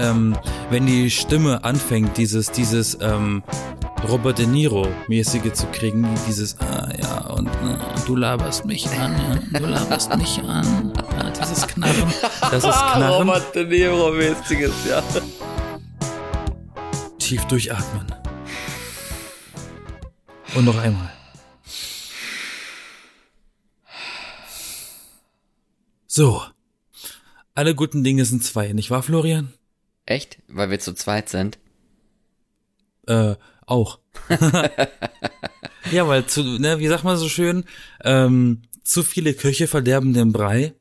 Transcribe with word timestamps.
ähm, 0.00 0.36
wenn 0.70 0.86
die 0.86 1.10
Stimme 1.10 1.62
anfängt, 1.64 2.16
dieses, 2.16 2.50
dieses 2.50 2.98
ähm, 3.00 3.42
Robert 4.08 4.38
De 4.38 4.46
Niro-mäßige 4.46 5.52
zu 5.52 5.66
kriegen, 5.66 6.08
dieses, 6.26 6.58
ah 6.60 6.88
ja, 7.00 7.26
und 7.26 7.48
äh, 7.48 7.76
du 8.06 8.16
laberst 8.16 8.64
mich 8.64 8.88
an, 8.98 9.14
ja, 9.52 9.60
du 9.60 9.66
laberst 9.66 10.16
mich 10.16 10.42
an, 10.42 10.92
ja, 11.12 11.30
dieses 11.30 11.66
Knarren, 11.66 12.14
das 12.50 12.64
ist 12.64 12.72
Knarren. 12.94 13.28
Robert 13.28 13.54
De 13.54 13.66
Niro-mäßiges, 13.66 14.72
ja. 14.88 15.02
Tief 17.18 17.44
durchatmen. 17.44 18.06
Und 20.54 20.64
noch 20.64 20.78
einmal. 20.78 21.12
So. 26.06 26.42
Alle 27.54 27.74
guten 27.74 28.02
Dinge 28.02 28.24
sind 28.24 28.42
zwei, 28.42 28.72
nicht 28.72 28.90
wahr, 28.90 29.02
Florian? 29.02 29.52
Echt? 30.10 30.38
Weil 30.48 30.70
wir 30.70 30.80
zu 30.80 30.92
zweit 30.92 31.28
sind? 31.28 31.56
Äh, 33.06 33.36
auch. 33.64 34.00
ja, 35.92 36.08
weil 36.08 36.26
zu, 36.26 36.42
ne, 36.42 36.80
wie 36.80 36.88
sagt 36.88 37.04
man 37.04 37.16
so 37.16 37.28
schön, 37.28 37.64
ähm, 38.02 38.62
zu 38.82 39.04
viele 39.04 39.34
Köche 39.34 39.68
verderben 39.68 40.12
den 40.12 40.32
Brei. 40.32 40.74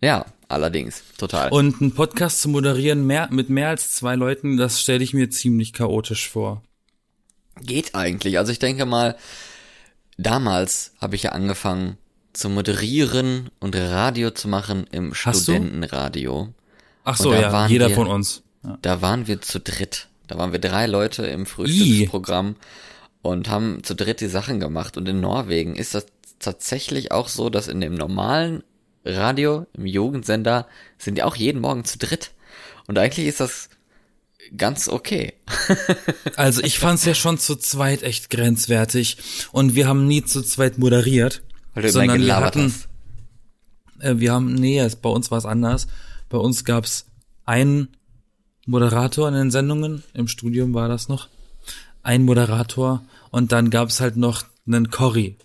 Ja, 0.00 0.26
allerdings, 0.48 1.04
total. 1.16 1.52
Und 1.52 1.80
einen 1.80 1.94
Podcast 1.94 2.40
zu 2.40 2.48
moderieren 2.48 3.06
mehr, 3.06 3.28
mit 3.30 3.50
mehr 3.50 3.68
als 3.68 3.94
zwei 3.94 4.16
Leuten, 4.16 4.56
das 4.56 4.80
stelle 4.80 5.04
ich 5.04 5.14
mir 5.14 5.30
ziemlich 5.30 5.72
chaotisch 5.72 6.28
vor. 6.28 6.64
Geht 7.62 7.94
eigentlich. 7.94 8.36
Also 8.38 8.50
ich 8.50 8.58
denke 8.58 8.84
mal, 8.84 9.16
damals 10.18 10.90
habe 11.00 11.14
ich 11.14 11.22
ja 11.22 11.30
angefangen 11.30 11.98
zu 12.32 12.48
moderieren 12.48 13.50
und 13.60 13.76
Radio 13.76 14.32
zu 14.32 14.48
machen 14.48 14.88
im 14.90 15.14
Hast 15.14 15.46
du? 15.46 15.52
Ach 17.04 17.16
so, 17.16 17.32
ja, 17.32 17.66
jeder 17.66 17.88
wir- 17.88 17.94
von 17.94 18.08
uns. 18.08 18.42
Ja. 18.64 18.78
Da 18.82 19.02
waren 19.02 19.26
wir 19.26 19.40
zu 19.42 19.60
dritt. 19.60 20.08
Da 20.26 20.38
waren 20.38 20.52
wir 20.52 20.58
drei 20.58 20.86
Leute 20.86 21.26
im 21.26 21.44
Frühstücksprogramm 21.46 22.56
und 23.20 23.48
haben 23.50 23.82
zu 23.84 23.94
dritt 23.94 24.20
die 24.22 24.26
Sachen 24.28 24.58
gemacht. 24.58 24.96
Und 24.96 25.06
in 25.08 25.20
Norwegen 25.20 25.76
ist 25.76 25.94
das 25.94 26.06
tatsächlich 26.38 27.12
auch 27.12 27.28
so, 27.28 27.50
dass 27.50 27.68
in 27.68 27.80
dem 27.82 27.94
normalen 27.94 28.62
Radio, 29.04 29.66
im 29.74 29.84
Jugendsender, 29.84 30.66
sind 30.96 31.16
die 31.18 31.22
auch 31.22 31.36
jeden 31.36 31.60
Morgen 31.60 31.84
zu 31.84 31.98
dritt. 31.98 32.30
Und 32.86 32.98
eigentlich 32.98 33.26
ist 33.26 33.40
das 33.40 33.68
ganz 34.56 34.88
okay. 34.88 35.34
Also 36.36 36.62
ich 36.62 36.78
fand's 36.78 37.04
ja 37.04 37.14
schon 37.14 37.38
zu 37.38 37.56
zweit 37.56 38.02
echt 38.02 38.30
grenzwertig 38.30 39.18
und 39.52 39.74
wir 39.74 39.86
haben 39.86 40.06
nie 40.06 40.24
zu 40.24 40.42
zweit 40.42 40.78
moderiert, 40.78 41.42
Weil 41.74 41.82
du 41.84 41.90
sondern 41.90 42.20
wir 42.22 42.36
hatten, 42.36 42.72
hast. 42.72 42.88
äh, 44.04 44.18
wir 44.18 44.32
haben, 44.32 44.54
nee, 44.54 44.86
bei 45.02 45.08
uns 45.10 45.30
war 45.30 45.38
es 45.38 45.44
anders. 45.46 45.86
Bei 46.28 46.38
uns 46.38 46.64
gab's 46.64 47.06
einen 47.44 47.88
Moderator 48.66 49.28
in 49.28 49.34
den 49.34 49.50
Sendungen, 49.50 50.02
im 50.14 50.28
Studium 50.28 50.74
war 50.74 50.88
das 50.88 51.08
noch, 51.08 51.28
ein 52.02 52.24
Moderator 52.24 53.02
und 53.30 53.52
dann 53.52 53.70
gab's 53.70 54.00
halt 54.00 54.16
noch 54.16 54.44
einen 54.66 54.90
Corey 54.90 55.36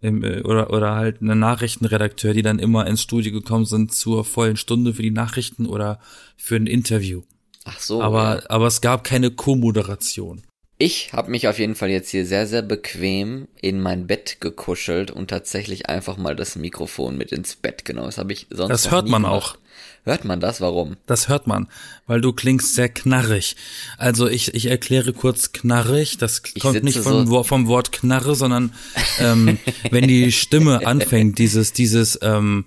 im, 0.00 0.22
äh, 0.22 0.42
oder, 0.42 0.70
oder 0.70 0.94
halt 0.94 1.20
einen 1.20 1.38
Nachrichtenredakteur, 1.38 2.34
die 2.34 2.42
dann 2.42 2.58
immer 2.58 2.86
ins 2.86 3.02
Studio 3.02 3.32
gekommen 3.32 3.64
sind 3.64 3.94
zur 3.94 4.24
vollen 4.24 4.56
Stunde 4.56 4.94
für 4.94 5.02
die 5.02 5.10
Nachrichten 5.10 5.66
oder 5.66 6.00
für 6.36 6.56
ein 6.56 6.66
Interview. 6.66 7.22
Ach 7.64 7.78
so. 7.78 8.02
aber, 8.02 8.42
ja. 8.42 8.50
aber 8.50 8.66
es 8.66 8.80
gab 8.80 9.04
keine 9.04 9.30
Co-Moderation. 9.30 10.42
Ich 10.76 11.12
habe 11.12 11.30
mich 11.30 11.46
auf 11.48 11.58
jeden 11.58 11.76
Fall 11.76 11.88
jetzt 11.88 12.10
hier 12.10 12.26
sehr, 12.26 12.46
sehr 12.46 12.62
bequem 12.62 13.48
in 13.60 13.80
mein 13.80 14.06
Bett 14.06 14.38
gekuschelt 14.40 15.10
und 15.10 15.30
tatsächlich 15.30 15.88
einfach 15.88 16.16
mal 16.16 16.34
das 16.34 16.56
Mikrofon 16.56 17.16
mit 17.16 17.32
ins 17.32 17.54
Bett 17.56 17.84
genommen. 17.84 18.08
Das 18.08 18.18
habe 18.18 18.32
ich 18.32 18.48
sonst 18.50 18.70
Das 18.70 18.90
hört 18.90 19.08
man 19.08 19.22
gemacht. 19.22 19.34
auch. 19.34 19.58
Hört 20.04 20.24
man 20.24 20.38
das? 20.40 20.60
Warum? 20.60 20.96
Das 21.06 21.28
hört 21.28 21.46
man, 21.46 21.66
weil 22.06 22.20
du 22.20 22.32
klingst 22.32 22.74
sehr 22.74 22.88
knarrig. 22.90 23.56
Also 23.96 24.28
ich, 24.28 24.52
ich 24.54 24.66
erkläre 24.66 25.12
kurz 25.14 25.52
knarrig. 25.52 26.18
Das 26.18 26.42
kommt 26.60 26.74
nicht 26.84 26.98
vom, 26.98 27.26
so- 27.26 27.42
vom 27.42 27.66
Wort 27.68 27.90
Knarre, 27.92 28.34
sondern 28.34 28.72
ähm, 29.18 29.58
wenn 29.90 30.06
die 30.06 30.30
Stimme 30.32 30.86
anfängt, 30.86 31.38
dieses, 31.38 31.72
dieses 31.72 32.18
ähm, 32.22 32.66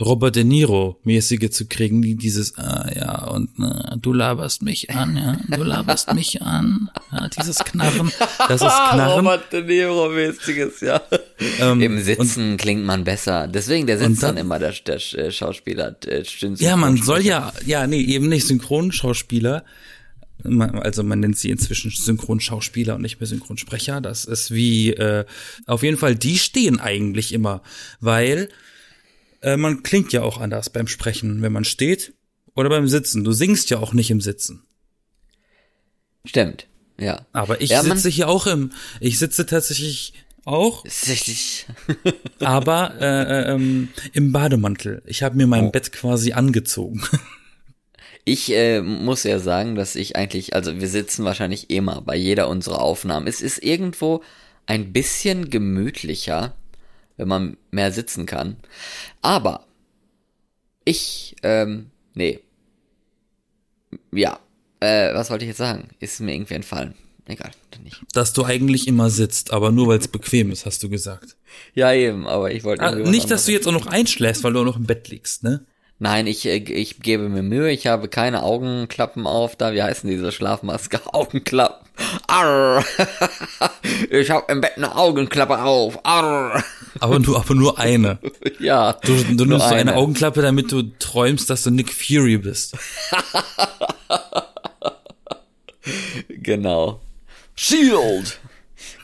Robert 0.00 0.34
De 0.36 0.44
Niro-mäßige 0.44 1.50
zu 1.50 1.66
kriegen, 1.66 2.00
die 2.00 2.14
dieses, 2.14 2.56
ah 2.58 2.90
ja, 2.94 3.24
und 3.28 3.50
äh, 3.58 3.96
du 4.00 4.12
laberst 4.12 4.62
mich 4.62 4.90
an, 4.90 5.16
ja, 5.16 5.36
du 5.56 5.62
laberst 5.62 6.12
mich 6.14 6.40
an, 6.42 6.88
ja, 7.12 7.28
dieses 7.28 7.58
Knarren, 7.58 8.10
das 8.48 8.62
ist 8.62 8.68
Knarren. 8.68 9.26
Robert 9.26 9.52
De 9.52 9.62
Niro-mäßiges, 9.62 10.80
ja. 10.80 11.00
Ähm, 11.60 11.80
Im 11.82 12.00
Sitzen 12.02 12.56
klingt 12.56 12.84
man 12.84 13.04
besser. 13.04 13.46
Deswegen, 13.46 13.86
der 13.86 13.98
Und 14.00 14.08
sitzt 14.12 14.22
dann, 14.22 14.36
dann- 14.36 14.44
immer, 14.46 14.58
der, 14.58 14.72
der 14.86 14.96
äh, 14.96 15.30
Schauspieler. 15.30 15.90
Der 15.92 16.24
stimmt 16.24 16.60
Ja, 16.60 16.76
man 16.76 16.96
soll 16.96 17.20
ja, 17.20 17.52
ja, 17.66 17.86
nee, 17.86 18.00
eben 18.00 18.28
nicht 18.28 18.46
Synchronschauspieler. 18.46 19.64
Also 20.42 21.02
man 21.02 21.20
nennt 21.20 21.36
sie 21.36 21.50
inzwischen 21.50 21.90
Synchronschauspieler 21.90 22.94
und 22.94 23.02
nicht 23.02 23.20
mehr 23.20 23.26
Synchronsprecher. 23.26 24.00
Das 24.00 24.24
ist 24.24 24.50
wie, 24.50 24.90
äh, 24.94 25.26
auf 25.66 25.82
jeden 25.82 25.98
Fall, 25.98 26.14
die 26.14 26.38
stehen 26.38 26.80
eigentlich 26.80 27.34
immer, 27.34 27.60
weil 28.00 28.48
äh, 29.42 29.56
man 29.56 29.82
klingt 29.82 30.12
ja 30.12 30.22
auch 30.22 30.38
anders 30.40 30.70
beim 30.70 30.86
Sprechen, 30.86 31.42
wenn 31.42 31.52
man 31.52 31.64
steht 31.64 32.14
oder 32.54 32.68
beim 32.68 32.88
Sitzen. 32.88 33.24
Du 33.24 33.32
singst 33.32 33.70
ja 33.70 33.78
auch 33.78 33.92
nicht 33.92 34.10
im 34.10 34.20
Sitzen. 34.20 34.62
Stimmt, 36.24 36.66
ja. 36.98 37.26
Aber 37.32 37.60
ich 37.60 37.70
Ja, 37.70 37.82
sitze 37.82 38.08
hier 38.08 38.28
auch 38.28 38.46
im, 38.46 38.72
ich 39.00 39.18
sitze 39.18 39.46
tatsächlich 39.46 40.12
auch, 40.44 40.82
Tatsächlich. 40.84 41.66
aber 42.40 42.94
äh, 43.00 43.04
äh, 43.22 43.54
ähm, 43.54 43.88
im 44.12 44.32
Bademantel. 44.32 45.02
Ich 45.06 45.22
habe 45.22 45.36
mir 45.36 45.46
mein 45.46 45.66
Oh. 45.66 45.70
Bett 45.70 45.92
quasi 45.92 46.32
angezogen. 46.32 47.02
Ich 48.26 48.52
äh, 48.52 48.82
muss 48.82 49.22
ja 49.24 49.38
sagen, 49.38 49.76
dass 49.76 49.96
ich 49.96 50.14
eigentlich, 50.14 50.54
also 50.54 50.78
wir 50.78 50.88
sitzen 50.88 51.24
wahrscheinlich 51.24 51.70
immer 51.70 52.02
bei 52.02 52.14
jeder 52.16 52.48
unserer 52.48 52.82
Aufnahmen. 52.82 53.26
Es 53.26 53.40
ist 53.40 53.62
irgendwo 53.62 54.22
ein 54.66 54.92
bisschen 54.92 55.48
gemütlicher, 55.48 56.54
wenn 57.20 57.28
man 57.28 57.56
mehr 57.70 57.92
sitzen 57.92 58.24
kann. 58.24 58.56
Aber 59.20 59.66
ich, 60.84 61.36
ähm, 61.42 61.90
nee. 62.14 62.40
Ja, 64.10 64.38
äh, 64.80 65.12
was 65.14 65.28
wollte 65.30 65.44
ich 65.44 65.48
jetzt 65.50 65.58
sagen? 65.58 65.88
Ist 66.00 66.20
mir 66.20 66.34
irgendwie 66.34 66.54
entfallen. 66.54 66.94
Egal, 67.26 67.50
dann 67.70 67.82
nicht. 67.84 68.00
dass 68.14 68.32
du 68.32 68.44
eigentlich 68.44 68.88
immer 68.88 69.10
sitzt, 69.10 69.52
aber 69.52 69.70
nur 69.70 69.86
weil 69.88 69.98
es 69.98 70.08
bequem 70.08 70.50
ist, 70.50 70.66
hast 70.66 70.82
du 70.82 70.88
gesagt. 70.88 71.36
Ja, 71.74 71.92
eben, 71.92 72.26
aber 72.26 72.50
ich 72.50 72.64
wollte 72.64 72.82
Ah, 72.82 72.94
nicht, 72.94 73.30
dass 73.30 73.44
du 73.44 73.52
jetzt 73.52 73.68
auch 73.68 73.72
noch 73.72 73.86
einschläfst, 73.86 74.42
weil 74.42 74.52
du 74.54 74.60
auch 74.60 74.64
noch 74.64 74.76
im 74.76 74.86
Bett 74.86 75.08
liegst, 75.08 75.44
ne? 75.44 75.64
Nein, 76.02 76.26
ich, 76.26 76.46
äh, 76.46 76.56
ich 76.56 77.00
gebe 77.00 77.28
mir 77.28 77.42
Mühe, 77.42 77.70
ich 77.70 77.86
habe 77.86 78.08
keine 78.08 78.42
Augenklappen 78.42 79.26
auf 79.26 79.54
da. 79.54 79.74
Wie 79.74 79.82
heißen 79.82 80.08
diese 80.08 80.32
Schlafmaske? 80.32 81.00
Augenklappen. 81.12 81.86
Arr. 82.26 82.84
Ich 84.10 84.30
habe 84.30 84.50
im 84.50 84.60
Bett 84.60 84.76
eine 84.76 84.96
Augenklappe 84.96 85.62
auf. 85.62 86.04
Arr. 86.04 86.64
Aber 86.98 87.18
nur, 87.20 87.36
aber 87.38 87.54
nur 87.54 87.78
eine. 87.78 88.18
Ja. 88.58 88.94
Du, 88.94 89.14
du 89.14 89.34
nur 89.34 89.46
nimmst 89.46 89.68
so 89.68 89.74
eine 89.74 89.94
Augenklappe, 89.94 90.42
damit 90.42 90.72
du 90.72 90.82
träumst, 90.98 91.48
dass 91.50 91.62
du 91.62 91.70
Nick 91.70 91.92
Fury 91.92 92.38
bist. 92.38 92.76
Genau. 96.28 97.00
Shield. 97.54 98.40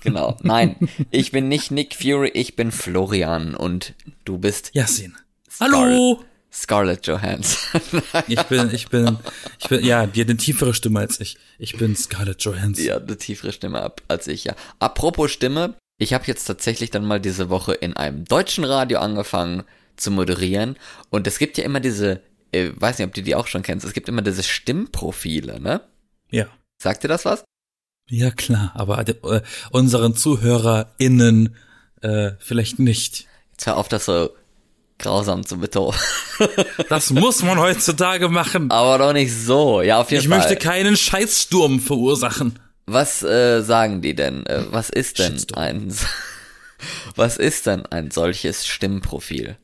Genau. 0.02 0.36
Nein, 0.42 0.76
ich 1.10 1.30
bin 1.32 1.48
nicht 1.48 1.70
Nick 1.70 1.94
Fury, 1.94 2.30
ich 2.34 2.56
bin 2.56 2.72
Florian 2.72 3.54
und 3.54 3.94
du 4.24 4.38
bist 4.38 4.70
Yasin. 4.74 5.14
Hallo! 5.60 6.20
Scarlett 6.56 7.06
Johansson. 7.06 7.80
Ich 8.28 8.42
bin, 8.44 8.72
ich 8.72 8.88
bin, 8.88 9.18
ich 9.60 9.68
bin, 9.68 9.84
ja, 9.84 10.06
die 10.06 10.22
hat 10.22 10.28
eine 10.28 10.38
tiefere 10.38 10.72
Stimme 10.72 11.00
als 11.00 11.20
ich. 11.20 11.36
Ich 11.58 11.76
bin 11.76 11.94
Scarlett 11.94 12.42
Johansson. 12.42 12.84
Ja, 12.84 12.96
eine 12.96 13.18
tiefere 13.18 13.52
Stimme 13.52 13.82
ab 13.82 14.00
als 14.08 14.26
ich, 14.26 14.44
ja. 14.44 14.54
Apropos 14.78 15.30
Stimme, 15.30 15.74
ich 15.98 16.14
habe 16.14 16.24
jetzt 16.26 16.44
tatsächlich 16.46 16.90
dann 16.90 17.04
mal 17.04 17.20
diese 17.20 17.50
Woche 17.50 17.74
in 17.74 17.94
einem 17.94 18.24
deutschen 18.24 18.64
Radio 18.64 19.00
angefangen 19.00 19.64
zu 19.96 20.10
moderieren. 20.10 20.76
Und 21.10 21.26
es 21.26 21.38
gibt 21.38 21.58
ja 21.58 21.64
immer 21.64 21.80
diese, 21.80 22.22
äh, 22.52 22.70
weiß 22.74 22.98
nicht, 22.98 23.06
ob 23.06 23.14
du 23.14 23.22
die 23.22 23.34
auch 23.34 23.46
schon 23.46 23.62
kennst, 23.62 23.84
es 23.84 23.92
gibt 23.92 24.08
immer 24.08 24.22
diese 24.22 24.42
Stimmprofile, 24.42 25.60
ne? 25.60 25.82
Ja. 26.30 26.46
Sagt 26.82 27.04
dir 27.04 27.08
das 27.08 27.24
was? 27.26 27.44
Ja, 28.08 28.30
klar, 28.30 28.72
aber 28.74 29.06
äh, 29.06 29.42
unseren 29.70 30.14
ZuhörerInnen 30.14 31.54
äh, 32.00 32.32
vielleicht 32.38 32.78
nicht. 32.78 33.26
Jetzt 33.52 33.66
hör 33.66 33.76
auf, 33.76 33.88
das 33.88 34.06
so 34.06 34.30
grausam 34.98 35.44
zu 35.44 35.58
betonen. 35.58 35.98
Das 36.88 37.10
muss 37.10 37.42
man 37.42 37.58
heutzutage 37.58 38.28
machen. 38.28 38.70
Aber 38.70 38.98
doch 38.98 39.12
nicht 39.14 39.32
so. 39.34 39.80
Ja, 39.80 40.00
auf 40.00 40.10
jeden 40.10 40.22
Ich 40.22 40.28
Fall. 40.28 40.38
möchte 40.38 40.56
keinen 40.56 40.96
Scheißsturm 40.96 41.80
verursachen. 41.80 42.58
Was 42.84 43.22
äh, 43.22 43.62
sagen 43.62 44.02
die 44.02 44.14
denn? 44.14 44.44
Äh, 44.46 44.64
was 44.70 44.90
ist 44.90 45.18
denn 45.18 45.32
Shitstorm. 45.32 45.62
ein 45.62 45.94
Was 47.16 47.38
ist 47.38 47.66
denn 47.66 47.86
ein 47.86 48.10
solches 48.10 48.66
Stimmprofil? 48.66 49.56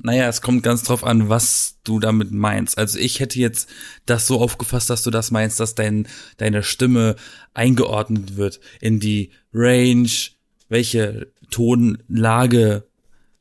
Naja, 0.00 0.28
es 0.28 0.42
kommt 0.42 0.62
ganz 0.62 0.84
drauf 0.84 1.02
an, 1.02 1.28
was 1.28 1.78
du 1.82 1.98
damit 1.98 2.30
meinst. 2.30 2.78
Also 2.78 2.98
ich 2.98 3.18
hätte 3.18 3.38
jetzt 3.40 3.68
das 4.06 4.26
so 4.26 4.40
aufgefasst, 4.40 4.90
dass 4.90 5.02
du 5.02 5.10
das 5.10 5.30
meinst, 5.32 5.58
dass 5.58 5.74
dein, 5.74 6.06
deine 6.36 6.62
Stimme 6.62 7.16
eingeordnet 7.54 8.36
wird 8.36 8.60
in 8.80 9.00
die 9.00 9.32
Range, 9.52 10.10
welche 10.68 11.32
Tonlage 11.50 12.87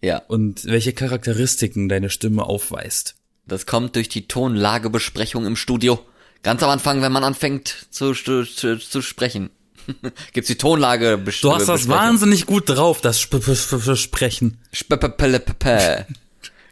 Ja. 0.07 0.21
und 0.27 0.65
welche 0.65 0.93
Charakteristiken 0.93 1.89
deine 1.89 2.09
Stimme 2.09 2.43
aufweist. 2.43 3.15
Das 3.45 3.65
kommt 3.65 3.95
durch 3.95 4.09
die 4.09 4.27
Tonlagebesprechung 4.27 5.45
im 5.45 5.55
Studio. 5.55 5.99
Ganz 6.43 6.63
am 6.63 6.69
Anfang, 6.69 7.01
wenn 7.01 7.11
man 7.11 7.23
anfängt 7.23 7.87
zu, 7.91 8.13
zu, 8.13 8.43
zu, 8.45 9.01
sprechen. 9.01 9.49
Gibt's 10.33 10.47
die 10.47 10.57
Tonlage 10.57 11.17
Du 11.41 11.53
hast 11.53 11.67
das 11.67 11.87
wahnsinnig 11.87 12.45
gut 12.45 12.69
drauf, 12.69 13.01
das 13.01 13.19
Sp 13.23 13.39
-Sp 13.39 13.75
-Sp 13.79 13.95
Sprechen. 13.95 14.59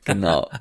Genau. 0.06 0.50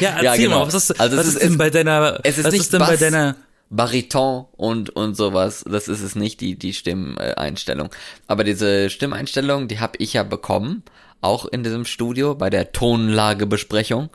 Ja, 0.00 0.10
erzähl 0.10 0.24
Ja, 0.24 0.36
genau. 0.36 0.58
mal, 0.60 0.66
was 0.66 0.74
ist, 0.74 1.00
Also 1.00 1.16
es 1.16 1.20
was 1.20 1.26
ist- 1.28 1.34
ist 1.34 1.42
denn 1.50 1.58
bei 1.58 1.70
deiner, 1.70 2.20
es 2.22 2.38
ist 2.38 2.44
was 2.44 2.52
nicht 2.52 2.60
ist 2.62 2.72
denn 2.72 2.80
bei 2.80 2.92
Bass. 2.92 3.00
deiner, 3.00 3.36
Bariton 3.70 4.46
und 4.52 4.90
und 4.90 5.16
sowas, 5.16 5.64
das 5.68 5.88
ist 5.88 6.00
es 6.00 6.14
nicht 6.14 6.40
die 6.40 6.56
die 6.58 6.72
Stimmeinstellung. 6.74 7.90
Aber 8.26 8.44
diese 8.44 8.88
Stimmeinstellung, 8.90 9.68
die 9.68 9.80
habe 9.80 9.98
ich 9.98 10.12
ja 10.12 10.22
bekommen, 10.22 10.82
auch 11.24 11.46
in 11.46 11.64
diesem 11.64 11.84
Studio 11.84 12.34
bei 12.34 12.50
der 12.50 12.72
Tonlagebesprechung. 12.72 14.10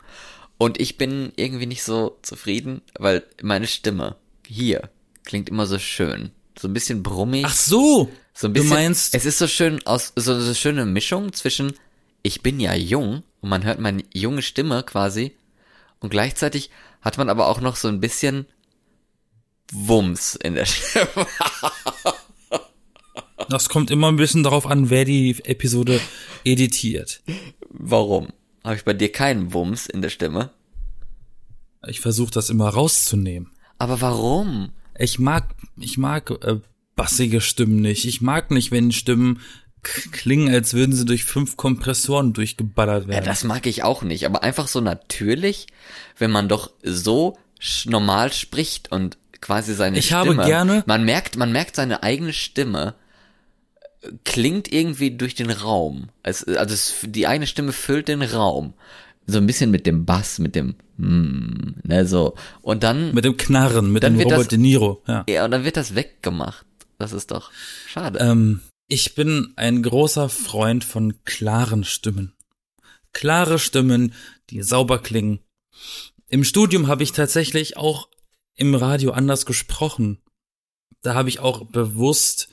Und 0.58 0.80
ich 0.80 0.98
bin 0.98 1.32
irgendwie 1.36 1.66
nicht 1.66 1.82
so 1.82 2.18
zufrieden, 2.22 2.82
weil 2.98 3.24
meine 3.42 3.66
Stimme 3.66 4.16
hier 4.46 4.90
klingt 5.24 5.48
immer 5.48 5.66
so 5.66 5.78
schön, 5.78 6.30
so 6.58 6.68
ein 6.68 6.74
bisschen 6.74 7.02
brummig. 7.02 7.44
ach 7.46 7.54
so, 7.54 8.10
So 8.34 8.46
ein 8.48 8.52
bisschen, 8.52 8.68
du 8.68 8.74
meinst, 8.74 9.14
es 9.14 9.24
ist 9.24 9.38
so 9.38 9.46
schön 9.46 9.84
aus, 9.86 10.12
so 10.16 10.34
eine 10.34 10.54
schöne 10.54 10.86
Mischung 10.86 11.32
zwischen, 11.32 11.72
ich 12.22 12.42
bin 12.42 12.60
ja 12.60 12.74
jung 12.74 13.22
und 13.40 13.48
man 13.48 13.64
hört 13.64 13.80
meine 13.80 14.04
junge 14.12 14.42
Stimme 14.42 14.82
quasi 14.82 15.34
und 16.00 16.10
gleichzeitig 16.10 16.70
hat 17.00 17.16
man 17.16 17.28
aber 17.30 17.48
auch 17.48 17.60
noch 17.60 17.76
so 17.76 17.88
ein 17.88 18.00
bisschen 18.00 18.46
Wumms 19.72 20.34
in 20.36 20.54
der 20.54 20.66
Stimme. 20.66 21.26
Das 23.50 23.68
kommt 23.68 23.90
immer 23.90 24.08
ein 24.08 24.16
bisschen 24.16 24.42
darauf 24.42 24.66
an, 24.66 24.90
wer 24.90 25.04
die 25.04 25.36
Episode 25.44 26.00
editiert. 26.44 27.22
Warum? 27.68 28.28
Habe 28.64 28.76
ich 28.76 28.84
bei 28.84 28.92
dir 28.94 29.10
keinen 29.12 29.52
Wumms 29.52 29.86
in 29.86 30.02
der 30.02 30.08
Stimme? 30.10 30.50
Ich 31.86 32.00
versuche 32.00 32.30
das 32.30 32.50
immer 32.50 32.68
rauszunehmen. 32.68 33.52
Aber 33.78 34.00
warum? 34.00 34.70
Ich 34.98 35.18
mag, 35.18 35.54
ich 35.78 35.96
mag 35.96 36.30
äh, 36.44 36.60
bassige 36.94 37.40
Stimmen 37.40 37.80
nicht. 37.80 38.04
Ich 38.04 38.20
mag 38.20 38.50
nicht, 38.50 38.70
wenn 38.70 38.92
Stimmen 38.92 39.40
klingen, 40.12 40.52
als 40.52 40.74
würden 40.74 40.94
sie 40.94 41.06
durch 41.06 41.24
fünf 41.24 41.56
Kompressoren 41.56 42.34
durchgeballert 42.34 43.04
Ja, 43.04 43.08
werden. 43.08 43.24
das 43.24 43.44
mag 43.44 43.64
ich 43.66 43.82
auch 43.82 44.02
nicht, 44.02 44.26
aber 44.26 44.42
einfach 44.42 44.68
so 44.68 44.82
natürlich, 44.82 45.68
wenn 46.18 46.30
man 46.30 46.48
doch 46.50 46.70
so 46.82 47.38
normal 47.86 48.30
spricht 48.30 48.92
und 48.92 49.16
quasi 49.40 49.72
seine 49.72 49.98
Ich 49.98 50.06
Stimme. 50.06 50.36
habe 50.36 50.44
gerne- 50.44 50.84
Man 50.86 51.06
merkt, 51.06 51.38
man 51.38 51.50
merkt 51.50 51.76
seine 51.76 52.02
eigene 52.02 52.34
Stimme 52.34 52.94
klingt 54.24 54.72
irgendwie 54.72 55.10
durch 55.10 55.34
den 55.34 55.50
Raum. 55.50 56.08
Es, 56.22 56.44
also 56.44 56.74
es, 56.74 56.94
die 57.02 57.26
eigene 57.26 57.46
Stimme 57.46 57.72
füllt 57.72 58.08
den 58.08 58.22
Raum. 58.22 58.74
So 59.26 59.38
ein 59.38 59.46
bisschen 59.46 59.70
mit 59.70 59.86
dem 59.86 60.06
Bass, 60.06 60.38
mit 60.38 60.54
dem 60.54 60.74
mm, 60.96 61.80
ne, 61.84 62.06
so. 62.06 62.34
Und 62.62 62.82
dann, 62.82 63.14
mit 63.14 63.24
dem 63.24 63.36
Knarren, 63.36 63.92
mit 63.92 64.02
dem 64.02 64.18
Robert 64.18 64.40
das- 64.40 64.48
De 64.48 64.58
Niro. 64.58 65.02
Ja. 65.06 65.24
ja, 65.28 65.44
und 65.44 65.50
dann 65.50 65.64
wird 65.64 65.76
das 65.76 65.94
weggemacht. 65.94 66.64
Das 66.98 67.12
ist 67.12 67.30
doch 67.30 67.50
schade. 67.86 68.18
Ähm, 68.18 68.60
ich 68.88 69.14
bin 69.14 69.52
ein 69.56 69.82
großer 69.82 70.28
Freund 70.28 70.84
von 70.84 71.24
klaren 71.24 71.84
Stimmen. 71.84 72.32
Klare 73.12 73.58
Stimmen, 73.58 74.14
die 74.50 74.62
sauber 74.62 74.98
klingen. 74.98 75.40
Im 76.28 76.44
Studium 76.44 76.88
habe 76.88 77.02
ich 77.02 77.12
tatsächlich 77.12 77.76
auch 77.76 78.08
im 78.56 78.74
Radio 78.74 79.12
anders 79.12 79.46
gesprochen. 79.46 80.18
Da 81.02 81.14
habe 81.14 81.28
ich 81.28 81.40
auch 81.40 81.64
bewusst 81.66 82.48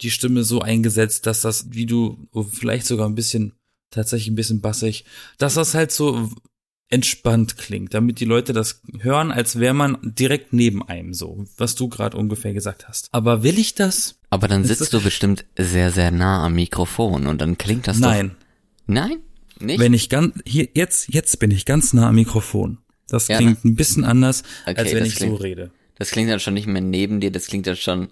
die 0.00 0.10
Stimme 0.10 0.42
so 0.44 0.60
eingesetzt, 0.60 1.26
dass 1.26 1.40
das, 1.40 1.66
wie 1.72 1.86
du, 1.86 2.26
vielleicht 2.52 2.86
sogar 2.86 3.08
ein 3.08 3.14
bisschen, 3.14 3.52
tatsächlich 3.90 4.28
ein 4.32 4.34
bisschen 4.36 4.60
bassig, 4.60 5.04
dass 5.38 5.54
das 5.54 5.74
halt 5.74 5.92
so 5.92 6.28
entspannt 6.90 7.56
klingt, 7.56 7.94
damit 7.94 8.20
die 8.20 8.24
Leute 8.24 8.52
das 8.52 8.82
hören, 9.00 9.32
als 9.32 9.58
wäre 9.58 9.74
man 9.74 9.98
direkt 10.02 10.52
neben 10.52 10.86
einem 10.86 11.14
so, 11.14 11.44
was 11.56 11.74
du 11.74 11.88
gerade 11.88 12.16
ungefähr 12.16 12.52
gesagt 12.52 12.86
hast. 12.88 13.08
Aber 13.12 13.42
will 13.42 13.58
ich 13.58 13.74
das? 13.74 14.16
aber 14.30 14.48
dann 14.48 14.64
sitzt 14.64 14.92
du 14.92 15.00
bestimmt 15.00 15.44
sehr, 15.56 15.92
sehr 15.92 16.10
nah 16.10 16.44
am 16.44 16.54
Mikrofon 16.54 17.26
und 17.28 17.40
dann 17.40 17.56
klingt 17.56 17.86
das 17.86 17.98
Nein. 18.00 18.30
doch. 18.30 18.36
Nein? 18.86 19.18
Nicht? 19.60 19.78
Wenn 19.78 19.94
ich 19.94 20.08
ganz, 20.08 20.34
hier, 20.44 20.68
jetzt, 20.74 21.08
jetzt 21.14 21.38
bin 21.38 21.52
ich 21.52 21.64
ganz 21.64 21.92
nah 21.92 22.08
am 22.08 22.16
Mikrofon. 22.16 22.78
Das 23.08 23.28
Ja, 23.28 23.36
klingt 23.38 23.64
ein 23.64 23.76
bisschen 23.76 24.02
anders, 24.04 24.42
Okay, 24.66 24.76
als 24.76 24.92
wenn 24.92 25.04
ich 25.06 25.14
so 25.14 25.26
klingt- 25.26 25.40
rede. 25.42 25.70
Das 25.96 26.10
klingt 26.10 26.28
dann 26.30 26.40
schon 26.40 26.54
nicht 26.54 26.66
mehr 26.66 26.82
neben 26.82 27.20
dir, 27.20 27.30
das 27.30 27.46
klingt 27.46 27.68
dann 27.68 27.76
schon. 27.76 28.08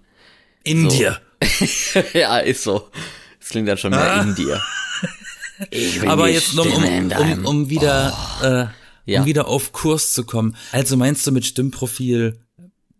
In 0.63 0.89
So. 0.89 0.97
dir. 0.97 1.19
ja, 2.13 2.39
ist 2.39 2.63
so. 2.63 2.89
Das 3.39 3.49
klingt 3.49 3.67
dann 3.67 3.77
schon 3.77 3.91
mehr 3.91 4.13
Ah. 4.13 4.21
in 4.23 4.35
dir. 4.35 4.61
Aber 6.07 6.29
jetzt 6.29 6.53
noch, 6.55 6.65
um, 6.65 6.83
um, 7.11 7.45
um 7.45 7.69
wieder, 7.69 8.71
äh, 9.05 9.11
Ja. 9.11 9.21
um 9.21 9.25
wieder 9.25 9.47
auf 9.47 9.71
Kurs 9.71 10.13
zu 10.13 10.23
kommen. 10.23 10.55
Also 10.71 10.97
meinst 10.97 11.25
du 11.27 11.31
mit 11.31 11.45
Stimmprofil, 11.45 12.39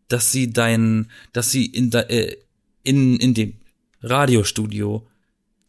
dass 0.07 0.31
sie 0.31 0.51
dein, 0.51 1.09
dass 1.31 1.49
sie 1.51 1.65
in, 1.65 1.89
de, 1.89 2.01
äh, 2.01 2.37
in, 2.83 3.17
in 3.17 3.33
dem 3.33 3.53
Radiostudio 4.01 5.07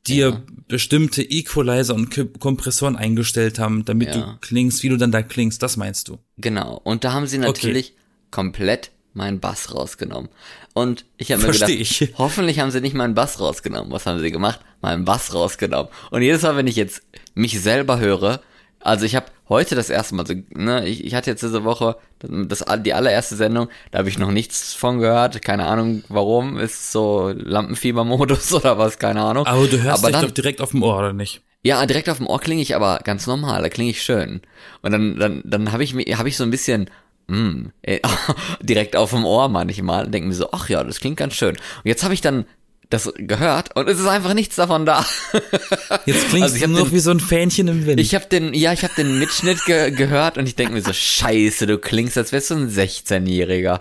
dir 0.06 0.28
Ja. 0.28 0.42
bestimmte 0.68 1.22
Equalizer 1.22 1.94
und 1.94 2.10
K 2.10 2.24
Kompressoren 2.38 2.96
eingestellt 2.96 3.58
haben, 3.58 3.84
damit 3.84 4.14
Ja. 4.14 4.20
du 4.20 4.36
klingst, 4.40 4.82
wie 4.82 4.88
du 4.90 4.96
dann 4.98 5.12
da 5.12 5.22
klingst, 5.22 5.62
das 5.62 5.76
meinst 5.76 6.08
du? 6.08 6.18
Genau. 6.36 6.80
Und 6.84 7.04
da 7.04 7.12
haben 7.12 7.26
sie 7.26 7.38
natürlich 7.38 7.94
komplett 8.30 8.90
meinen 9.14 9.40
Bass 9.40 9.74
rausgenommen. 9.74 10.28
Und 10.74 11.04
ich 11.16 11.32
habe 11.32 11.42
mir 11.42 11.54
Versteh 11.54 11.76
gedacht, 11.76 12.00
ich. 12.00 12.14
hoffentlich 12.18 12.60
haben 12.60 12.70
sie 12.70 12.80
nicht 12.80 12.94
meinen 12.94 13.14
Bass 13.14 13.40
rausgenommen. 13.40 13.90
Was 13.92 14.06
haben 14.06 14.20
sie 14.20 14.30
gemacht? 14.30 14.60
Meinen 14.82 15.04
Bass 15.04 15.32
rausgenommen. 15.32 15.90
Und 16.10 16.22
jedes 16.22 16.42
Mal, 16.42 16.56
wenn 16.56 16.66
ich 16.66 16.76
jetzt 16.76 17.02
mich 17.34 17.60
selber 17.60 17.98
höre, 17.98 18.40
also 18.80 19.06
ich 19.06 19.14
habe 19.14 19.26
heute 19.48 19.74
das 19.74 19.88
erste 19.88 20.14
Mal, 20.14 20.26
so, 20.26 20.34
ne, 20.50 20.86
ich, 20.86 21.04
ich 21.04 21.14
hatte 21.14 21.30
jetzt 21.30 21.42
diese 21.42 21.64
Woche 21.64 21.96
das, 22.20 22.64
die 22.80 22.92
allererste 22.92 23.36
Sendung, 23.36 23.68
da 23.90 23.98
habe 24.00 24.08
ich 24.08 24.18
noch 24.18 24.30
nichts 24.30 24.74
von 24.74 24.98
gehört, 24.98 25.40
keine 25.42 25.66
Ahnung 25.66 26.04
warum, 26.08 26.58
ist 26.58 26.92
so 26.92 27.32
Lampenfiebermodus 27.34 28.52
oder 28.52 28.76
was, 28.76 28.98
keine 28.98 29.22
Ahnung. 29.22 29.46
Aber 29.46 29.66
du 29.66 29.80
hörst 29.80 30.00
Aber 30.04 30.08
dich 30.08 30.20
dann, 30.20 30.26
doch 30.26 30.34
direkt 30.34 30.60
auf 30.60 30.72
dem 30.72 30.82
Ohr, 30.82 30.98
oder 30.98 31.12
nicht? 31.12 31.40
ja, 31.62 31.84
direkt 31.86 32.10
auf 32.10 32.18
dem 32.18 32.26
Ohr 32.26 32.40
klinge 32.40 32.60
ich 32.60 32.76
aber 32.76 33.00
ganz 33.04 33.26
normal, 33.26 33.62
da 33.62 33.70
klinge 33.70 33.90
ich 33.90 34.02
schön. 34.02 34.42
Und 34.82 34.92
dann, 34.92 35.18
dann, 35.18 35.42
dann 35.44 35.72
habe 35.72 35.82
ich 35.82 35.94
mir, 35.94 36.04
habe 36.18 36.28
ich 36.28 36.36
so 36.36 36.44
ein 36.44 36.50
bisschen, 36.50 36.90
äh, 37.28 38.00
direkt 38.60 38.96
auf 38.96 39.10
dem 39.10 39.24
Ohr 39.24 39.48
manchmal 39.48 40.06
und 40.06 40.12
denke 40.12 40.28
mir 40.28 40.34
so, 40.34 40.50
ach 40.52 40.68
ja, 40.68 40.82
das 40.84 41.00
klingt 41.00 41.16
ganz 41.16 41.34
schön. 41.34 41.56
Und 41.56 41.84
jetzt 41.84 42.04
habe 42.04 42.14
ich 42.14 42.20
dann 42.20 42.44
das 42.90 43.10
gehört 43.16 43.74
und 43.76 43.88
es 43.88 43.98
ist 43.98 44.06
einfach 44.06 44.34
nichts 44.34 44.56
davon 44.56 44.84
da. 44.84 45.04
Jetzt 46.06 46.28
klingst 46.28 46.52
Also 46.52 46.60
hab 46.62 46.68
nur 46.70 46.80
noch 46.80 46.88
den- 46.88 46.92
wie 46.94 47.00
so 47.00 47.10
ein 47.10 47.18
Fähnchen 47.18 47.66
im 47.66 47.86
Wind. 47.86 47.98
Ich 47.98 48.14
habe 48.14 48.26
den, 48.26 48.52
ja, 48.52 48.72
ich 48.74 48.84
habe 48.84 48.92
den 48.94 49.18
Mitschnitt 49.18 49.64
ge 49.64 49.90
gehört 49.90 50.36
und 50.38 50.46
ich 50.46 50.54
denke 50.54 50.74
mir 50.74 50.82
so, 50.82 50.92
scheiße, 50.92 51.66
du 51.66 51.78
klingst, 51.78 52.16
als 52.18 52.30
wärst 52.30 52.50
du 52.50 52.54
ein 52.56 52.68
16-Jähriger. 52.70 53.80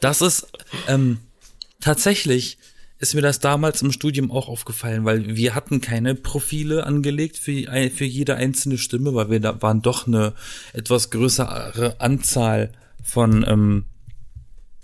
Das 0.00 0.20
ist 0.20 0.46
ähm, 0.88 1.18
tatsächlich 1.80 2.58
ist 3.00 3.14
mir 3.14 3.22
das 3.22 3.40
damals 3.40 3.80
im 3.80 3.92
Studium 3.92 4.30
auch 4.30 4.48
aufgefallen, 4.48 5.06
weil 5.06 5.34
wir 5.34 5.54
hatten 5.54 5.80
keine 5.80 6.14
Profile 6.14 6.84
angelegt 6.84 7.38
für, 7.38 7.90
für 7.90 8.04
jede 8.04 8.36
einzelne 8.36 8.76
Stimme, 8.76 9.14
weil 9.14 9.30
wir 9.30 9.40
da 9.40 9.60
waren 9.62 9.80
doch 9.80 10.06
eine 10.06 10.34
etwas 10.74 11.10
größere 11.10 11.96
Anzahl 11.98 12.72
von 13.02 13.44
ähm, 13.48 13.86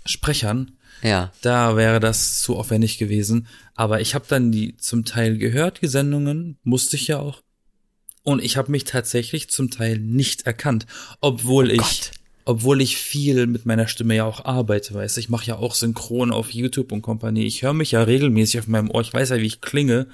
Sprechern. 0.05 0.71
Ja, 1.03 1.31
Da 1.41 1.77
wäre 1.77 1.99
das 1.99 2.41
zu 2.41 2.57
aufwendig 2.57 2.97
gewesen. 2.97 3.47
Aber 3.75 4.01
ich 4.01 4.15
habe 4.15 4.25
dann 4.27 4.51
die 4.51 4.75
zum 4.77 5.05
Teil 5.05 5.37
gehört, 5.37 5.83
die 5.83 5.87
Sendungen, 5.87 6.57
musste 6.63 6.95
ich 6.95 7.07
ja 7.07 7.19
auch. 7.19 7.43
Und 8.23 8.43
ich 8.43 8.57
habe 8.57 8.71
mich 8.71 8.83
tatsächlich 8.83 9.51
zum 9.51 9.69
Teil 9.69 9.99
nicht 9.99 10.47
erkannt, 10.47 10.87
obwohl 11.21 11.69
ich, 11.69 11.77
Gott. 11.77 12.11
Obwohl 12.47 12.81
ich 12.81 12.95
viel 12.95 13.45
mit 13.45 13.65
meiner 13.65 13.89
Stimme 13.89 14.15
ja 14.15 14.23
auch 14.23 14.45
arbeite, 14.45 14.93
weißt 14.93 15.17
ich 15.17 15.27
mache 15.27 15.47
ja 15.47 15.57
auch 15.57 15.75
Synchron 15.75 16.31
auf 16.31 16.51
YouTube 16.51 16.93
und 16.93 17.01
Kompanie. 17.01 17.45
Ich 17.45 17.61
höre 17.61 17.73
mich 17.73 17.91
ja 17.91 18.01
regelmäßig 18.01 18.61
auf 18.61 18.67
meinem 18.67 18.89
Ohr, 18.89 19.01
ich 19.01 19.13
weiß 19.13 19.31
ja, 19.31 19.37
wie 19.37 19.47
ich 19.47 19.59
klinge. 19.59 20.07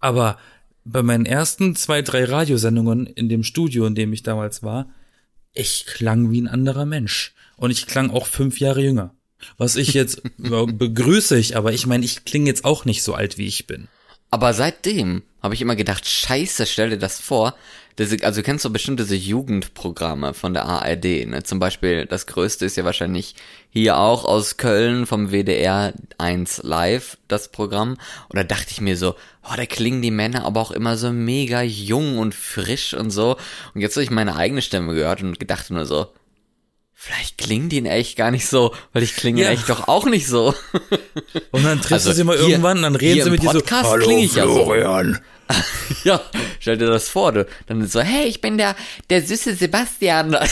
Aber 0.00 0.38
bei 0.86 1.02
meinen 1.02 1.26
ersten 1.26 1.76
zwei, 1.76 2.00
drei 2.00 2.24
Radiosendungen 2.24 3.06
in 3.06 3.28
dem 3.28 3.44
Studio, 3.44 3.84
in 3.84 3.94
dem 3.94 4.14
ich 4.14 4.22
damals 4.22 4.62
war, 4.62 4.88
ich 5.52 5.84
klang 5.84 6.30
wie 6.30 6.40
ein 6.40 6.48
anderer 6.48 6.86
Mensch. 6.86 7.34
Und 7.58 7.70
ich 7.70 7.86
klang 7.86 8.08
auch 8.08 8.26
fünf 8.26 8.60
Jahre 8.60 8.80
jünger. 8.80 9.14
Was 9.58 9.76
ich 9.76 9.92
jetzt 9.92 10.22
begrüße 10.38 11.38
ich, 11.38 11.54
aber 11.54 11.74
ich 11.74 11.86
meine, 11.86 12.06
ich 12.06 12.24
klinge 12.24 12.46
jetzt 12.46 12.64
auch 12.64 12.86
nicht 12.86 13.02
so 13.02 13.12
alt, 13.12 13.36
wie 13.36 13.46
ich 13.46 13.66
bin. 13.66 13.88
aber 14.30 14.54
seitdem 14.54 15.22
habe 15.42 15.52
ich 15.52 15.60
immer 15.60 15.76
gedacht, 15.76 16.06
scheiße, 16.08 16.64
stell 16.64 16.88
dir 16.90 16.98
das 16.98 17.20
vor. 17.20 17.54
Diese, 17.98 18.16
also 18.24 18.40
du 18.40 18.44
kennst 18.44 18.64
du 18.64 18.70
bestimmt 18.70 19.00
diese 19.00 19.16
Jugendprogramme 19.16 20.32
von 20.32 20.54
der 20.54 20.64
ARD, 20.66 21.26
ne? 21.26 21.42
Zum 21.42 21.58
Beispiel, 21.58 22.06
das 22.06 22.26
größte 22.26 22.64
ist 22.64 22.76
ja 22.76 22.84
wahrscheinlich 22.84 23.34
hier 23.70 23.98
auch 23.98 24.24
aus 24.24 24.56
Köln 24.56 25.04
vom 25.04 25.30
WDR 25.32 25.92
1 26.16 26.60
Live, 26.62 27.18
das 27.26 27.50
Programm. 27.50 27.96
Und 28.28 28.36
da 28.36 28.44
dachte 28.44 28.68
ich 28.70 28.80
mir 28.80 28.96
so, 28.96 29.16
oh, 29.42 29.54
da 29.56 29.66
klingen 29.66 30.00
die 30.00 30.12
Männer 30.12 30.44
aber 30.44 30.60
auch 30.60 30.70
immer 30.70 30.96
so 30.96 31.10
mega 31.12 31.60
jung 31.62 32.18
und 32.18 32.34
frisch 32.36 32.94
und 32.94 33.10
so. 33.10 33.36
Und 33.74 33.80
jetzt 33.80 33.96
habe 33.96 34.04
ich 34.04 34.10
meine 34.10 34.36
eigene 34.36 34.62
Stimme 34.62 34.94
gehört 34.94 35.22
und 35.22 35.40
gedacht 35.40 35.68
nur 35.70 35.84
so, 35.84 36.06
vielleicht 36.94 37.36
klingen 37.38 37.68
die 37.68 37.78
in 37.78 37.86
echt 37.86 38.16
gar 38.16 38.30
nicht 38.30 38.46
so, 38.46 38.74
weil 38.92 39.02
ich 39.02 39.16
klinge 39.16 39.42
Ja. 39.42 39.48
in 39.50 39.54
echt 39.54 39.68
doch 39.68 39.88
auch 39.88 40.06
nicht 40.06 40.26
so. 40.28 40.54
Und 41.50 41.64
dann 41.64 41.78
triffst 41.80 41.92
Also 42.06 42.10
du 42.10 42.14
sie 42.14 42.24
mal 42.24 42.36
hier- 42.38 42.48
irgendwann, 42.48 42.80
dann 42.82 42.94
reden 42.96 43.24
sie 43.24 43.30
mit 43.30 43.42
dir 43.42 43.50
so, 43.50 43.62
hallo 43.70 44.04
klinge 44.04 44.24
ich 44.24 44.34
ja 44.36 44.44
so." 44.46 44.54
Florian, 44.54 45.18
ja, 46.04 46.20
stell 46.60 46.76
dir 46.76 46.86
das 46.86 47.08
vor, 47.08 47.32
du, 47.32 47.46
dann 47.66 47.86
so, 47.86 48.00
hey, 48.00 48.26
ich 48.26 48.40
bin 48.40 48.58
der, 48.58 48.76
der 49.10 49.22
süße 49.22 49.54
Sebastian. 49.54 50.36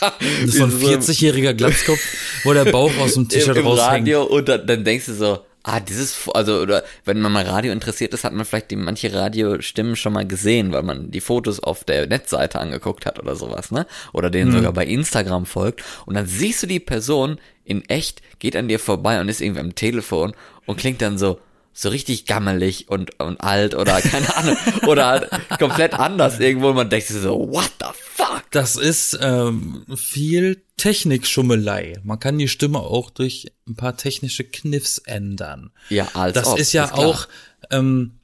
Das 0.00 0.54
ist 0.54 0.58
so 0.58 0.64
ein 0.64 0.70
40-jähriger 0.70 1.54
Glatzkopf, 1.54 2.00
wo 2.44 2.52
der 2.52 2.66
Bauch 2.66 2.92
aus 2.98 3.14
dem 3.14 3.28
T-Shirt 3.28 3.56
im 3.56 3.66
raushängt. 3.66 3.90
Radio 3.90 4.24
und 4.24 4.48
dann, 4.48 4.66
dann 4.66 4.84
denkst 4.84 5.06
du 5.06 5.14
so, 5.14 5.38
ah, 5.62 5.80
dieses, 5.80 6.28
also, 6.32 6.60
oder 6.60 6.84
wenn 7.04 7.20
man 7.20 7.32
mal 7.32 7.44
Radio 7.44 7.72
interessiert 7.72 8.14
ist, 8.14 8.24
hat 8.24 8.32
man 8.32 8.44
vielleicht 8.44 8.70
die 8.70 8.76
manche 8.76 9.12
Radiostimmen 9.12 9.96
schon 9.96 10.12
mal 10.12 10.26
gesehen, 10.26 10.72
weil 10.72 10.82
man 10.82 11.10
die 11.10 11.20
Fotos 11.20 11.60
auf 11.60 11.84
der 11.84 12.06
Netzseite 12.06 12.60
angeguckt 12.60 13.04
hat 13.06 13.18
oder 13.18 13.36
sowas, 13.36 13.70
ne? 13.70 13.86
Oder 14.12 14.30
denen 14.30 14.52
sogar 14.52 14.72
bei 14.72 14.86
Instagram 14.86 15.46
folgt. 15.46 15.82
Und 16.04 16.14
dann 16.14 16.26
siehst 16.26 16.62
du 16.62 16.66
die 16.66 16.80
Person 16.80 17.38
in 17.64 17.84
echt, 17.88 18.22
geht 18.38 18.54
an 18.54 18.68
dir 18.68 18.78
vorbei 18.78 19.20
und 19.20 19.28
ist 19.28 19.40
irgendwie 19.40 19.60
am 19.60 19.74
Telefon 19.74 20.34
und 20.66 20.78
klingt 20.78 21.02
dann 21.02 21.18
so, 21.18 21.40
so 21.78 21.90
richtig 21.90 22.24
gammelig 22.24 22.88
und, 22.88 23.20
und 23.20 23.40
alt 23.42 23.74
oder 23.74 24.00
keine 24.00 24.34
Ahnung, 24.34 24.56
oder 24.86 25.06
halt 25.06 25.30
komplett 25.58 25.92
anders 25.94 26.40
irgendwo 26.40 26.70
und 26.70 26.76
man 26.76 26.88
denkt 26.90 27.06
sich 27.06 27.20
so, 27.20 27.38
what 27.52 27.70
the 27.80 27.86
fuck? 27.92 28.42
Das 28.50 28.76
ist 28.76 29.18
ähm, 29.20 29.84
viel 29.94 30.62
Technikschummelei. 30.78 32.00
Man 32.02 32.18
kann 32.18 32.38
die 32.38 32.48
Stimme 32.48 32.78
auch 32.78 33.10
durch 33.10 33.52
ein 33.68 33.76
paar 33.76 33.96
technische 33.96 34.44
Kniffs 34.44 34.98
ändern. 34.98 35.70
Ja, 35.90 36.08
als 36.14 36.34
Das 36.34 36.46
ob, 36.48 36.58
ist 36.58 36.72
ja 36.72 36.86
klar. 36.86 36.98
auch, 36.98 37.28
ähm, 37.70 38.20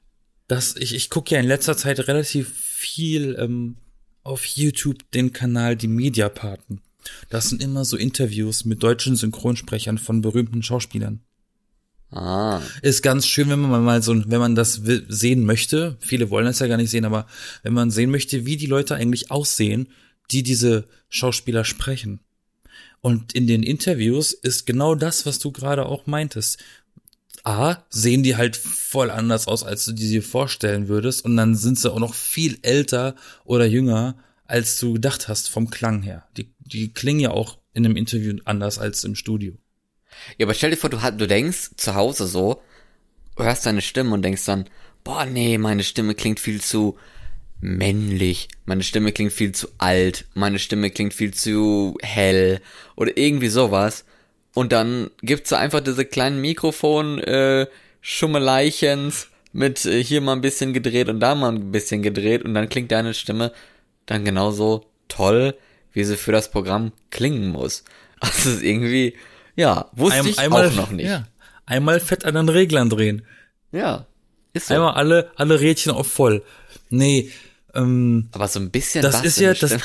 das, 0.49 0.75
ich, 0.76 0.94
ich 0.94 1.11
gucke 1.11 1.35
ja 1.35 1.40
in 1.40 1.47
letzter 1.47 1.76
Zeit 1.76 2.09
relativ 2.09 2.54
viel 2.56 3.37
ähm, 3.38 3.76
auf 4.23 4.47
YouTube 4.47 5.11
den 5.11 5.35
Kanal 5.35 5.76
Die 5.76 5.88
Mediapaten. 5.88 6.80
Das 7.28 7.50
sind 7.50 7.62
immer 7.62 7.85
so 7.85 7.99
Interviews 7.99 8.64
mit 8.64 8.82
deutschen 8.82 9.16
Synchronsprechern 9.16 9.99
von 9.99 10.23
berühmten 10.23 10.62
Schauspielern. 10.62 11.21
Ah, 12.12 12.61
Ist 12.83 13.02
ganz 13.02 13.26
schön, 13.26 13.49
wenn 13.49 13.61
man 13.61 13.83
mal 13.83 14.02
so, 14.02 14.14
wenn 14.14 14.38
man 14.40 14.54
das 14.54 14.83
sehen 15.09 15.45
möchte. 15.45 15.97
Viele 16.00 16.28
wollen 16.28 16.45
das 16.45 16.59
ja 16.59 16.66
gar 16.66 16.76
nicht 16.76 16.90
sehen, 16.90 17.07
aber 17.07 17.26
wenn 17.62 17.73
man 17.73 17.90
sehen 17.90 18.11
möchte, 18.11 18.45
wie 18.45 18.59
die 18.59 18.66
Leute 18.66 18.95
eigentlich 18.95 19.31
aussehen, 19.31 19.88
die 20.31 20.42
diese 20.42 20.85
Schauspieler 21.09 21.64
sprechen. 21.64 22.21
Und 23.00 23.33
in 23.33 23.47
den 23.47 23.62
Interviews 23.62 24.33
ist 24.33 24.66
genau 24.66 24.95
das, 24.95 25.25
was 25.25 25.38
du 25.38 25.52
gerade 25.52 25.87
auch 25.87 26.07
meintest. 26.07 26.62
A, 27.45 27.78
sehen 27.88 28.23
die 28.23 28.37
halt 28.37 28.57
voll 28.57 29.11
anders 29.11 29.49
aus, 29.49 29.64
als 29.64 29.87
du 29.87 29.92
die 29.92 30.09
dir 30.09 30.23
vorstellen 30.23 30.88
würdest. 30.88 31.25
Und 31.25 31.37
dann 31.37 31.54
sind 31.57 31.78
sie 31.78 31.90
auch 31.90 31.99
noch 31.99 32.14
viel 32.14 32.59
älter 32.62 33.16
oder 33.45 33.64
jünger, 33.64 34.16
als 34.45 34.78
du 34.78 34.92
gedacht 34.92 35.28
hast 35.28 35.49
vom 35.49 35.71
Klang 35.71 36.02
her. 36.02 36.26
Die, 36.37 36.52
die 36.61 36.92
klingen 36.92 37.21
ja 37.21 37.31
auch 37.31 37.59
in 37.73 37.87
einem 37.87 37.97
Interview 37.97 38.37
anders 38.45 38.78
als 38.78 39.02
im 39.02 39.14
Studio. 39.14 39.54
Ja, 40.38 40.47
aber 40.47 40.54
stell 40.54 40.71
dir 40.71 40.76
vor, 40.76 40.90
du, 40.90 40.99
du 40.99 41.26
denkst 41.26 41.71
zu 41.76 41.95
Hause 41.95 42.26
so, 42.26 42.62
hörst 43.37 43.66
deine 43.66 43.83
Stimme 43.83 44.14
und 44.14 44.23
denkst 44.23 44.45
dann, 44.45 44.66
boah, 45.04 45.25
nee, 45.25 45.59
meine 45.59 45.83
Stimme 45.83 46.14
klingt 46.14 46.40
viel 46.40 46.61
zu 46.61 46.97
männlich, 47.61 48.49
meine 48.64 48.83
Stimme 48.83 49.12
klingt 49.12 49.33
viel 49.33 49.52
zu 49.52 49.69
alt, 49.78 50.26
meine 50.35 50.59
Stimme 50.59 50.90
klingt 50.90 51.14
viel 51.14 51.33
zu 51.33 51.97
hell 52.02 52.61
oder 52.97 53.16
irgendwie 53.16 53.49
sowas. 53.49 54.04
Und 54.54 54.73
dann 54.73 55.11
gibt's 55.23 55.50
da 55.50 55.59
einfach 55.59 55.81
diese 55.81 56.04
kleinen 56.04 56.40
Mikrofon, 56.40 57.19
äh, 57.21 57.66
Schummeleichens 58.02 59.28
mit 59.52 59.87
äh, 59.87 60.02
hier 60.02 60.21
mal 60.21 60.33
ein 60.33 60.40
bisschen 60.40 60.73
gedreht 60.73 61.09
und 61.09 61.21
da 61.21 61.35
mal 61.35 61.52
ein 61.52 61.73
bisschen 61.73 62.02
gedreht 62.02 62.42
und 62.42 62.52
dann 62.52 62.69
klingt 62.69 62.90
deine 62.90 63.14
Stimme 63.14 63.52
dann 64.07 64.25
genauso 64.25 64.85
toll, 65.09 65.54
wie 65.92 66.04
sie 66.04 66.16
für 66.16 66.33
das 66.33 66.50
Programm 66.50 66.92
klingen 67.11 67.49
muss. 67.49 67.85
Also 68.23 68.50
es 68.50 68.57
ist 68.57 68.62
irgendwie, 68.62 69.16
ja, 69.56 69.88
wusste 69.92 70.21
Ein- 70.21 70.26
ich 70.26 70.38
einmal, 70.38 70.68
auch 70.68 70.75
noch 70.75 70.90
nicht. 70.90 71.06
Ja, 71.06 71.26
einmal 71.66 72.00
fett 72.00 72.25
an 72.25 72.35
den 72.35 72.49
Reglern 72.49 72.90
drehen. 72.90 73.23
Ja, 73.73 74.06
ist 74.52 74.68
so. 74.68 74.75
Einmal 74.75 74.94
alle, 74.94 75.30
alle 75.37 75.61
Rädchen 75.61 75.92
auf 75.92 76.06
voll. 76.06 76.42
Nee, 76.90 77.30
ähm, 77.75 78.28
Aber 78.32 78.49
so 78.49 78.61
ein 78.61 78.71
bisschen 78.71 79.02
das 79.02 79.16
Bass 79.16 79.25
ist 79.25 79.40
ja, 79.40 79.54
das, 79.54 79.76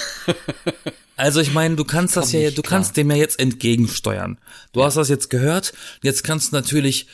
also 1.16 1.40
ich 1.40 1.54
meine, 1.54 1.76
du 1.76 1.86
kannst 1.86 2.18
das 2.18 2.32
ja, 2.32 2.50
du 2.52 2.62
klar. 2.62 2.80
kannst 2.80 2.98
dem 2.98 3.10
ja 3.10 3.18
jetzt 3.18 3.40
entgegensteuern. 3.40 4.40
Du 4.74 4.84
hast 4.84 4.98
das 4.98 5.10
jetzt 5.10 5.30
gehört, 5.30 5.74
jetzt 6.04 6.24
kannst 6.24 6.52
du 6.52 6.56
natürlich 6.56 7.08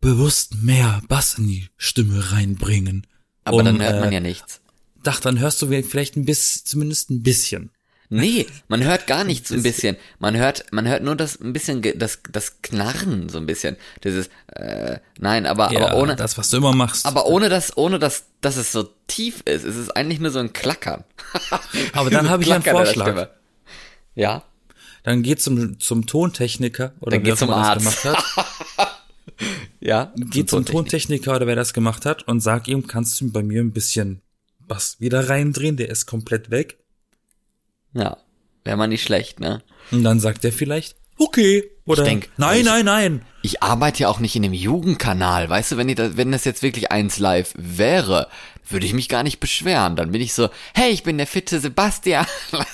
bewusst 0.00 0.62
mehr 0.62 1.02
Bass 1.08 1.38
in 1.38 1.46
die 1.46 1.68
Stimme 1.76 2.32
reinbringen. 2.32 3.06
Aber 3.44 3.58
um, 3.58 3.64
dann 3.64 3.82
hört 3.82 4.00
man 4.00 4.10
äh, 4.10 4.14
ja 4.14 4.20
nichts. 4.20 4.60
Dach, 5.02 5.20
dann 5.20 5.38
hörst 5.38 5.62
du 5.62 5.68
vielleicht 5.68 6.16
ein 6.16 6.24
bisschen, 6.24 6.66
zumindest 6.66 7.10
ein 7.10 7.22
bisschen. 7.22 7.70
Nee, 8.10 8.46
man 8.68 8.84
hört 8.84 9.06
gar 9.06 9.24
nichts 9.24 9.50
ein 9.52 9.62
bisschen. 9.62 9.96
Man 10.18 10.36
hört, 10.36 10.64
man 10.72 10.86
hört 10.86 11.02
nur 11.02 11.16
das 11.16 11.40
ein 11.40 11.52
bisschen, 11.52 11.80
das, 11.96 12.18
das 12.30 12.60
Knarren 12.60 13.28
so 13.28 13.38
ein 13.38 13.46
bisschen. 13.46 13.76
Dieses, 14.04 14.28
äh, 14.48 14.98
nein, 15.18 15.46
aber, 15.46 15.72
Ja, 15.72 15.86
aber 15.86 15.96
ohne, 15.96 16.16
das, 16.16 16.36
was 16.36 16.50
du 16.50 16.58
immer 16.58 16.74
machst. 16.74 17.06
aber 17.06 17.26
ohne 17.26 17.48
das, 17.48 17.76
ohne 17.76 17.98
das, 17.98 18.24
dass 18.40 18.56
es 18.56 18.72
so 18.72 18.82
tief 19.06 19.42
ist. 19.44 19.64
Es 19.64 19.76
ist 19.76 19.96
eigentlich 19.96 20.18
nur 20.20 20.30
so 20.30 20.40
ein 20.40 20.52
Klackern. 20.52 21.04
Aber 21.92 22.10
dann 22.10 22.28
habe 22.28 22.42
ich 22.42 22.52
einen 22.52 22.62
Vorschlag. 22.62 23.28
Ja. 24.14 24.42
Dann 25.02 25.22
geh 25.22 25.36
zum, 25.36 25.78
zum 25.78 26.06
Tontechniker 26.06 26.92
oder 27.00 27.16
Dann 27.16 27.26
wer 27.26 27.36
zum 27.36 27.50
Arzt. 27.50 27.86
das 27.86 28.02
gemacht 28.02 28.18
hat. 28.76 28.96
Ja. 29.80 30.12
Geh 30.16 30.44
zum 30.44 30.66
Tontechniker 30.66 31.34
oder 31.34 31.46
wer 31.46 31.56
das 31.56 31.72
gemacht 31.72 32.04
hat 32.04 32.28
und 32.28 32.40
sag 32.40 32.68
ihm, 32.68 32.86
kannst 32.86 33.18
du 33.20 33.30
bei 33.32 33.42
mir 33.42 33.62
ein 33.62 33.72
bisschen 33.72 34.20
Bass 34.68 34.96
wieder 35.00 35.30
reindrehen, 35.30 35.78
der 35.78 35.88
ist 35.88 36.04
komplett 36.04 36.50
weg. 36.50 36.79
Ja. 37.94 38.16
Wäre 38.64 38.76
mal 38.76 38.86
nicht 38.86 39.02
schlecht, 39.02 39.40
ne? 39.40 39.62
Und 39.90 40.04
dann 40.04 40.20
sagt 40.20 40.44
er 40.44 40.52
vielleicht, 40.52 40.96
okay. 41.18 41.64
Oder 41.86 42.04
denk, 42.04 42.28
nein, 42.36 42.60
ich- 42.60 42.64
nein, 42.66 42.84
nein. 42.84 43.22
Ich 43.42 43.62
arbeite 43.62 44.02
ja 44.02 44.08
auch 44.08 44.20
nicht 44.20 44.36
in 44.36 44.42
dem 44.42 44.52
Jugendkanal, 44.52 45.48
weißt 45.48 45.72
du, 45.72 45.76
wenn, 45.78 45.88
ich 45.88 45.94
das, 45.96 46.16
wenn 46.18 46.30
das 46.30 46.44
jetzt 46.44 46.62
wirklich 46.62 46.92
eins 46.92 47.18
live 47.18 47.54
wäre, 47.56 48.28
würde 48.68 48.84
ich 48.84 48.92
mich 48.92 49.08
gar 49.08 49.22
nicht 49.22 49.40
beschweren. 49.40 49.96
Dann 49.96 50.12
bin 50.12 50.20
ich 50.20 50.34
so, 50.34 50.50
hey, 50.74 50.90
ich 50.90 51.02
bin 51.04 51.16
der 51.16 51.26
fitte 51.26 51.58
Sebastian. 51.58 52.26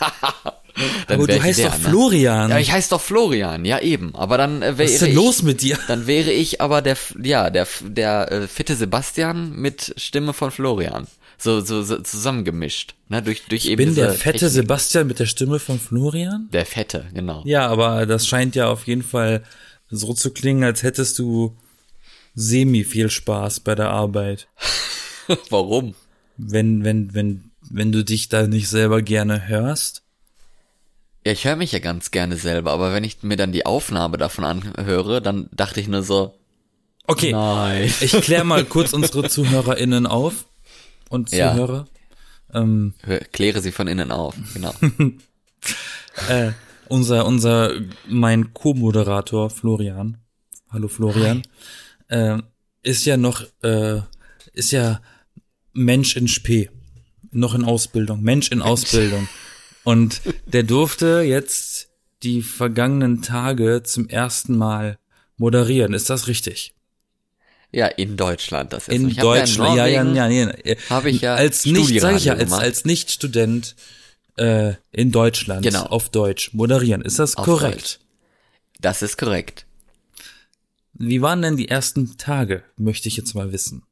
Dann 1.09 1.21
Aber 1.21 1.27
du 1.27 1.35
ich 1.37 1.43
heißt 1.43 1.59
der, 1.61 1.71
doch 1.71 1.79
ne? 1.79 1.89
Florian. 1.89 2.51
Ja, 2.51 2.59
ich 2.59 2.71
heiße 2.71 2.91
doch 2.91 3.01
Florian, 3.01 3.65
ja 3.65 3.79
eben. 3.79 4.15
Aber 4.15 4.37
dann 4.37 4.61
äh, 4.61 4.77
wäre 4.77 4.89
Was 4.89 4.91
ist 4.93 5.01
denn 5.03 5.09
ich, 5.11 5.15
los 5.15 5.43
mit 5.43 5.63
dir? 5.63 5.79
dann 5.89 6.07
wäre 6.07 6.31
ich 6.33 6.61
aber 6.61 6.83
der, 6.83 6.99
ja, 7.23 7.49
der, 7.49 7.67
der 7.83 8.31
äh, 8.31 8.47
fitte 8.47 8.77
Sebastian 8.77 9.53
mit 9.57 9.95
Stimme 9.97 10.35
von 10.35 10.51
Florian. 10.51 11.07
So, 11.39 11.61
so, 11.61 11.83
so 11.83 11.99
zusammengemischt, 12.01 12.95
ne, 13.09 13.23
durch, 13.23 13.43
durch 13.49 13.65
Ich 13.67 13.71
eben 13.71 13.85
bin 13.85 13.95
der 13.95 14.13
fette 14.13 14.39
Technik. 14.39 14.53
Sebastian 14.53 15.07
mit 15.07 15.19
der 15.19 15.27
Stimme 15.27 15.59
von 15.59 15.79
Florian? 15.79 16.49
Der 16.53 16.65
Fette, 16.67 17.07
genau. 17.13 17.43
Ja, 17.45 17.67
aber 17.69 18.07
das 18.07 18.27
scheint 18.27 18.55
ja 18.57 18.69
auf 18.69 18.87
jeden 18.87 19.03
Fall 19.03 19.43
so 19.91 20.15
zu 20.15 20.31
klingen, 20.31 20.65
als 20.65 20.83
hättest 20.83 21.19
du 21.19 21.57
semi 22.35 22.85
viel 22.85 23.11
Spaß 23.11 23.61
bei 23.61 23.75
der 23.75 23.91
Arbeit. 23.91 24.49
Warum? 25.51 25.95
Wenn, 26.39 26.85
wenn, 26.85 27.15
wenn, 27.15 27.51
wenn 27.71 27.93
du 27.93 28.05
dich 28.05 28.29
da 28.29 28.47
nicht 28.47 28.69
selber 28.69 29.03
gerne 29.03 29.47
hörst. 29.49 30.03
Ja, 31.27 31.33
ich 31.33 31.45
höre 31.45 31.57
mich 31.57 31.73
ja 31.73 31.81
ganz 31.81 32.11
gerne 32.13 32.37
selber, 32.37 32.73
aber 32.73 32.93
wenn 32.93 33.05
ich 33.05 33.23
mir 33.23 33.37
dann 33.37 33.53
die 33.53 33.67
Aufnahme 33.67 34.17
davon 34.17 34.45
anhöre, 34.45 35.21
dann 35.21 35.49
dachte 35.53 35.81
ich 35.81 35.89
nur 35.89 36.03
so, 36.03 36.35
Okay. 37.09 37.33
nein. 37.33 37.93
Ich 38.01 38.13
klär 38.21 38.43
mal 38.45 38.65
kurz 38.69 38.93
unsere 38.93 39.29
ZuhörerInnen 39.29 40.07
auf 40.07 40.47
und 41.09 41.31
Ja. 41.33 41.53
Zuhörer. 41.53 41.87
Ähm, 42.55 42.95
Hör- 43.03 43.21
Kläre 43.33 43.61
sie 43.61 43.73
von 43.73 43.89
innen 43.89 44.13
auf, 44.13 44.35
genau. 44.55 44.73
äh, 46.29 46.53
unser, 46.89 47.27
unser, 47.27 47.73
mein 48.09 48.55
Co-Moderator 48.55 49.51
Florian, 49.51 50.19
hallo 50.71 50.89
Florian, 50.89 51.43
äh, 52.09 52.39
ist 52.83 53.05
ja 53.05 53.17
noch, 53.17 53.43
äh, 53.63 54.01
ist 54.53 54.71
ja 54.71 55.01
Mensch 55.73 56.17
in 56.17 56.29
Spee, 56.29 56.71
noch 57.33 57.55
in 57.55 57.65
Ausbildung, 57.65 58.23
Mensch 58.23 58.51
in 58.53 58.63
Ausbildung. 58.63 59.29
Und 59.83 60.23
der 60.47 60.63
durfte 60.63 61.21
jetzt 61.23 61.89
die 62.23 62.43
vergangenen 62.43 63.23
Tage 63.23 63.83
zum 63.83 64.09
ersten 64.09 64.57
Mal 64.57 64.99
moderieren. 65.37 65.93
Ist 65.95 66.09
das 66.11 66.29
richtig? 66.29 66.75
Ja, 67.77 67.89
in 67.89 68.17
Deutschland 68.17 68.73
das 68.73 68.87
jetzt. 68.87 68.97
In 68.97 69.11
Ich 69.11 69.19
hab 69.19 69.25
ja 69.27 69.35
in 69.35 69.41
Deutschland, 69.41 69.77
ja, 69.77 69.87
ja, 69.87 70.03
ja, 70.31 70.77
habe 70.89 71.11
ich 71.11 71.21
ja 71.21 71.35
als 71.35 71.67
nicht, 71.67 72.01
sag 72.01 72.17
ich 72.17 72.25
ja, 72.25 72.33
als, 72.33 72.51
als 72.51 72.87
Nicht-Student 72.87 73.77
äh, 74.39 74.73
in 74.93 75.13
Deutschland 75.13 75.63
Genau. 75.63 75.83
auf 75.83 76.09
Deutsch 76.09 76.55
moderieren. 76.55 77.03
Ist 77.03 77.19
das 77.19 77.37
Auf 77.37 77.45
korrekt? 77.45 77.77
Deutsch. 77.77 77.99
Das 78.81 79.03
ist 79.03 79.19
korrekt. 79.19 79.67
Wie 80.95 81.21
waren 81.21 81.43
denn 81.43 81.59
die 81.59 81.69
ersten 81.69 82.17
Tage, 82.17 82.63
möchte 82.79 83.09
ich 83.09 83.19
jetzt 83.19 83.35
mal 83.35 83.53
wissen. 83.53 83.83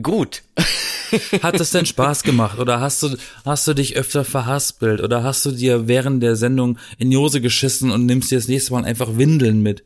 Gut. 0.00 0.42
Hat 1.42 1.58
es 1.60 1.72
denn 1.72 1.86
Spaß 1.86 2.22
gemacht 2.22 2.60
oder 2.60 2.80
hast 2.80 3.02
du, 3.02 3.16
hast 3.44 3.66
du 3.66 3.74
dich 3.74 3.96
öfter 3.96 4.24
verhaspelt 4.24 5.00
oder 5.00 5.24
hast 5.24 5.44
du 5.44 5.50
dir 5.50 5.88
während 5.88 6.22
der 6.22 6.36
Sendung 6.36 6.78
in 6.98 7.10
die 7.10 7.16
Hose 7.16 7.40
geschissen 7.40 7.90
und 7.90 8.06
nimmst 8.06 8.30
dir 8.30 8.38
das 8.38 8.46
nächste 8.46 8.74
Mal 8.74 8.84
einfach 8.84 9.16
Windeln 9.18 9.60
mit? 9.60 9.82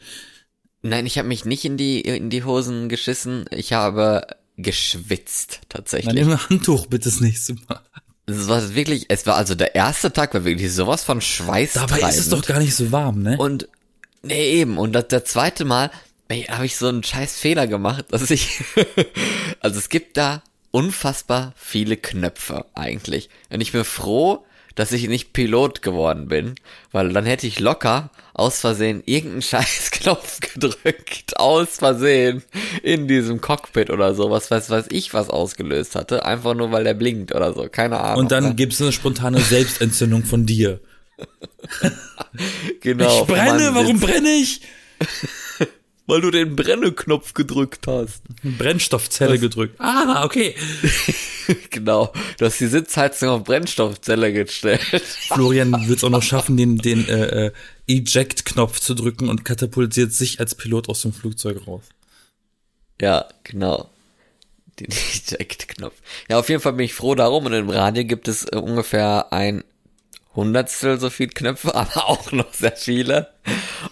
Nein, 0.88 1.06
ich 1.06 1.18
habe 1.18 1.28
mich 1.28 1.44
nicht 1.44 1.64
in 1.64 1.76
die 1.76 2.00
in 2.00 2.30
die 2.30 2.44
Hosen 2.44 2.88
geschissen. 2.88 3.44
Ich 3.50 3.72
habe 3.72 4.26
geschwitzt 4.56 5.60
tatsächlich. 5.68 6.14
nimm 6.14 6.30
ein 6.30 6.48
Handtuch 6.48 6.86
bitte 6.86 7.08
das 7.08 7.20
nächste 7.20 7.54
Mal. 7.68 7.80
Es 8.26 8.48
war 8.48 8.74
wirklich, 8.74 9.06
es 9.08 9.26
war 9.26 9.36
also 9.36 9.54
der 9.54 9.74
erste 9.74 10.12
Tag 10.12 10.34
war 10.34 10.44
wirklich 10.44 10.72
sowas 10.72 11.04
von 11.04 11.20
Schweiß 11.20 11.74
Dabei 11.74 12.00
ist 12.08 12.18
es 12.18 12.28
doch 12.28 12.44
gar 12.44 12.58
nicht 12.58 12.74
so 12.74 12.90
warm, 12.90 13.22
ne? 13.22 13.36
Und 13.38 13.68
nee, 14.22 14.52
eben 14.52 14.78
und 14.78 14.92
das, 14.92 15.08
der 15.08 15.24
zweite 15.24 15.64
Mal 15.64 15.90
habe 16.48 16.66
ich 16.66 16.76
so 16.76 16.88
einen 16.88 17.04
scheiß 17.04 17.36
Fehler 17.36 17.66
gemacht, 17.66 18.06
dass 18.10 18.30
ich, 18.30 18.64
also 19.60 19.78
es 19.78 19.88
gibt 19.88 20.16
da 20.16 20.42
unfassbar 20.72 21.54
viele 21.56 21.96
Knöpfe 21.96 22.66
eigentlich. 22.74 23.28
Und 23.50 23.60
ich 23.60 23.72
bin 23.72 23.84
froh, 23.84 24.44
dass 24.76 24.92
ich 24.92 25.08
nicht 25.08 25.32
Pilot 25.32 25.82
geworden 25.82 26.28
bin, 26.28 26.54
weil 26.92 27.12
dann 27.12 27.26
hätte 27.26 27.46
ich 27.46 27.58
locker 27.58 28.10
aus 28.34 28.60
Versehen 28.60 29.02
irgendeinen 29.06 29.42
scheiß 29.42 29.90
Knopf 29.90 30.40
gedrückt, 30.40 31.36
aus 31.38 31.78
Versehen 31.78 32.44
in 32.82 33.08
diesem 33.08 33.40
Cockpit 33.40 33.90
oder 33.90 34.14
so, 34.14 34.30
was 34.30 34.50
weiß, 34.50 34.70
weiß 34.70 34.86
ich, 34.90 35.12
was 35.14 35.30
ausgelöst 35.30 35.96
hatte, 35.96 36.24
einfach 36.24 36.54
nur 36.54 36.70
weil 36.70 36.84
der 36.84 36.94
blinkt 36.94 37.34
oder 37.34 37.52
so, 37.52 37.66
keine 37.68 37.98
Ahnung. 37.98 38.20
Und 38.20 38.32
dann 38.32 38.44
ne? 38.44 38.54
gibt's 38.54 38.80
eine 38.80 38.92
spontane 38.92 39.40
Selbstentzündung 39.40 40.22
von 40.22 40.46
dir. 40.46 40.78
genau. 42.80 43.22
Ich 43.22 43.26
brenne, 43.26 43.70
warum 43.72 43.98
brenne 43.98 44.28
ich? 44.28 44.60
Weil 46.06 46.20
du 46.20 46.30
den 46.30 46.56
Brenneknopf 46.56 47.34
gedrückt 47.34 47.86
hast. 47.86 48.22
Brennstoffzelle 48.42 49.32
das, 49.32 49.40
gedrückt. 49.40 49.74
Ah, 49.78 50.24
okay. 50.24 50.54
genau. 51.70 52.12
Du 52.38 52.46
hast 52.46 52.60
die 52.60 52.66
Sitzheizung 52.66 53.28
auf 53.28 53.44
Brennstoffzelle 53.44 54.32
gestellt. 54.32 54.80
Florian 55.32 55.72
wird 55.88 55.98
es 55.98 56.04
auch 56.04 56.10
noch 56.10 56.22
schaffen, 56.22 56.56
den, 56.56 56.78
den 56.78 57.08
äh, 57.08 57.46
äh, 57.46 57.52
Eject-Knopf 57.88 58.80
zu 58.80 58.94
drücken 58.94 59.28
und 59.28 59.44
katapultiert 59.44 60.12
sich 60.12 60.40
als 60.40 60.54
Pilot 60.54 60.88
aus 60.88 61.02
dem 61.02 61.12
Flugzeug 61.12 61.66
raus. 61.66 61.84
Ja, 63.00 63.26
genau. 63.44 63.90
Den 64.78 64.88
Eject-Knopf. 64.90 65.94
Ja, 66.28 66.38
auf 66.38 66.48
jeden 66.48 66.60
Fall 66.60 66.74
bin 66.74 66.84
ich 66.84 66.94
froh 66.94 67.14
darum 67.14 67.46
und 67.46 67.52
im 67.52 67.70
Radio 67.70 68.04
gibt 68.04 68.28
es 68.28 68.44
äh, 68.44 68.56
ungefähr 68.56 69.32
ein 69.32 69.64
Hundertstel 70.36 71.00
so 71.00 71.10
viel 71.10 71.28
Knöpfe, 71.28 71.74
aber 71.74 72.08
auch 72.08 72.30
noch 72.30 72.52
sehr 72.54 72.76
viele. 72.76 73.28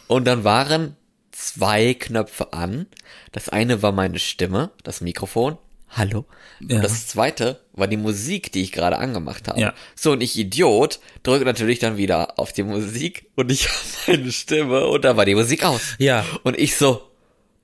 Und 0.07 0.27
dann 0.27 0.45
waren 0.45 0.97
zwei 1.35 1.95
Knöpfe 1.95 2.53
an. 2.53 2.87
Das 3.33 3.49
eine 3.49 3.83
war 3.83 3.93
meine 3.93 4.19
Stimme, 4.19 4.71
das 4.83 5.01
Mikrofon. 5.01 5.59
Hallo. 5.91 6.25
Ja. 6.61 6.77
Und 6.77 6.85
das 6.85 7.07
zweite 7.07 7.61
war 7.73 7.87
die 7.87 7.97
Musik, 7.97 8.51
die 8.53 8.63
ich 8.63 8.73
gerade 8.73 8.99
angemacht 8.99 9.47
habe. 9.49 9.61
Ja. 9.61 9.75
So, 9.95 10.13
und 10.13 10.23
ich 10.23 10.37
Idiot 10.37 10.99
drücke 11.23 11.45
natürlich 11.45 11.79
dann 11.79 11.97
wieder 11.97 12.39
auf 12.39 12.53
die 12.53 12.65
Musik 12.65 13.27
und 13.37 13.53
ich 13.53 13.69
habe 14.07 14.19
meine 14.19 14.33
Stimme 14.33 14.87
und 14.87 15.05
da 15.05 15.17
war 15.17 15.25
die 15.25 15.35
Musik 15.35 15.65
aus. 15.65 15.95
Ja. 15.99 16.25
Und 16.43 16.59
ich 16.59 16.77
so, 16.77 17.03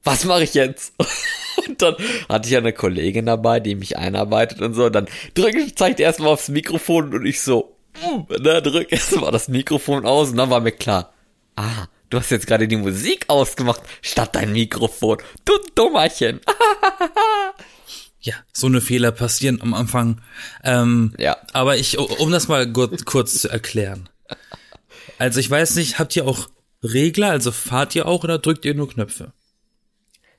was 0.05 0.25
mache 0.25 0.45
ich 0.45 0.55
jetzt? 0.55 0.95
Und 1.69 1.83
dann 1.83 1.95
hatte 2.27 2.49
ich 2.49 2.57
eine 2.57 2.73
Kollegin 2.73 3.27
dabei, 3.27 3.61
die 3.61 3.75
mich 3.75 3.99
einarbeitet 3.99 4.63
und 4.63 4.73
so. 4.73 4.87
Und 4.87 4.95
dann 4.95 5.09
drücke 5.35 5.59
ich, 5.59 5.77
zeigt 5.77 6.01
erstmal 6.01 6.31
aufs 6.31 6.49
Mikrofon 6.49 7.13
und 7.13 7.27
ich 7.27 7.43
so, 7.43 7.77
ne, 8.31 8.63
drück 8.63 8.91
erstmal 8.91 9.31
das 9.31 9.49
Mikrofon 9.49 10.07
aus 10.07 10.31
und 10.31 10.39
dann 10.39 10.49
war 10.49 10.61
mir 10.61 10.73
klar, 10.73 11.13
ah, 11.57 11.87
Du 12.11 12.19
hast 12.19 12.31
jetzt 12.31 12.49
gerade 12.49 12.67
die 12.67 12.77
Musik 12.77 13.27
ausgemacht, 13.29 13.83
statt 14.03 14.35
dein 14.35 14.53
Mikrofon. 14.53 15.19
Du 15.45 15.53
Dummerchen. 15.77 16.41
ja, 18.21 18.35
so 18.53 18.67
eine 18.67 18.81
Fehler 18.81 19.13
passieren 19.13 19.63
am 19.63 19.75
Anfang. 19.75 20.21
Ähm, 20.65 21.15
ja. 21.19 21.37
Aber 21.53 21.77
ich, 21.77 21.99
um 21.99 22.33
das 22.33 22.49
mal 22.49 22.71
kurz 22.73 23.41
zu 23.41 23.49
erklären. 23.49 24.09
Also 25.19 25.39
ich 25.39 25.49
weiß 25.49 25.77
nicht, 25.77 26.01
habt 26.01 26.17
ihr 26.17 26.27
auch 26.27 26.49
Regler? 26.83 27.31
Also 27.31 27.53
fahrt 27.53 27.95
ihr 27.95 28.07
auch 28.07 28.25
oder 28.25 28.39
drückt 28.39 28.65
ihr 28.65 28.75
nur 28.75 28.89
Knöpfe? 28.89 29.33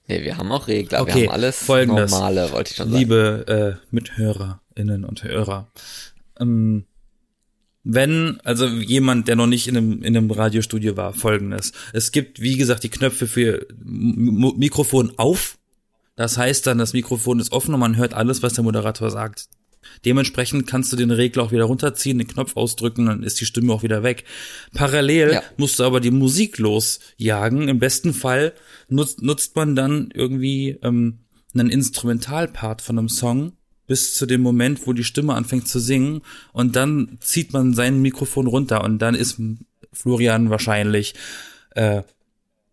Nee, 0.07 0.23
wir 0.23 0.35
haben 0.35 0.51
auch 0.51 0.67
Regler. 0.67 1.01
Okay, 1.01 1.13
wir 1.15 1.27
haben 1.27 1.35
alles 1.35 1.63
folgendes. 1.63 2.11
normale, 2.11 2.51
wollte 2.51 2.71
ich 2.71 2.77
schon 2.77 2.89
sagen. 2.89 2.99
Liebe 2.99 3.79
äh, 3.81 3.85
MithörerInnen 3.91 5.05
und 5.05 5.23
Hörer. 5.23 5.71
Ähm, 6.37 6.85
wenn, 7.83 8.39
also 8.43 8.67
jemand, 8.67 9.27
der 9.27 9.35
noch 9.35 9.47
nicht 9.47 9.67
in 9.67 9.77
einem, 9.77 10.03
in 10.03 10.15
einem 10.15 10.29
Radiostudio 10.29 10.97
war, 10.97 11.13
folgendes. 11.13 11.73
Es 11.93 12.11
gibt, 12.11 12.39
wie 12.39 12.57
gesagt, 12.57 12.83
die 12.83 12.89
Knöpfe 12.89 13.27
für 13.27 13.67
M 13.69 14.53
Mikrofon 14.57 15.13
auf. 15.17 15.57
Das 16.15 16.37
heißt 16.37 16.67
dann, 16.67 16.77
das 16.77 16.93
Mikrofon 16.93 17.39
ist 17.39 17.51
offen 17.51 17.73
und 17.73 17.79
man 17.79 17.97
hört 17.97 18.13
alles, 18.13 18.43
was 18.43 18.53
der 18.53 18.63
Moderator 18.63 19.09
sagt. 19.09 19.47
Dementsprechend 20.05 20.67
kannst 20.67 20.93
du 20.93 20.95
den 20.95 21.09
Regler 21.09 21.43
auch 21.43 21.51
wieder 21.51 21.63
runterziehen, 21.63 22.19
den 22.19 22.27
Knopf 22.27 22.55
ausdrücken, 22.55 23.07
dann 23.07 23.23
ist 23.23 23.41
die 23.41 23.45
Stimme 23.45 23.73
auch 23.73 23.81
wieder 23.81 24.03
weg. 24.03 24.25
Parallel 24.73 25.33
ja. 25.33 25.43
musst 25.57 25.79
du 25.79 25.83
aber 25.83 25.99
die 25.99 26.11
Musik 26.11 26.59
losjagen. 26.59 27.67
Im 27.67 27.79
besten 27.79 28.13
Fall 28.13 28.53
nutzt, 28.89 29.23
nutzt 29.23 29.55
man 29.55 29.75
dann 29.75 30.09
irgendwie 30.13 30.77
ähm, 30.83 31.19
einen 31.53 31.69
Instrumentalpart 31.69 32.81
von 32.81 32.99
einem 32.99 33.09
Song 33.09 33.53
bis 33.87 34.15
zu 34.15 34.25
dem 34.25 34.41
Moment, 34.41 34.87
wo 34.87 34.93
die 34.93 35.03
Stimme 35.03 35.33
anfängt 35.33 35.67
zu 35.67 35.79
singen 35.79 36.21
und 36.53 36.75
dann 36.75 37.17
zieht 37.19 37.53
man 37.53 37.73
sein 37.73 38.01
Mikrofon 38.01 38.47
runter 38.47 38.83
und 38.83 38.99
dann 38.99 39.15
ist 39.15 39.41
Florian 39.93 40.49
wahrscheinlich 40.49 41.13
äh, 41.71 42.03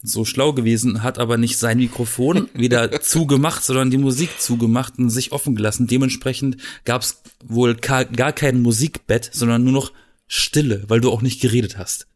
so 0.02 0.24
schlau 0.24 0.52
gewesen, 0.52 1.02
hat 1.02 1.18
aber 1.18 1.36
nicht 1.36 1.58
sein 1.58 1.78
Mikrofon 1.78 2.48
wieder 2.54 3.00
zugemacht, 3.00 3.64
sondern 3.64 3.90
die 3.90 3.98
Musik 3.98 4.40
zugemacht 4.40 4.98
und 4.98 5.10
sich 5.10 5.32
offen 5.32 5.56
gelassen. 5.56 5.86
Dementsprechend 5.86 6.56
gab 6.84 7.02
es 7.02 7.20
wohl 7.44 7.74
gar 7.74 8.32
kein 8.32 8.62
Musikbett, 8.62 9.30
sondern 9.32 9.64
nur 9.64 9.72
noch 9.72 9.92
Stille, 10.28 10.84
weil 10.88 11.00
du 11.00 11.10
auch 11.10 11.22
nicht 11.22 11.40
geredet 11.40 11.78
hast. 11.78 12.06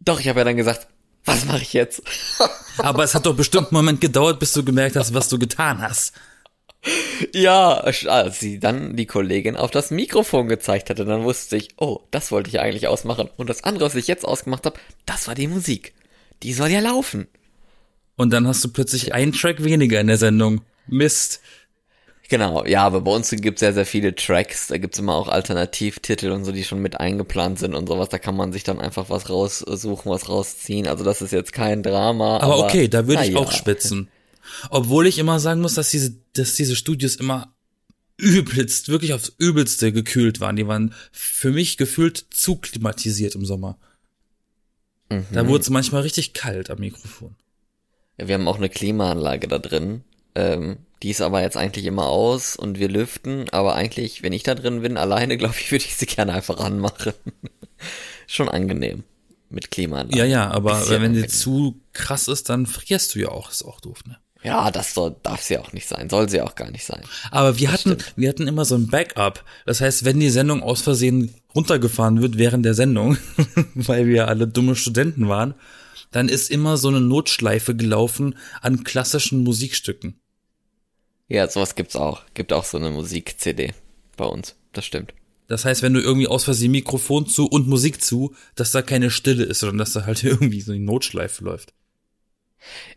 Doch, 0.00 0.20
ich 0.20 0.28
habe 0.28 0.40
ja 0.40 0.44
dann 0.44 0.56
gesagt, 0.56 0.86
was 1.24 1.44
mache 1.44 1.62
ich 1.62 1.72
jetzt? 1.72 2.02
aber 2.78 3.04
es 3.04 3.14
hat 3.14 3.26
doch 3.26 3.34
bestimmt 3.34 3.68
einen 3.68 3.76
Moment 3.76 4.00
gedauert, 4.00 4.38
bis 4.38 4.52
du 4.52 4.64
gemerkt 4.64 4.96
hast, 4.96 5.12
was 5.12 5.28
du 5.28 5.38
getan 5.38 5.80
hast. 5.80 6.12
Ja, 7.32 7.74
als 7.74 8.40
sie 8.40 8.58
dann 8.58 8.96
die 8.96 9.06
Kollegin 9.06 9.56
auf 9.56 9.70
das 9.70 9.90
Mikrofon 9.90 10.48
gezeigt 10.48 10.90
hatte, 10.90 11.04
dann 11.04 11.24
wusste 11.24 11.56
ich, 11.56 11.70
oh, 11.78 12.00
das 12.10 12.30
wollte 12.32 12.50
ich 12.50 12.60
eigentlich 12.60 12.88
ausmachen. 12.88 13.28
Und 13.36 13.48
das 13.48 13.64
andere, 13.64 13.86
was 13.86 13.94
ich 13.94 14.06
jetzt 14.06 14.24
ausgemacht 14.24 14.66
habe, 14.66 14.78
das 15.06 15.28
war 15.28 15.34
die 15.34 15.48
Musik. 15.48 15.94
Die 16.42 16.52
soll 16.52 16.68
ja 16.68 16.80
laufen. 16.80 17.28
Und 18.16 18.32
dann 18.32 18.46
hast 18.46 18.64
du 18.64 18.68
plötzlich 18.68 19.14
einen 19.14 19.32
Track 19.32 19.62
weniger 19.62 20.00
in 20.00 20.08
der 20.08 20.18
Sendung. 20.18 20.62
Mist. 20.86 21.40
Genau, 22.28 22.66
ja, 22.66 22.82
aber 22.82 23.00
bei 23.00 23.10
uns 23.10 23.30
gibt 23.30 23.56
es 23.56 23.60
sehr, 23.60 23.72
sehr 23.72 23.86
viele 23.86 24.14
Tracks. 24.14 24.66
Da 24.66 24.76
gibt's 24.76 24.98
immer 24.98 25.14
auch 25.14 25.28
Alternativtitel 25.28 26.30
und 26.30 26.44
so, 26.44 26.52
die 26.52 26.62
schon 26.62 26.80
mit 26.80 27.00
eingeplant 27.00 27.58
sind 27.58 27.74
und 27.74 27.88
sowas. 27.88 28.10
Da 28.10 28.18
kann 28.18 28.36
man 28.36 28.52
sich 28.52 28.64
dann 28.64 28.80
einfach 28.80 29.08
was 29.08 29.30
raussuchen, 29.30 30.12
was 30.12 30.28
rausziehen. 30.28 30.86
Also 30.88 31.04
das 31.04 31.22
ist 31.22 31.32
jetzt 31.32 31.54
kein 31.54 31.82
Drama. 31.82 32.36
Aber, 32.36 32.54
aber 32.54 32.64
okay, 32.64 32.88
da 32.88 33.06
würde 33.06 33.24
ich 33.24 33.30
ja. 33.30 33.38
auch 33.38 33.50
spitzen. 33.50 34.10
Obwohl 34.70 35.06
ich 35.06 35.18
immer 35.18 35.40
sagen 35.40 35.60
muss, 35.60 35.74
dass 35.74 35.90
diese, 35.90 36.16
dass 36.32 36.54
diese 36.54 36.76
Studios 36.76 37.16
immer 37.16 37.54
übelst, 38.18 38.88
wirklich 38.88 39.14
aufs 39.14 39.32
übelste 39.38 39.92
gekühlt 39.92 40.40
waren. 40.40 40.56
Die 40.56 40.66
waren 40.66 40.92
für 41.12 41.52
mich 41.52 41.76
gefühlt 41.76 42.26
zu 42.30 42.56
klimatisiert 42.56 43.34
im 43.34 43.44
Sommer. 43.44 43.78
Mhm. 45.10 45.26
Da 45.32 45.46
wurde 45.46 45.62
es 45.62 45.70
manchmal 45.70 46.02
richtig 46.02 46.34
kalt 46.34 46.68
am 46.68 46.80
Mikrofon. 46.80 47.36
Ja, 48.18 48.28
wir 48.28 48.34
haben 48.34 48.48
auch 48.48 48.56
eine 48.56 48.68
Klimaanlage 48.68 49.46
da 49.46 49.58
drin. 49.58 50.02
Ähm, 50.34 50.78
die 51.02 51.10
ist 51.10 51.20
aber 51.20 51.42
jetzt 51.42 51.56
eigentlich 51.56 51.84
immer 51.84 52.08
aus 52.08 52.56
und 52.56 52.80
wir 52.80 52.88
lüften. 52.88 53.48
Aber 53.50 53.74
eigentlich, 53.74 54.22
wenn 54.24 54.32
ich 54.32 54.42
da 54.42 54.56
drin 54.56 54.82
bin, 54.82 54.96
alleine, 54.96 55.36
glaube 55.38 55.54
ich, 55.58 55.70
würde 55.70 55.84
ich 55.84 55.96
sie 55.96 56.06
gerne 56.06 56.32
einfach 56.34 56.58
anmachen. 56.58 57.12
Schon 58.26 58.48
angenehm 58.48 59.04
mit 59.48 59.70
Klimaanlage. 59.70 60.18
Ja, 60.18 60.24
ja, 60.24 60.50
aber 60.50 60.90
wenn 60.90 61.14
die 61.14 61.26
zu 61.26 61.80
krass 61.92 62.28
ist, 62.28 62.48
dann 62.48 62.66
frierst 62.66 63.14
du 63.14 63.20
ja 63.20 63.28
auch. 63.28 63.50
Ist 63.50 63.64
auch 63.64 63.80
doof, 63.80 64.04
ne? 64.06 64.18
Ja, 64.42 64.70
das 64.70 64.94
soll, 64.94 65.16
darf 65.22 65.42
sie 65.42 65.58
auch 65.58 65.72
nicht 65.72 65.88
sein, 65.88 66.08
soll 66.08 66.28
sie 66.28 66.40
auch 66.40 66.54
gar 66.54 66.70
nicht 66.70 66.84
sein. 66.84 67.02
Aber 67.30 67.58
wir 67.58 67.70
das 67.70 67.80
hatten, 67.80 68.00
stimmt. 68.00 68.12
wir 68.16 68.28
hatten 68.28 68.46
immer 68.46 68.64
so 68.64 68.76
ein 68.76 68.86
Backup. 68.86 69.44
Das 69.66 69.80
heißt, 69.80 70.04
wenn 70.04 70.20
die 70.20 70.30
Sendung 70.30 70.62
aus 70.62 70.80
Versehen 70.80 71.34
runtergefahren 71.54 72.22
wird 72.22 72.38
während 72.38 72.64
der 72.64 72.74
Sendung, 72.74 73.18
weil 73.74 74.06
wir 74.06 74.28
alle 74.28 74.46
dumme 74.46 74.76
Studenten 74.76 75.28
waren, 75.28 75.54
dann 76.10 76.28
ist 76.28 76.50
immer 76.50 76.76
so 76.76 76.88
eine 76.88 77.00
Notschleife 77.00 77.74
gelaufen 77.74 78.36
an 78.62 78.84
klassischen 78.84 79.42
Musikstücken. 79.42 80.20
Ja, 81.26 81.48
sowas 81.48 81.74
gibt's 81.74 81.96
auch. 81.96 82.22
Gibt 82.34 82.52
auch 82.52 82.64
so 82.64 82.78
eine 82.78 82.90
Musik-CD 82.90 83.74
bei 84.16 84.24
uns. 84.24 84.56
Das 84.72 84.84
stimmt. 84.84 85.12
Das 85.48 85.64
heißt, 85.64 85.82
wenn 85.82 85.94
du 85.94 86.00
irgendwie 86.00 86.28
aus 86.28 86.44
Versehen 86.44 86.72
Mikrofon 86.72 87.26
zu 87.26 87.46
und 87.46 87.68
Musik 87.68 88.02
zu, 88.02 88.34
dass 88.54 88.70
da 88.70 88.82
keine 88.82 89.10
Stille 89.10 89.44
ist, 89.44 89.60
sondern 89.60 89.78
dass 89.78 89.92
da 89.92 90.06
halt 90.06 90.22
irgendwie 90.24 90.60
so 90.60 90.72
eine 90.72 90.80
Notschleife 90.80 91.44
läuft. 91.44 91.72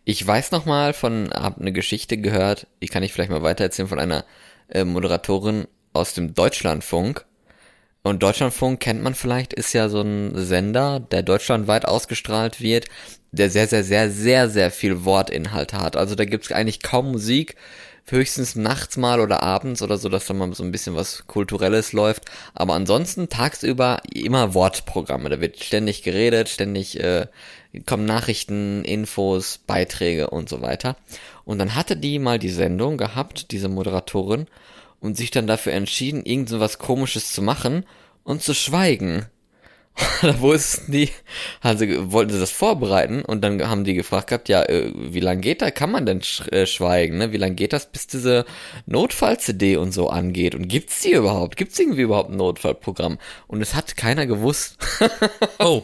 Ich 0.03 0.25
weiß 0.25 0.51
noch 0.51 0.65
mal 0.65 0.93
von, 0.93 1.29
hab 1.31 1.59
eine 1.59 1.71
Geschichte 1.71 2.17
gehört, 2.17 2.67
die 2.81 2.87
kann 2.87 3.03
ich 3.03 3.13
vielleicht 3.13 3.31
mal 3.31 3.43
weitererzählen, 3.43 3.87
von 3.87 3.99
einer 3.99 4.25
äh, 4.69 4.83
Moderatorin 4.83 5.67
aus 5.93 6.13
dem 6.13 6.33
Deutschlandfunk. 6.33 7.25
Und 8.03 8.23
Deutschlandfunk 8.23 8.79
kennt 8.79 9.03
man 9.03 9.13
vielleicht, 9.13 9.53
ist 9.53 9.73
ja 9.73 9.87
so 9.87 10.01
ein 10.01 10.31
Sender, 10.35 10.99
der 10.99 11.21
deutschlandweit 11.21 11.85
ausgestrahlt 11.85 12.59
wird, 12.59 12.87
der 13.31 13.49
sehr, 13.49 13.67
sehr, 13.67 13.83
sehr, 13.83 14.09
sehr, 14.09 14.49
sehr 14.49 14.71
viel 14.71 15.05
Wortinhalt 15.05 15.73
hat. 15.73 15.95
Also 15.95 16.15
da 16.15 16.25
gibt's 16.25 16.51
eigentlich 16.51 16.81
kaum 16.81 17.11
Musik, 17.11 17.55
höchstens 18.05 18.55
nachts 18.55 18.97
mal 18.97 19.19
oder 19.19 19.43
abends 19.43 19.81
oder 19.81 19.97
so, 19.97 20.09
dass 20.09 20.25
da 20.25 20.33
mal 20.33 20.53
so 20.53 20.63
ein 20.63 20.71
bisschen 20.71 20.95
was 20.95 21.27
Kulturelles 21.27 21.93
läuft. 21.93 22.25
Aber 22.53 22.73
ansonsten 22.73 23.29
tagsüber 23.29 24.01
immer 24.13 24.53
Wortprogramme. 24.53 25.29
Da 25.29 25.39
wird 25.39 25.63
ständig 25.63 26.03
geredet, 26.03 26.49
ständig 26.49 26.99
äh, 26.99 27.27
kommen 27.85 28.05
Nachrichten, 28.05 28.83
Infos, 28.83 29.59
Beiträge 29.59 30.29
und 30.29 30.49
so 30.49 30.61
weiter. 30.61 30.97
Und 31.45 31.59
dann 31.59 31.75
hatte 31.75 31.95
die 31.95 32.19
mal 32.19 32.39
die 32.39 32.49
Sendung 32.49 32.97
gehabt, 32.97 33.51
diese 33.51 33.69
Moderatorin, 33.69 34.47
und 34.99 35.17
sich 35.17 35.31
dann 35.31 35.47
dafür 35.47 35.73
entschieden, 35.73 36.25
irgend 36.25 36.49
so 36.49 36.59
was 36.59 36.77
komisches 36.77 37.31
zu 37.31 37.41
machen 37.41 37.85
und 38.23 38.43
zu 38.43 38.53
schweigen. 38.53 39.25
da 40.21 40.39
wussten 40.39 40.91
die, 40.91 41.09
also 41.61 41.85
wollten 42.11 42.31
sie 42.31 42.39
das 42.39 42.51
vorbereiten 42.51 43.23
und 43.23 43.41
dann 43.41 43.67
haben 43.67 43.83
die 43.83 43.93
gefragt 43.93 44.27
gehabt, 44.27 44.49
ja, 44.49 44.63
äh, 44.63 44.91
wie 44.95 45.19
lange 45.19 45.41
geht 45.41 45.61
da, 45.61 45.71
kann 45.71 45.91
man 45.91 46.05
denn 46.05 46.21
sch 46.21 46.47
äh, 46.51 46.65
schweigen, 46.65 47.17
ne? 47.17 47.31
Wie 47.31 47.37
lange 47.37 47.55
geht 47.55 47.73
das, 47.73 47.91
bis 47.91 48.07
diese 48.07 48.45
Notfall-CD 48.85 49.77
und 49.77 49.91
so 49.91 50.09
angeht? 50.09 50.55
Und 50.55 50.67
gibt's 50.67 51.01
die 51.01 51.11
überhaupt? 51.11 51.57
Gibt's 51.57 51.77
irgendwie 51.77 52.01
überhaupt 52.01 52.31
ein 52.31 52.37
Notfallprogramm? 52.37 53.17
Und 53.47 53.61
es 53.61 53.75
hat 53.75 53.97
keiner 53.97 54.25
gewusst. 54.25 54.77
Oh, 55.59 55.83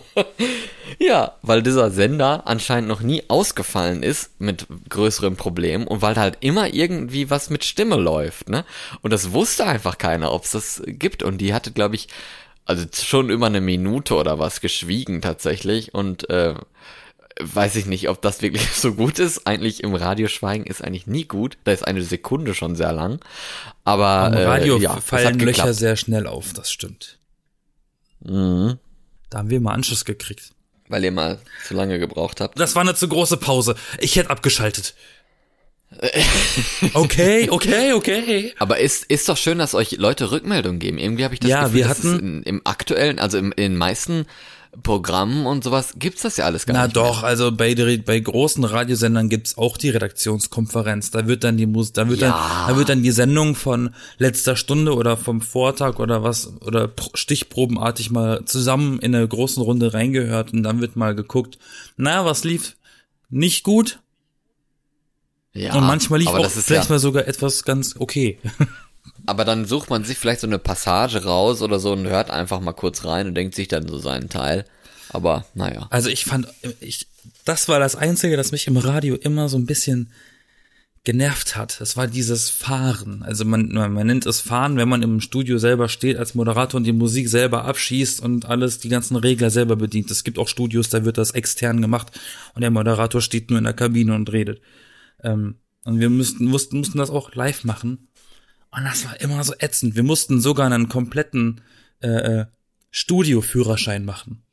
Ja, 1.00 1.36
weil 1.41 1.62
dieser 1.62 1.91
Sender 1.91 2.48
anscheinend 2.48 2.88
noch 2.88 3.02
nie 3.02 3.24
ausgefallen 3.28 4.04
ist 4.04 4.39
mit 4.39 4.65
größeren 4.89 5.36
Problemen 5.36 5.86
und 5.86 6.02
weil 6.02 6.15
halt 6.15 6.38
immer 6.39 6.74
irgendwie 6.74 7.30
was 7.30 7.50
mit 7.50 7.63
Stimme 7.63 7.98
läuft, 7.98 8.50
ne? 8.50 8.65
Und 9.02 9.13
das 9.13 9.32
wusste 9.34 9.65
einfach 9.65 9.98
keiner, 9.98 10.32
ob 10.32 10.46
es 10.46 10.52
das 10.52 10.82
gibt. 10.86 11.24
Und 11.24 11.39
die 11.39 11.54
hatte, 11.54 11.72
glaube 11.72 11.96
ich, 11.96 12.08
also 12.68 12.86
schon 12.94 13.30
über 13.30 13.48
eine 13.48 13.62
Minute 13.62 14.16
oder 14.16 14.40
was 14.40 14.62
geschwiegen 14.62 15.22
tatsächlich. 15.22 15.94
Und 15.94 16.30
äh, 16.30 16.56
weiß 17.40 17.76
ich 17.76 17.86
nicht, 17.86 18.10
ob 18.10 18.22
das 18.22 18.42
wirklich 18.42 18.70
so 18.74 18.94
gut 18.94 19.20
ist. 19.20 19.48
Eigentlich 19.48 19.84
im 19.84 19.96
Radio 19.96 20.28
schweigen 20.28 20.66
ist 20.66 20.84
eigentlich 20.84 21.08
nie 21.08 21.26
gut. 21.26 21.58
Da 21.64 21.72
ist 21.72 21.88
eine 21.88 22.04
Sekunde 22.04 22.54
schon 22.54 22.76
sehr 22.76 22.92
lang. 22.92 23.20
Aber 23.84 24.26
am 24.26 24.34
Radio 24.34 24.78
äh, 24.78 24.82
ja, 24.82 25.00
fallen 25.00 25.40
Löcher 25.40 25.74
sehr 25.74 25.96
schnell 25.96 26.28
auf, 26.28 26.54
das 26.54 26.72
stimmt. 26.72 27.20
Mhm. 28.20 28.78
Da 29.30 29.40
haben 29.40 29.50
wir 29.50 29.62
mal 29.62 29.74
Anschluss 29.74 30.06
gekriegt. 30.06 30.52
Weil 30.90 31.04
ihr 31.04 31.12
mal 31.12 31.40
zu 31.66 31.74
lange 31.74 32.00
gebraucht 32.00 32.40
habt. 32.40 32.58
Das 32.60 32.76
war 32.76 32.82
eine 32.82 32.96
zu 32.96 33.10
große 33.10 33.38
Pause. 33.38 33.76
Ich 34.00 34.16
hätte 34.16 34.30
abgeschaltet. 34.30 34.94
Okay, 36.93 37.50
okay, 37.50 37.93
okay. 37.93 38.54
Aber 38.60 38.80
ist, 38.80 39.06
ist 39.06 39.28
doch 39.30 39.38
schön, 39.38 39.58
dass 39.58 39.73
euch 39.73 39.91
Leute 39.97 40.32
Rückmeldungen 40.32 40.80
geben. 40.80 40.97
Irgendwie 40.97 41.23
habe 41.23 41.34
ich 41.34 41.39
das 41.39 41.50
Ja, 41.50 41.63
Gefühl, 41.63 41.76
wir 41.80 41.88
dass 41.88 42.00
es 42.00 42.13
hatten- 42.13 42.19
in, 42.19 42.43
im 42.43 42.62
aktuellen, 42.65 43.19
also 43.19 43.38
im, 43.38 43.52
in 43.52 43.63
den 43.73 43.78
meisten 43.78 44.26
Programmen 44.84 45.47
und 45.47 45.63
sowas 45.63 45.93
gibt's 45.97 46.21
das 46.21 46.38
ja 46.38 46.45
alles 46.45 46.65
gar 46.67 46.73
Na 46.76 46.84
nicht. 46.84 46.97
doch, 46.97 47.23
also 47.23 47.52
bei, 47.52 47.73
bei 48.06 48.19
großen 48.19 48.63
Radiosendern 48.63 49.28
gibt's 49.30 49.58
auch 49.58 49.76
die 49.78 49.89
Redaktionskonferenz. 49.89 51.10
Da 51.10 51.26
wird 51.26 51.43
dann 51.43 51.58
die 51.58 51.65
Musik, 51.65 51.95
da 51.95 52.08
wird 52.10 52.19
Ja. 52.19 52.30
dann, 52.67 52.67
da 52.73 52.78
wird 52.78 52.89
dann 52.89 53.02
die 53.02 53.12
Sendung 53.12 53.56
von 53.56 53.95
letzter 54.19 54.56
Stunde 54.56 54.93
oder 54.93 55.17
vom 55.17 55.41
Vortag 55.41 55.97
oder 56.00 56.21
was 56.21 56.52
oder 56.62 56.88
pro- 56.88 57.10
stichprobenartig 57.15 58.12
mal 58.12 58.45
zusammen 58.45 59.00
in 59.00 59.15
einer 59.15 59.26
großen 59.26 59.63
Runde 59.63 59.93
reingehört 59.93 60.54
und 60.54 60.62
dann 60.63 60.80
wird 60.82 60.95
mal 60.95 61.15
geguckt, 61.15 61.58
na, 61.95 62.26
was 62.26 62.43
lief 62.43 62.76
nicht 63.30 63.63
gut 63.63 64.00
Ja, 65.58 65.74
und 65.76 65.86
manchmal 65.86 66.20
lief 66.20 66.30
aber 66.30 66.39
auch 66.39 66.43
das 66.43 66.58
ist 66.58 66.67
vielleicht 66.67 66.89
ja, 66.89 66.96
mal 66.96 67.00
sogar 67.00 67.28
etwas 67.28 67.63
ganz 67.63 67.96
okay. 67.98 68.39
aber 69.26 69.46
dann 69.46 69.65
sucht 69.65 69.89
man 69.89 70.04
sich 70.04 70.17
vielleicht 70.17 70.41
so 70.41 70.48
eine 70.48 70.60
Passage 70.60 71.24
raus 71.24 71.62
oder 71.62 71.80
so 71.80 71.91
und 71.91 72.08
hört 72.08 72.30
einfach 72.30 72.60
mal 72.60 72.74
kurz 72.74 73.06
rein 73.06 73.28
und 73.28 73.36
denkt 73.36 73.56
sich 73.56 73.67
dann 73.67 73.88
so 73.88 73.98
seinen 73.98 74.30
Teil. 74.30 74.65
Aber 75.10 75.46
naja. 75.54 75.88
Also 75.89 76.10
ich 76.10 76.26
fand, 76.26 76.48
ich, 76.80 77.08
das 77.46 77.67
war 77.67 77.80
das 77.80 77.96
Einzige, 77.96 78.38
das 78.38 78.52
mich 78.52 78.67
im 78.67 78.78
Radio 78.78 79.15
immer 79.15 79.50
so 79.50 79.58
ein 79.58 79.65
bisschen 79.65 80.12
genervt 81.04 81.56
hat. 81.56 81.80
Das 81.80 81.96
war 81.96 82.08
dieses 82.08 82.50
Fahren. 82.50 83.24
Also 83.24 83.46
man, 83.46 83.70
man 83.70 83.93
man 83.93 84.08
nennt 84.08 84.26
es 84.26 84.41
Fahren, 84.41 84.76
wenn 84.76 84.89
man 84.89 85.02
im 85.02 85.22
Studio 85.22 85.58
selber 85.58 85.88
steht 85.88 86.17
als 86.17 86.36
Moderator 86.36 86.78
und 86.78 86.84
die 86.84 86.91
Musik 86.91 87.30
selber 87.30 87.63
abschießt 87.63 88.22
und 88.22 88.46
alles, 88.46 88.80
die 88.80 88.89
ganzen 88.89 89.15
Regler 89.15 89.50
selber 89.50 89.78
bedient. 89.78 90.12
Es 90.12 90.26
gibt 90.26 90.38
auch 90.38 90.50
Studios, 90.50 90.89
da 90.89 91.06
wird 91.06 91.17
das 91.17 91.32
extern 91.32 91.82
gemacht 91.82 92.12
und 92.56 92.62
der 92.62 92.72
Moderator 92.72 93.22
steht 93.22 93.50
nur 93.50 93.58
in 93.58 93.63
der 93.63 93.74
Kabine 93.74 94.15
und 94.15 94.32
redet. 94.34 94.60
Ähm, 95.24 95.56
und 95.84 96.00
wir 96.00 96.10
mussten, 96.10 96.46
mussten, 96.46 96.78
mussten 96.78 96.98
das 96.98 97.10
auch 97.10 97.34
live 97.34 97.64
machen. 97.64 98.08
Und 98.72 98.84
das 98.84 99.06
war 99.06 99.20
immer 99.22 99.44
so 99.44 99.54
ätzend. 99.60 99.96
Wir 99.96 100.04
mussten 100.04 100.42
sogar 100.42 100.66
einen 100.66 100.90
kompletten 100.90 101.62
äh, 102.02 102.08
äh, 102.08 102.46
Studioführerschein 102.92 104.06
machen. 104.06 104.44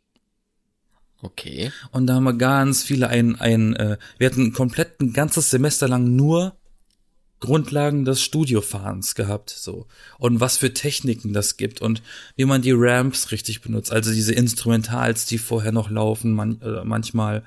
Okay. 1.23 1.73
Und 1.91 2.07
da 2.07 2.15
haben 2.15 2.25
wir 2.25 2.35
ganz 2.35 2.83
viele 2.83 3.09
ein, 3.09 3.41
ein 3.41 3.75
äh, 3.77 3.97
wir 4.19 4.27
hatten 4.27 4.53
komplett 4.53 5.01
ein 5.01 5.13
ganzes 5.13 5.51
Semester 5.51 5.89
lang 5.89 6.15
nur 6.15 6.57
Grundlagen 7.45 8.05
des 8.05 8.23
Studiofahrens 8.23 9.15
gehabt, 9.15 9.51
so. 9.51 9.87
Und 10.19 10.41
was 10.41 10.57
für 10.57 10.75
Techniken 10.75 11.33
das 11.33 11.57
gibt 11.57 11.81
und 11.81 12.03
wie 12.37 12.45
man 12.45 12.63
die 12.63 12.73
Ramps 12.73 13.31
richtig 13.31 13.61
benutzt, 13.61 13.93
also 13.93 14.13
diese 14.13 14.33
Instrumentals, 14.33 15.27
die 15.27 15.39
vorher 15.39 15.73
noch 15.73 15.91
laufen, 15.91 16.33
man, 16.33 16.61
äh, 16.61 16.85
manchmal, 16.85 17.45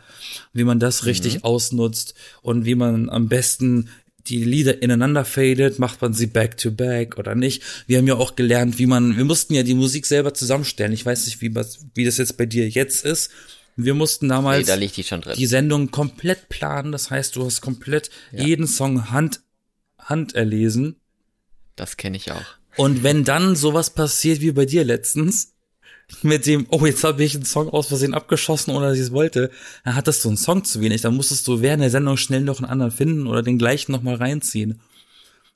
wie 0.54 0.64
man 0.64 0.80
das 0.80 1.06
richtig 1.06 1.44
ausnutzt 1.44 2.14
und 2.42 2.66
wie 2.66 2.76
man 2.76 3.10
am 3.10 3.28
besten 3.28 3.90
die 4.28 4.44
Lieder 4.44 4.82
ineinander 4.82 5.26
fadet, 5.26 5.80
macht 5.80 6.02
man 6.02 6.14
sie 6.14 6.28
back 6.28 6.58
to 6.58 6.72
back 6.72 7.18
oder 7.18 7.36
nicht. 7.36 7.64
Wir 7.88 7.98
haben 7.98 8.08
ja 8.08 8.16
auch 8.16 8.36
gelernt, 8.36 8.78
wie 8.78 8.86
man, 8.86 9.18
wir 9.18 9.26
mussten 9.26 9.54
ja 9.54 9.64
die 9.64 9.74
Musik 9.74 10.06
selber 10.06 10.34
zusammenstellen. 10.34 10.94
Ich 10.94 11.06
weiß 11.06 11.26
nicht, 11.26 11.42
wie, 11.42 11.54
wie 11.94 12.06
das 12.06 12.18
jetzt 12.18 12.38
bei 12.38 12.46
dir 12.46 12.68
jetzt 12.68 13.06
ist. 13.06 13.32
Wir 13.76 13.94
mussten 13.94 14.26
Nee, 14.26 14.34
damals 14.34 14.68
da 14.68 14.76
liegt 14.76 14.98
die 14.98 15.06
die 15.38 15.46
Sendung 15.46 15.92
komplett 15.92 16.50
planen. 16.50 16.92
Das 16.92 17.12
heißt, 17.12 17.36
du 17.36 17.46
hast 17.46 17.62
komplett 17.62 18.10
jeden 18.32 18.68
Song 18.68 19.12
hand, 19.12 19.40
hand 20.08 20.36
erlesen. 20.36 20.96
Das 21.76 21.98
kenne 21.98 22.18
ich 22.18 22.32
auch. 22.32 22.46
Und 22.76 23.04
wenn 23.04 23.24
dann 23.24 23.56
sowas 23.56 23.90
passiert 23.92 24.42
wie 24.42 24.52
bei 24.52 24.66
dir 24.66 24.84
letztens, 24.84 25.54
mit 26.22 26.46
dem, 26.46 26.68
oh, 26.70 26.86
jetzt 26.86 27.04
habe 27.04 27.24
ich 27.24 27.36
einen 27.36 27.44
Song 27.44 27.70
aus 27.70 27.88
Versehen 27.88 28.14
abgeschossen, 28.14 28.72
ohne 28.72 28.88
dass 28.88 28.96
ich 28.96 29.04
es 29.04 29.12
wollte, 29.12 29.52
dann 29.84 29.96
hattest 29.96 30.24
du 30.24 30.30
einen 30.30 30.38
Song 30.38 30.64
zu 30.64 30.80
wenig. 30.80 31.02
Dann 31.02 31.16
musstest 31.16 31.46
du 31.48 31.62
während 31.62 31.84
der 31.84 31.90
Sendung 31.90 32.18
schnell 32.18 32.42
noch 32.42 32.60
einen 32.60 32.70
anderen 32.70 32.92
finden 32.92 33.28
oder 33.28 33.44
den 33.44 33.58
gleichen 33.58 33.92
nochmal 33.92 34.16
reinziehen. 34.16 34.80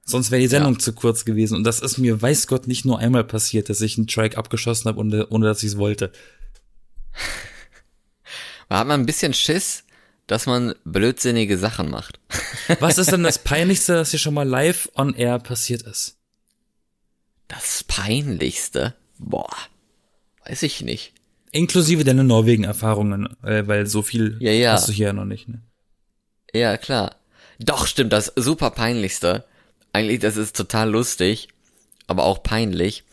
Sonst 0.03 0.31
wäre 0.31 0.41
die 0.41 0.47
Sendung 0.47 0.79
zu 0.79 0.93
kurz 0.93 1.25
gewesen. 1.25 1.55
Und 1.55 1.63
das 1.63 1.79
ist 1.79 1.97
mir, 1.97 2.21
weiß 2.21 2.47
Gott, 2.47 2.67
nicht 2.67 2.85
nur 2.85 2.99
einmal 2.99 3.23
passiert, 3.23 3.69
dass 3.69 3.81
ich 3.81 3.97
einen 3.97 4.07
Track 4.07 4.37
abgeschossen 4.37 4.89
habe, 4.89 4.99
ohne, 4.99 5.27
ohne 5.27 5.45
dass 5.45 5.63
ich 5.63 5.69
es 5.69 5.77
wollte. 5.77 6.11
Da 8.67 8.79
hat 8.79 8.87
man 8.87 9.01
ein 9.01 9.05
bisschen 9.05 9.33
Schiss, 9.33 9.83
dass 10.31 10.45
man 10.45 10.75
blödsinnige 10.85 11.57
Sachen 11.57 11.89
macht. 11.89 12.21
Was 12.79 12.97
ist 12.97 13.11
denn 13.11 13.21
das 13.21 13.39
Peinlichste, 13.39 13.95
das 13.95 14.11
dir 14.11 14.17
schon 14.17 14.33
mal 14.33 14.47
live 14.47 14.89
on 14.95 15.13
air 15.13 15.39
passiert 15.39 15.81
ist? 15.81 16.19
Das 17.49 17.83
Peinlichste? 17.83 18.95
Boah. 19.17 19.53
Weiß 20.45 20.63
ich 20.63 20.83
nicht. 20.83 21.11
Inklusive 21.51 22.05
deine 22.05 22.23
Norwegen-Erfahrungen, 22.23 23.27
äh, 23.43 23.67
weil 23.67 23.87
so 23.87 24.03
viel 24.03 24.37
Ja, 24.39 24.53
ja. 24.53 24.71
hast 24.71 24.87
du 24.87 24.93
hier 24.93 25.07
ja 25.07 25.13
noch 25.13 25.25
nicht. 25.25 25.49
Ne? 25.49 25.59
Ja, 26.53 26.77
klar. 26.77 27.17
Doch, 27.59 27.85
stimmt, 27.85 28.13
das 28.13 28.31
super 28.37 28.71
peinlichste. 28.71 29.43
Eigentlich, 29.91 30.19
das 30.19 30.37
ist 30.37 30.55
total 30.55 30.91
lustig, 30.91 31.49
aber 32.07 32.23
auch 32.23 32.41
peinlich. 32.41 33.03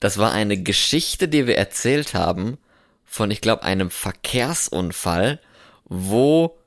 Das 0.00 0.16
war 0.16 0.32
eine 0.32 0.56
Geschichte, 0.56 1.28
die 1.28 1.46
wir 1.46 1.58
erzählt 1.58 2.14
haben 2.14 2.56
von, 3.04 3.30
ich 3.30 3.42
glaube, 3.42 3.62
einem 3.62 3.90
Verkehrsunfall, 3.90 5.38
wo 5.88 6.58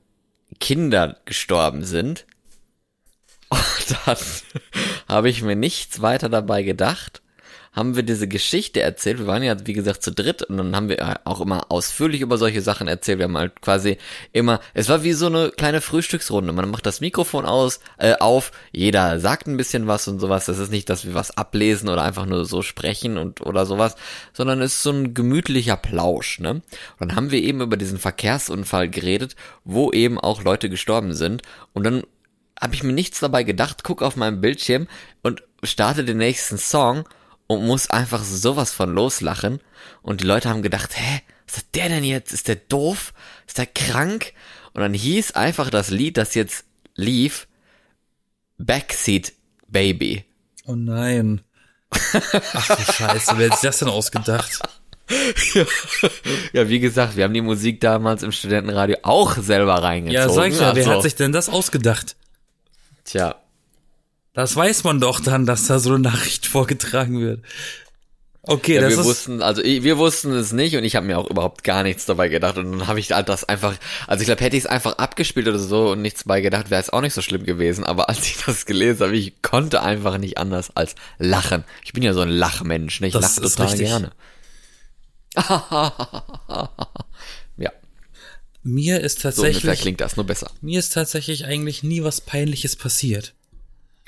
Kinder 0.59 1.17
gestorben 1.25 1.83
sind. 1.83 2.25
Und 3.49 3.97
dann 4.05 4.17
habe 5.07 5.29
ich 5.29 5.41
mir 5.41 5.55
nichts 5.55 6.01
weiter 6.01 6.29
dabei 6.29 6.63
gedacht. 6.63 7.21
Haben 7.71 7.95
wir 7.95 8.03
diese 8.03 8.27
Geschichte 8.27 8.81
erzählt. 8.81 9.19
Wir 9.19 9.27
waren 9.27 9.43
ja, 9.43 9.55
wie 9.65 9.73
gesagt, 9.73 10.01
zu 10.03 10.11
dritt 10.11 10.41
und 10.43 10.57
dann 10.57 10.75
haben 10.75 10.89
wir 10.89 11.19
auch 11.25 11.39
immer 11.39 11.71
ausführlich 11.71 12.21
über 12.21 12.37
solche 12.37 12.61
Sachen 12.61 12.87
erzählt. 12.87 13.19
Wir 13.19 13.25
haben 13.25 13.37
halt 13.37 13.61
quasi 13.61 13.97
immer, 14.33 14.59
es 14.73 14.89
war 14.89 15.03
wie 15.03 15.13
so 15.13 15.27
eine 15.27 15.51
kleine 15.51 15.81
Frühstücksrunde. 15.81 16.51
Man 16.51 16.71
macht 16.71 16.85
das 16.85 17.01
Mikrofon 17.01 17.45
aus, 17.45 17.79
äh, 17.97 18.15
auf, 18.19 18.51
jeder 18.71 19.19
sagt 19.19 19.47
ein 19.47 19.57
bisschen 19.57 19.87
was 19.87 20.07
und 20.07 20.19
sowas. 20.19 20.45
Das 20.45 20.57
ist 20.57 20.71
nicht, 20.71 20.89
dass 20.89 21.05
wir 21.05 21.13
was 21.13 21.37
ablesen 21.37 21.89
oder 21.89 22.01
einfach 22.01 22.25
nur 22.25 22.45
so 22.45 22.61
sprechen 22.61 23.17
und 23.17 23.41
oder 23.41 23.65
sowas, 23.65 23.95
sondern 24.33 24.61
es 24.61 24.73
ist 24.73 24.83
so 24.83 24.91
ein 24.91 25.13
gemütlicher 25.13 25.77
Plausch, 25.77 26.39
ne? 26.39 26.49
Und 26.51 26.63
dann 26.99 27.15
haben 27.15 27.31
wir 27.31 27.41
eben 27.41 27.61
über 27.61 27.77
diesen 27.77 27.99
Verkehrsunfall 27.99 28.89
geredet, 28.89 29.35
wo 29.63 29.91
eben 29.91 30.19
auch 30.19 30.43
Leute 30.43 30.69
gestorben 30.69 31.13
sind. 31.13 31.43
Und 31.73 31.83
dann 31.83 32.03
habe 32.59 32.75
ich 32.75 32.83
mir 32.83 32.93
nichts 32.93 33.19
dabei 33.19 33.43
gedacht, 33.43 33.83
guck 33.83 34.01
auf 34.01 34.15
meinem 34.15 34.41
Bildschirm 34.41 34.87
und 35.21 35.43
starte 35.63 36.03
den 36.03 36.17
nächsten 36.17 36.57
Song 36.57 37.05
und 37.49 37.65
muss 37.65 37.89
einfach 37.89 38.23
sowas 38.23 38.71
von 38.71 38.93
loslachen. 38.93 39.59
Und 40.03 40.21
die 40.21 40.25
Leute 40.25 40.49
haben 40.49 40.61
gedacht, 40.61 40.95
hä, 40.95 41.21
was 41.47 41.57
hat 41.57 41.65
der 41.73 41.89
denn 41.89 42.03
jetzt? 42.03 42.31
Ist 42.31 42.47
der 42.47 42.57
doof? 42.57 43.11
Ist 43.47 43.57
der 43.57 43.65
krank? 43.65 44.33
Und 44.73 44.81
dann 44.81 44.93
hieß 44.93 45.31
einfach 45.31 45.71
das 45.71 45.89
Lied, 45.89 46.17
das 46.17 46.35
jetzt 46.35 46.65
lief, 46.93 47.47
Backseat 48.59 49.33
Baby. 49.67 50.25
Oh 50.67 50.75
nein. 50.75 51.41
Ach 51.89 52.75
du 52.77 52.93
Scheiße, 52.93 53.37
wer 53.37 53.49
hat 53.49 53.59
sich 53.59 53.67
das 53.67 53.79
denn 53.79 53.89
ausgedacht? 53.89 54.59
Ja, 56.53 56.69
wie 56.69 56.79
gesagt, 56.79 57.15
wir 57.15 57.23
haben 57.23 57.33
die 57.33 57.41
Musik 57.41 57.81
damals 57.81 58.21
im 58.21 58.31
Studentenradio 58.31 58.97
auch 59.01 59.37
selber 59.37 59.81
reingezogen. 59.81 60.13
Ja, 60.13 60.29
sag 60.29 60.49
ich 60.49 60.59
ja, 60.59 60.75
wer 60.75 60.83
also, 60.83 60.91
hat 60.91 61.01
sich 61.01 61.15
denn 61.15 61.31
das 61.31 61.49
ausgedacht? 61.49 62.15
Tja, 63.05 63.41
Das 64.39 64.55
weiß 64.55 64.85
man 64.85 65.01
doch 65.01 65.19
dann, 65.19 65.45
dass 65.45 65.67
da 65.67 65.79
so 65.79 65.89
eine 65.89 65.99
Nachricht 65.99 66.45
vorgetragen 66.45 67.19
wird. 67.19 67.43
Okay, 68.41 68.75
Ja, 68.75 68.81
das 68.83 68.93
wir 68.93 68.99
ist, 68.99 69.05
wussten, 69.05 69.41
also 69.41 69.61
wir 69.61 69.97
wussten 69.97 70.31
es 70.31 70.53
nicht 70.53 70.77
und 70.77 70.85
ich 70.85 70.95
habe 70.95 71.05
mir 71.05 71.17
auch 71.17 71.29
überhaupt 71.29 71.65
gar 71.65 71.83
nichts 71.83 72.05
dabei 72.05 72.29
gedacht 72.29 72.55
und 72.55 72.71
dann 72.71 72.87
habe 72.87 73.01
ich 73.01 73.11
halt 73.11 73.27
das 73.27 73.43
einfach, 73.43 73.75
also 74.07 74.21
ich 74.21 74.27
glaube, 74.27 74.41
hätte 74.41 74.55
ich 74.55 74.63
es 74.63 74.69
einfach 74.69 74.93
abgespielt 74.93 75.49
oder 75.49 75.59
so 75.59 75.91
und 75.91 76.01
nichts 76.01 76.23
dabei 76.23 76.39
gedacht, 76.39 76.69
wäre 76.69 76.81
es 76.81 76.89
auch 76.89 77.01
nicht 77.01 77.13
so 77.13 77.21
schlimm 77.21 77.43
gewesen, 77.43 77.83
aber 77.83 78.07
als 78.09 78.27
ich 78.27 78.37
das 78.45 78.65
gelesen 78.65 79.07
habe, 79.07 79.17
ich 79.17 79.41
konnte 79.41 79.81
einfach 79.81 80.17
nicht 80.17 80.37
anders 80.37 80.71
als 80.73 80.95
lachen. 81.17 81.65
Ich 81.83 81.91
bin 81.91 82.01
ja 82.01 82.13
so 82.13 82.21
ein 82.21 82.29
Lachmensch, 82.29 83.01
ne? 83.01 83.07
Ich 83.07 83.19
lache 83.19 83.41
total 83.41 83.67
richtig. 83.67 83.87
gerne. 83.87 84.11
ja. 87.57 87.73
Mir 88.63 89.01
ist 89.01 89.19
So 89.19 89.23
tatsächlich, 89.23 89.81
klingt 89.81 89.99
das, 89.99 90.15
nur 90.15 90.25
besser. 90.25 90.49
mir 90.61 90.79
ist 90.79 90.93
tatsächlich 90.93 91.43
eigentlich 91.43 91.83
nie 91.83 92.03
was 92.03 92.21
Peinliches 92.21 92.77
passiert. 92.77 93.33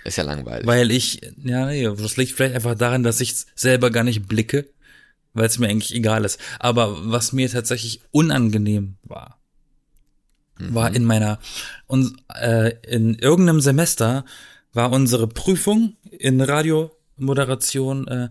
Ist 0.03 0.17
ja 0.17 0.23
langweilig. 0.23 0.65
Weil 0.65 0.91
ich, 0.91 1.21
ja, 1.43 1.67
nee, 1.67 1.83
das 1.83 2.17
liegt 2.17 2.31
vielleicht 2.33 2.55
einfach 2.55 2.75
daran, 2.75 3.03
dass 3.03 3.21
ich 3.21 3.35
selber 3.55 3.91
gar 3.91 4.03
nicht 4.03 4.27
blicke, 4.27 4.67
weil 5.33 5.45
es 5.45 5.59
mir 5.59 5.69
eigentlich 5.69 5.93
egal 5.93 6.25
ist. 6.25 6.39
Aber 6.59 7.11
was 7.11 7.33
mir 7.33 7.49
tatsächlich 7.49 8.01
unangenehm 8.11 8.95
war, 9.03 9.39
war 10.57 10.93
in 10.93 11.05
meiner, 11.05 11.39
und, 11.87 12.15
äh, 12.35 12.73
in 12.87 13.15
irgendeinem 13.15 13.61
Semester 13.61 14.25
war 14.73 14.91
unsere 14.91 15.27
Prüfung 15.27 15.95
in 16.11 16.41
Radiomoderation 16.41 18.07
äh, 18.07 18.29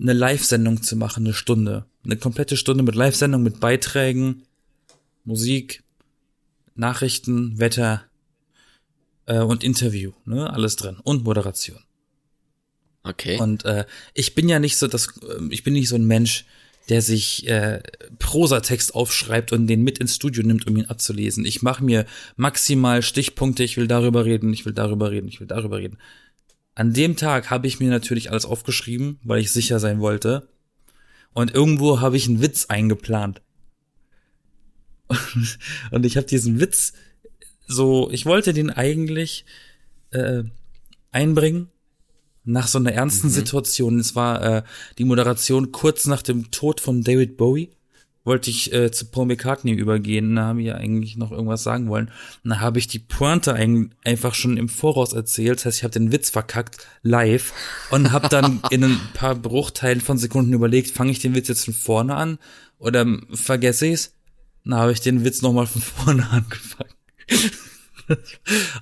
eine 0.00 0.12
Live-Sendung 0.12 0.82
zu 0.82 0.96
machen, 0.96 1.26
eine 1.26 1.34
Stunde. 1.34 1.86
Eine 2.04 2.16
komplette 2.16 2.56
Stunde 2.56 2.82
mit 2.82 2.94
Live-Sendung, 2.94 3.42
mit 3.42 3.60
Beiträgen, 3.60 4.44
Musik, 5.24 5.82
Nachrichten, 6.74 7.58
Wetter 7.58 8.07
äh, 9.28 9.38
und 9.40 9.62
Interview, 9.62 10.12
ne? 10.24 10.50
Alles 10.52 10.76
drin. 10.76 10.96
Und 11.04 11.24
Moderation. 11.24 11.78
okay. 13.04 13.38
Und 13.38 13.64
äh, 13.64 13.84
ich 14.14 14.34
bin 14.34 14.48
ja 14.48 14.58
nicht 14.58 14.76
so 14.76 14.88
das, 14.88 15.08
äh, 15.22 15.44
ich 15.50 15.62
bin 15.62 15.74
nicht 15.74 15.88
so 15.88 15.94
ein 15.94 16.06
Mensch, 16.06 16.46
der 16.88 17.02
sich 17.02 17.46
äh, 17.46 17.82
Prosatext 18.18 18.94
aufschreibt 18.94 19.52
und 19.52 19.66
den 19.66 19.82
mit 19.82 19.98
ins 19.98 20.14
Studio 20.14 20.42
nimmt, 20.42 20.66
um 20.66 20.76
ihn 20.76 20.86
abzulesen. 20.86 21.44
Ich 21.44 21.60
mache 21.60 21.84
mir 21.84 22.06
maximal 22.36 23.02
Stichpunkte, 23.02 23.62
ich 23.62 23.76
will 23.76 23.86
darüber 23.86 24.24
reden, 24.24 24.52
ich 24.54 24.64
will 24.64 24.72
darüber 24.72 25.10
reden, 25.10 25.28
ich 25.28 25.38
will 25.38 25.46
darüber 25.46 25.78
reden. 25.78 25.98
An 26.74 26.94
dem 26.94 27.16
Tag 27.16 27.50
habe 27.50 27.66
ich 27.66 27.78
mir 27.78 27.90
natürlich 27.90 28.30
alles 28.30 28.46
aufgeschrieben, 28.46 29.18
weil 29.22 29.40
ich 29.40 29.52
sicher 29.52 29.80
sein 29.80 30.00
wollte. 30.00 30.48
Und 31.34 31.52
irgendwo 31.54 32.00
habe 32.00 32.16
ich 32.16 32.26
einen 32.26 32.40
Witz 32.40 32.66
eingeplant. 32.66 33.42
Und 35.90 36.06
ich 36.06 36.16
habe 36.16 36.26
diesen 36.26 36.60
Witz 36.60 36.94
so, 37.68 38.10
ich 38.10 38.26
wollte 38.26 38.52
den 38.52 38.70
eigentlich 38.70 39.44
äh, 40.10 40.42
einbringen 41.12 41.68
nach 42.44 42.66
so 42.66 42.78
einer 42.78 42.92
ernsten 42.92 43.28
Situation. 43.28 44.00
Es 44.00 44.16
war 44.16 44.42
äh, 44.42 44.62
die 44.96 45.04
Moderation 45.04 45.70
kurz 45.70 46.06
nach 46.06 46.22
dem 46.22 46.50
Tod 46.50 46.80
von 46.80 47.02
David 47.02 47.36
Bowie. 47.36 47.70
Wollte 48.24 48.50
ich 48.50 48.72
äh, 48.72 48.90
zu 48.90 49.06
Paul 49.06 49.26
McCartney 49.26 49.72
übergehen. 49.72 50.34
Da 50.34 50.46
haben 50.46 50.58
wir 50.58 50.64
ja 50.64 50.74
eigentlich 50.74 51.16
noch 51.16 51.30
irgendwas 51.30 51.62
sagen 51.62 51.88
wollen. 51.88 52.10
Und 52.42 52.50
da 52.50 52.60
habe 52.60 52.78
ich 52.78 52.86
die 52.86 52.98
Pointe 52.98 53.52
ein, 53.54 53.94
einfach 54.02 54.34
schon 54.34 54.56
im 54.56 54.68
Voraus 54.68 55.12
erzählt. 55.12 55.58
Das 55.58 55.66
heißt, 55.66 55.78
ich 55.78 55.84
habe 55.84 55.92
den 55.92 56.10
Witz 56.10 56.30
verkackt 56.30 56.78
live 57.02 57.52
und 57.90 58.12
habe 58.12 58.28
dann 58.28 58.62
in 58.70 58.84
ein 58.84 59.00
paar 59.12 59.34
Bruchteilen 59.34 60.00
von 60.00 60.18
Sekunden 60.18 60.52
überlegt, 60.54 60.90
fange 60.90 61.10
ich 61.10 61.20
den 61.20 61.34
Witz 61.34 61.48
jetzt 61.48 61.66
von 61.66 61.74
vorne 61.74 62.14
an 62.16 62.38
oder 62.78 63.06
vergesse 63.32 63.86
ich's? 63.86 64.14
Dann 64.64 64.74
habe 64.74 64.92
ich 64.92 65.00
den 65.00 65.24
Witz 65.24 65.42
nochmal 65.42 65.66
von 65.66 65.82
vorne 66.04 66.28
angefangen. 66.30 66.97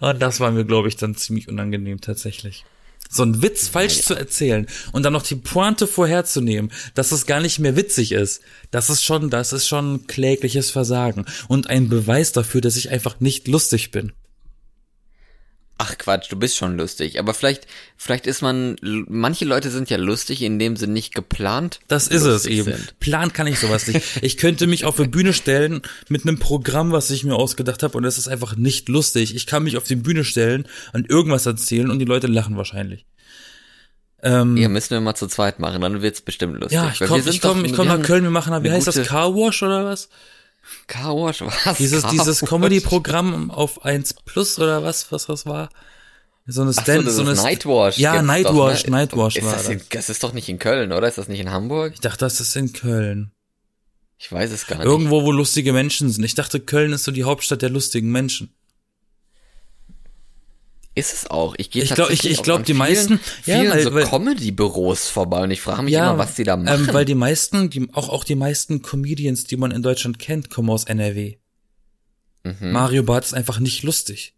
Und 0.01 0.23
das 0.23 0.41
war 0.41 0.51
mir, 0.51 0.65
glaube 0.65 0.89
ich, 0.89 0.97
dann 0.97 1.17
ziemlich 1.17 1.49
unangenehm 1.49 2.01
tatsächlich. 2.01 2.65
So 3.09 3.23
einen 3.23 3.41
Witz 3.41 3.69
falsch 3.69 4.03
zu 4.03 4.15
erzählen 4.15 4.67
und 4.93 5.05
dann 5.05 5.13
noch 5.13 5.23
die 5.23 5.37
Pointe 5.37 5.87
vorherzunehmen, 5.87 6.73
dass 6.95 7.13
es 7.13 7.27
gar 7.27 7.41
nicht 7.41 7.61
mehr 7.61 7.77
witzig 7.77 8.13
ist. 8.13 8.43
Das 8.73 8.91
ist 8.91 9.05
schon, 9.05 9.31
das 9.31 9.53
ist 9.53 9.69
schon 9.69 10.07
klägliches 10.07 10.71
Versagen 10.71 11.25
und 11.49 11.71
ein 11.71 11.89
Beweis 11.89 12.33
dafür, 12.33 12.61
dass 12.61 12.77
ich 12.77 12.91
einfach 12.91 13.21
nicht 13.21 13.47
lustig 13.47 13.91
bin. 13.93 14.13
Ach 15.79 15.99
Quatsch, 15.99 16.33
du 16.33 16.37
bist 16.37 16.57
schon 16.57 16.79
lustig. 16.79 17.19
Aber 17.19 17.35
vielleicht, 17.35 17.67
vielleicht 17.99 18.27
ist 18.27 18.41
man, 18.41 18.77
manche 18.81 19.45
Leute 19.45 19.71
sind 19.71 19.91
ja 19.91 19.99
lustig, 19.99 20.41
indem 20.41 20.75
sie 20.77 20.87
nicht 20.87 21.15
geplant 21.15 21.81
Das 21.89 22.09
ist 22.09 22.23
es 22.25 22.47
eben. 22.47 22.65
Sind. 22.65 22.99
Plan 22.99 23.33
kann 23.35 23.47
ich 23.47 23.59
sowas 23.59 23.87
nicht. 23.87 24.03
Ich 24.23 24.39
könnte 24.39 24.67
mich 24.67 24.87
auf 24.87 24.99
eine 24.99 25.09
Bühne 25.09 25.35
stellen 25.35 25.83
mit 26.09 26.23
einem 26.23 26.39
Programm, 26.39 26.93
was 26.93 27.11
ich 27.11 27.25
mir 27.25 27.35
ausgedacht 27.35 27.83
habe, 27.83 27.99
und 27.99 28.05
es 28.05 28.17
ist 28.17 28.27
einfach 28.27 28.57
nicht 28.57 28.89
lustig. 28.89 29.35
Ich 29.35 29.47
kann 29.47 29.65
mich 29.65 29.77
auf 29.77 29.85
die 29.85 29.97
Bühne 29.97 30.25
stellen 30.25 30.67
und 30.95 31.11
irgendwas 31.11 31.45
erzählen 31.45 31.91
und 31.91 31.99
die 31.99 32.07
Leute 32.07 32.27
lachen 32.27 32.57
wahrscheinlich. 32.57 33.05
Ähm, 34.23 34.57
Ja, 34.57 34.69
müssen 34.71 34.91
wir 34.91 35.01
mal 35.03 35.15
zu 35.15 35.27
zweit 35.27 35.59
machen, 35.59 35.83
dann 35.83 36.01
wird's 36.01 36.23
bestimmt 36.23 36.55
lustig. 36.55 36.73
ja, 36.73 36.91
ich 36.91 36.99
komme 37.07 37.23
ich 37.29 37.41
komm, 37.43 37.59
doch- 37.63 37.65
ich 37.69 37.75
komm 37.77 37.87
nach 37.89 38.01
Köln, 38.03 38.23
wir 38.25 38.31
machen, 38.31 38.65
wie 38.65 38.71
heißt 38.71 38.87
das, 38.87 39.03
Car 39.07 39.35
Wash 39.35 39.63
oder 39.63 39.85
was? 39.85 40.09
Car 40.87 41.17
Wash, 41.17 41.43
was? 41.43 41.77
Dieses, 41.79 42.03
Car 42.03 42.11
dieses? 42.11 42.41
Comedy-Programm 42.41 43.51
auf 43.51 43.85
1 43.85 44.15
Plus 44.25 44.59
oder 44.59 44.83
was, 44.83 45.11
was 45.13 45.27
das 45.27 45.47
war? 45.47 45.69
So 46.47 46.63
eine 46.63 46.73
so, 46.73 46.81
Stand, 46.81 47.07
das 47.07 47.17
so 47.17 47.23
eine 47.23 47.35
Nightwash. 47.35 47.99
Ja, 47.99 48.23
Nightwash, 48.23 48.83
doch, 48.83 48.91
ne? 48.91 48.97
Nightwash 48.99 49.37
ist 49.37 49.45
war 49.45 49.53
das, 49.53 49.63
das. 49.65 49.73
in, 49.73 49.81
das 49.91 50.09
ist 50.09 50.23
doch 50.23 50.33
nicht 50.33 50.49
in 50.49 50.59
Köln, 50.59 50.93
oder? 50.93 51.09
Ist 51.09 51.19
das 51.19 51.29
nicht 51.29 51.41
in 51.41 51.51
Hamburg? 51.51 51.95
Ich 51.95 52.01
dachte, 52.01 52.21
das 52.21 52.41
ist 52.41 52.55
in 52.55 52.73
Köln. 52.73 53.33
Ich 54.19 54.31
weiß 54.31 54.53
es 54.53 54.67
gar 54.67 54.77
nicht. 54.77 54.87
Irgendwo, 54.87 55.25
wo 55.25 55.33
lustige 55.33 55.73
Menschen 55.73 56.09
sind. 56.11 56.25
Ich 56.25 56.35
dachte, 56.35 56.61
Köln 56.61 56.93
ist 56.93 57.05
so 57.05 57.13
die 57.13 57.25
Hauptstadt 57.25 57.63
der 57.63 57.71
lustigen 57.71 58.11
Menschen. 58.13 58.55
Ist 60.97 61.13
es 61.13 61.27
auch. 61.31 61.55
Ich 61.59 61.71
gehe 61.71 61.83
Ich 61.85 61.95
glaub- 61.95 62.11
ich- 62.11 62.25
ich 62.25 62.39
auch 62.39 62.43
glaub, 62.43 62.59
an 62.61 62.65
die 62.65 62.73
vielen, 62.73 62.79
meisten- 62.79 63.21
ja, 63.45 63.61
vielen 63.61 63.71
weil- 63.71 63.83
so 63.83 63.91
Comedy-Büros 64.11 65.09
vorbei 65.09 65.43
und 65.43 65.51
ich 65.51 65.61
frage 65.61 65.83
mich 65.83 65.93
immer, 65.95 66.17
was 66.19 66.35
die 66.37 66.43
da 66.45 66.57
machen. 66.57 66.89
Ähm, 66.89 66.95
weil 66.95 67.05
die 67.05 67.15
meisten, 67.15 67.69
die, 67.71 67.89
auch, 67.93 68.09
auch 68.09 68.25
die 68.25 68.35
meisten 68.35 68.81
Comedians, 68.83 69.45
die 69.45 69.59
man 69.59 69.71
in 69.73 69.83
Deutschland 69.83 70.19
kennt, 70.19 70.49
kommen 70.51 70.71
aus 70.71 70.85
NRW. 70.85 71.37
Mhm. 72.45 72.73
Mario 72.73 73.03
Barth 73.03 73.27
ist 73.27 73.35
einfach 73.35 73.59
nicht 73.59 73.83
lustig. 73.83 74.33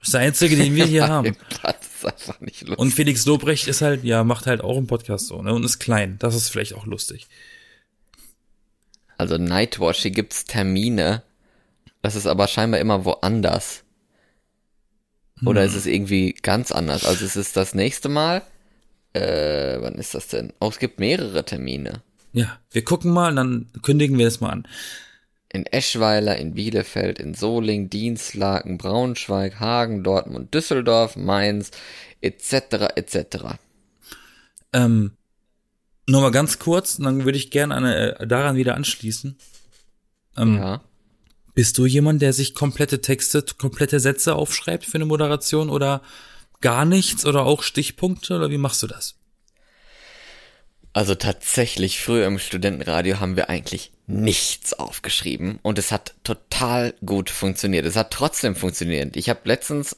Das 0.00 0.08
ist 0.08 0.12
der 0.14 0.20
einzige, 0.20 0.54
den 0.56 0.74
wir 0.76 0.84
hier 0.86 1.08
haben. 1.08 1.34
Das 1.62 1.76
ist 1.96 2.04
einfach 2.04 2.40
nicht 2.42 2.60
lustig. 2.60 2.78
Und 2.78 2.90
Felix 2.90 3.24
Lobrecht 3.24 3.66
ist 3.66 3.80
halt, 3.80 4.04
ja, 4.04 4.22
macht 4.22 4.46
halt 4.46 4.60
auch 4.60 4.76
einen 4.76 4.86
Podcast 4.86 5.28
so, 5.28 5.40
ne, 5.40 5.54
und 5.54 5.64
ist 5.64 5.78
klein. 5.78 6.16
Das 6.18 6.34
ist 6.34 6.50
vielleicht 6.50 6.74
auch 6.74 6.84
lustig. 6.84 7.26
Also 9.16 9.38
Nightwatch, 9.38 10.00
hier 10.02 10.10
gibt's 10.10 10.44
Termine. 10.44 11.22
Das 12.02 12.16
ist 12.16 12.26
aber 12.26 12.48
scheinbar 12.48 12.80
immer 12.80 13.06
woanders. 13.06 13.83
Oder 15.44 15.62
Hm. 15.62 15.68
ist 15.68 15.74
es 15.74 15.86
irgendwie 15.86 16.32
ganz 16.42 16.70
anders? 16.72 17.04
Also 17.04 17.24
es 17.24 17.36
ist 17.36 17.56
das 17.56 17.74
nächste 17.74 18.08
Mal. 18.08 18.42
Äh, 19.12 19.80
wann 19.80 19.94
ist 19.94 20.14
das 20.14 20.28
denn? 20.28 20.52
Oh, 20.60 20.68
es 20.68 20.78
gibt 20.78 20.98
mehrere 21.00 21.44
Termine. 21.44 22.02
Ja, 22.32 22.58
wir 22.70 22.82
gucken 22.84 23.12
mal 23.12 23.30
und 23.30 23.36
dann 23.36 23.66
kündigen 23.82 24.18
wir 24.18 24.26
es 24.26 24.40
mal 24.40 24.50
an. 24.50 24.66
In 25.48 25.66
Eschweiler, 25.66 26.36
in 26.36 26.54
Bielefeld, 26.54 27.20
in 27.20 27.34
Soling, 27.34 27.88
Dienstlaken, 27.90 28.76
Braunschweig, 28.76 29.60
Hagen, 29.60 30.02
Dortmund, 30.02 30.52
Düsseldorf, 30.52 31.14
Mainz, 31.14 31.70
etc., 32.22 32.88
etc. 32.96 33.36
Ähm, 34.72 35.12
nur 36.08 36.22
mal 36.22 36.32
ganz 36.32 36.58
kurz, 36.58 36.96
dann 36.96 37.24
würde 37.24 37.38
ich 37.38 37.52
gerne 37.52 38.16
äh, 38.18 38.26
daran 38.26 38.56
wieder 38.56 38.74
anschließen. 38.74 39.36
Ähm, 40.36 40.56
Ja. 40.56 40.80
Bist 41.54 41.78
du 41.78 41.86
jemand, 41.86 42.20
der 42.20 42.32
sich 42.32 42.54
komplette 42.54 43.00
Texte, 43.00 43.44
komplette 43.58 44.00
Sätze 44.00 44.34
aufschreibt 44.34 44.84
für 44.84 44.96
eine 44.96 45.06
Moderation 45.06 45.70
oder 45.70 46.02
gar 46.60 46.84
nichts 46.84 47.24
oder 47.24 47.44
auch 47.44 47.62
Stichpunkte 47.62 48.34
oder 48.34 48.50
wie 48.50 48.58
machst 48.58 48.82
du 48.82 48.86
das? 48.86 49.16
Also 50.92 51.14
tatsächlich, 51.14 52.00
früher 52.00 52.26
im 52.26 52.38
Studentenradio 52.38 53.18
haben 53.18 53.36
wir 53.36 53.50
eigentlich 53.50 53.92
nichts 54.06 54.74
aufgeschrieben 54.74 55.58
und 55.62 55.78
es 55.78 55.90
hat 55.90 56.14
total 56.24 56.94
gut 57.04 57.30
funktioniert. 57.30 57.84
Es 57.84 57.96
hat 57.96 58.12
trotzdem 58.12 58.54
funktioniert. 58.54 59.16
Ich 59.16 59.28
habe 59.28 59.40
letztens, 59.44 59.96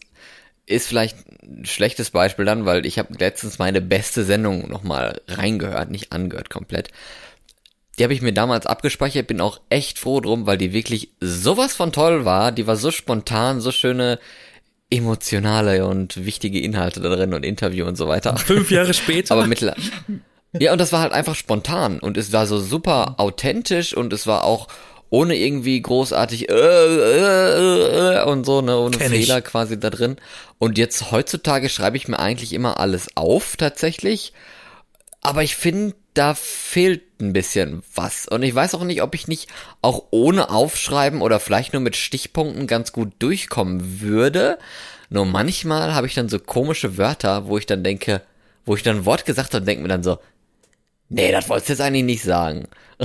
ist 0.65 0.89
vielleicht 0.89 1.17
ein 1.43 1.65
schlechtes 1.67 2.11
Beispiel 2.11 2.45
dann, 2.45 2.65
weil 2.65 2.87
ich 2.87 2.99
habe 2.99 3.15
letztens 3.19 3.59
meine 3.59 3.81
beste 3.81 4.25
Sendung 4.25 4.69
nochmal 4.69 5.21
reingehört, 5.29 5.91
nicht 5.91 6.13
angehört 6.13 6.51
komplett. 6.51 6.89
Die 7.99 8.05
habe 8.05 8.13
ich 8.13 8.23
mir 8.23 8.33
damals 8.33 8.67
abgespeichert, 8.67 9.27
bin 9.27 9.41
auch 9.41 9.61
echt 9.71 9.99
froh 9.99 10.21
drum, 10.21 10.47
weil 10.47 10.59
die 10.59 10.73
wirklich 10.73 11.11
sowas 11.21 11.75
von 11.75 11.93
toll 11.93 12.25
war. 12.25 12.53
Die 12.53 12.67
war 12.67 12.77
so 12.77 12.91
spontan, 12.91 13.61
so 13.61 13.73
schöne 13.73 14.19
emotionale 14.91 15.87
und 15.87 16.25
wichtige 16.25 16.61
Inhalte 16.61 17.01
da 17.01 17.09
drin 17.09 17.35
und 17.35 17.45
Interview 17.45 17.87
und 17.87 17.97
so 17.97 18.07
weiter. 18.07 18.37
Fünf 18.37 18.71
Jahre 18.71 18.95
später? 18.95 19.35
Aber 19.35 19.47
mittler 19.47 19.75
ja, 20.61 20.73
und 20.73 20.81
das 20.81 20.93
war 20.93 21.01
halt 21.01 21.13
einfach 21.13 21.35
spontan 21.35 21.99
und 21.99 22.17
es 22.17 22.33
war 22.33 22.47
so 22.47 22.59
super 22.59 23.15
authentisch 23.19 23.95
und 23.95 24.13
es 24.13 24.27
war 24.27 24.45
auch 24.45 24.69
ohne 25.09 25.37
irgendwie 25.37 25.81
großartig 25.81 26.49
äh, 26.49 26.55
äh, 26.55 28.19
äh, 28.19 28.25
und 28.25 28.45
so, 28.45 28.61
ne, 28.61 28.77
ohne 28.77 28.97
Kenn 28.97 29.13
ich. 29.13 29.27
Fehler 29.27 29.41
quasi 29.41 29.79
da 29.79 29.91
drin. 29.91 30.17
Und 30.59 30.79
jetzt 30.79 31.13
heutzutage 31.13 31.69
schreibe 31.69 31.97
ich 31.97 32.09
mir 32.09 32.19
eigentlich 32.19 32.53
immer 32.53 32.81
alles 32.81 33.09
auf, 33.15 33.57
tatsächlich. 33.57 34.33
Aber 35.21 35.43
ich 35.43 35.55
finde, 35.55 35.95
da 36.17 36.35
fehlt 36.35 37.03
ein 37.21 37.33
bisschen 37.33 37.83
was. 37.95 38.27
Und 38.27 38.43
ich 38.43 38.55
weiß 38.55 38.75
auch 38.75 38.85
nicht, 38.85 39.03
ob 39.03 39.15
ich 39.15 39.29
nicht 39.29 39.49
auch 39.83 40.05
ohne 40.11 40.51
Aufschreiben 40.51 41.23
oder 41.23 41.41
vielleicht 41.41 41.73
nur 41.73 41.83
mit 41.83 41.97
Stichpunkten 41.97 42.67
ganz 42.67 42.93
gut 42.93 43.13
durchkommen 43.19 44.01
würde. 44.01 44.59
Nur 45.09 45.27
manchmal 45.27 45.95
habe 45.95 46.07
ich 46.07 46.15
dann 46.15 46.29
so 46.29 46.39
komische 46.39 46.99
Wörter, 46.99 47.47
wo 47.47 47.59
ich 47.59 47.67
dann 47.67 47.85
denke, 47.85 48.23
wo 48.65 48.75
ich 48.75 48.83
dann 48.83 48.99
ein 48.99 49.05
Wort 49.07 49.25
gesagt 49.25 49.55
habe, 49.55 49.65
denke 49.65 49.83
mir 49.83 49.89
dann 49.89 50.03
so, 50.03 50.19
nee, 51.09 51.31
das 51.33 51.49
wolltest 51.49 51.69
du 51.69 51.73
jetzt 51.75 51.81
eigentlich 51.81 52.05
nicht 52.05 52.23
sagen. 52.23 52.69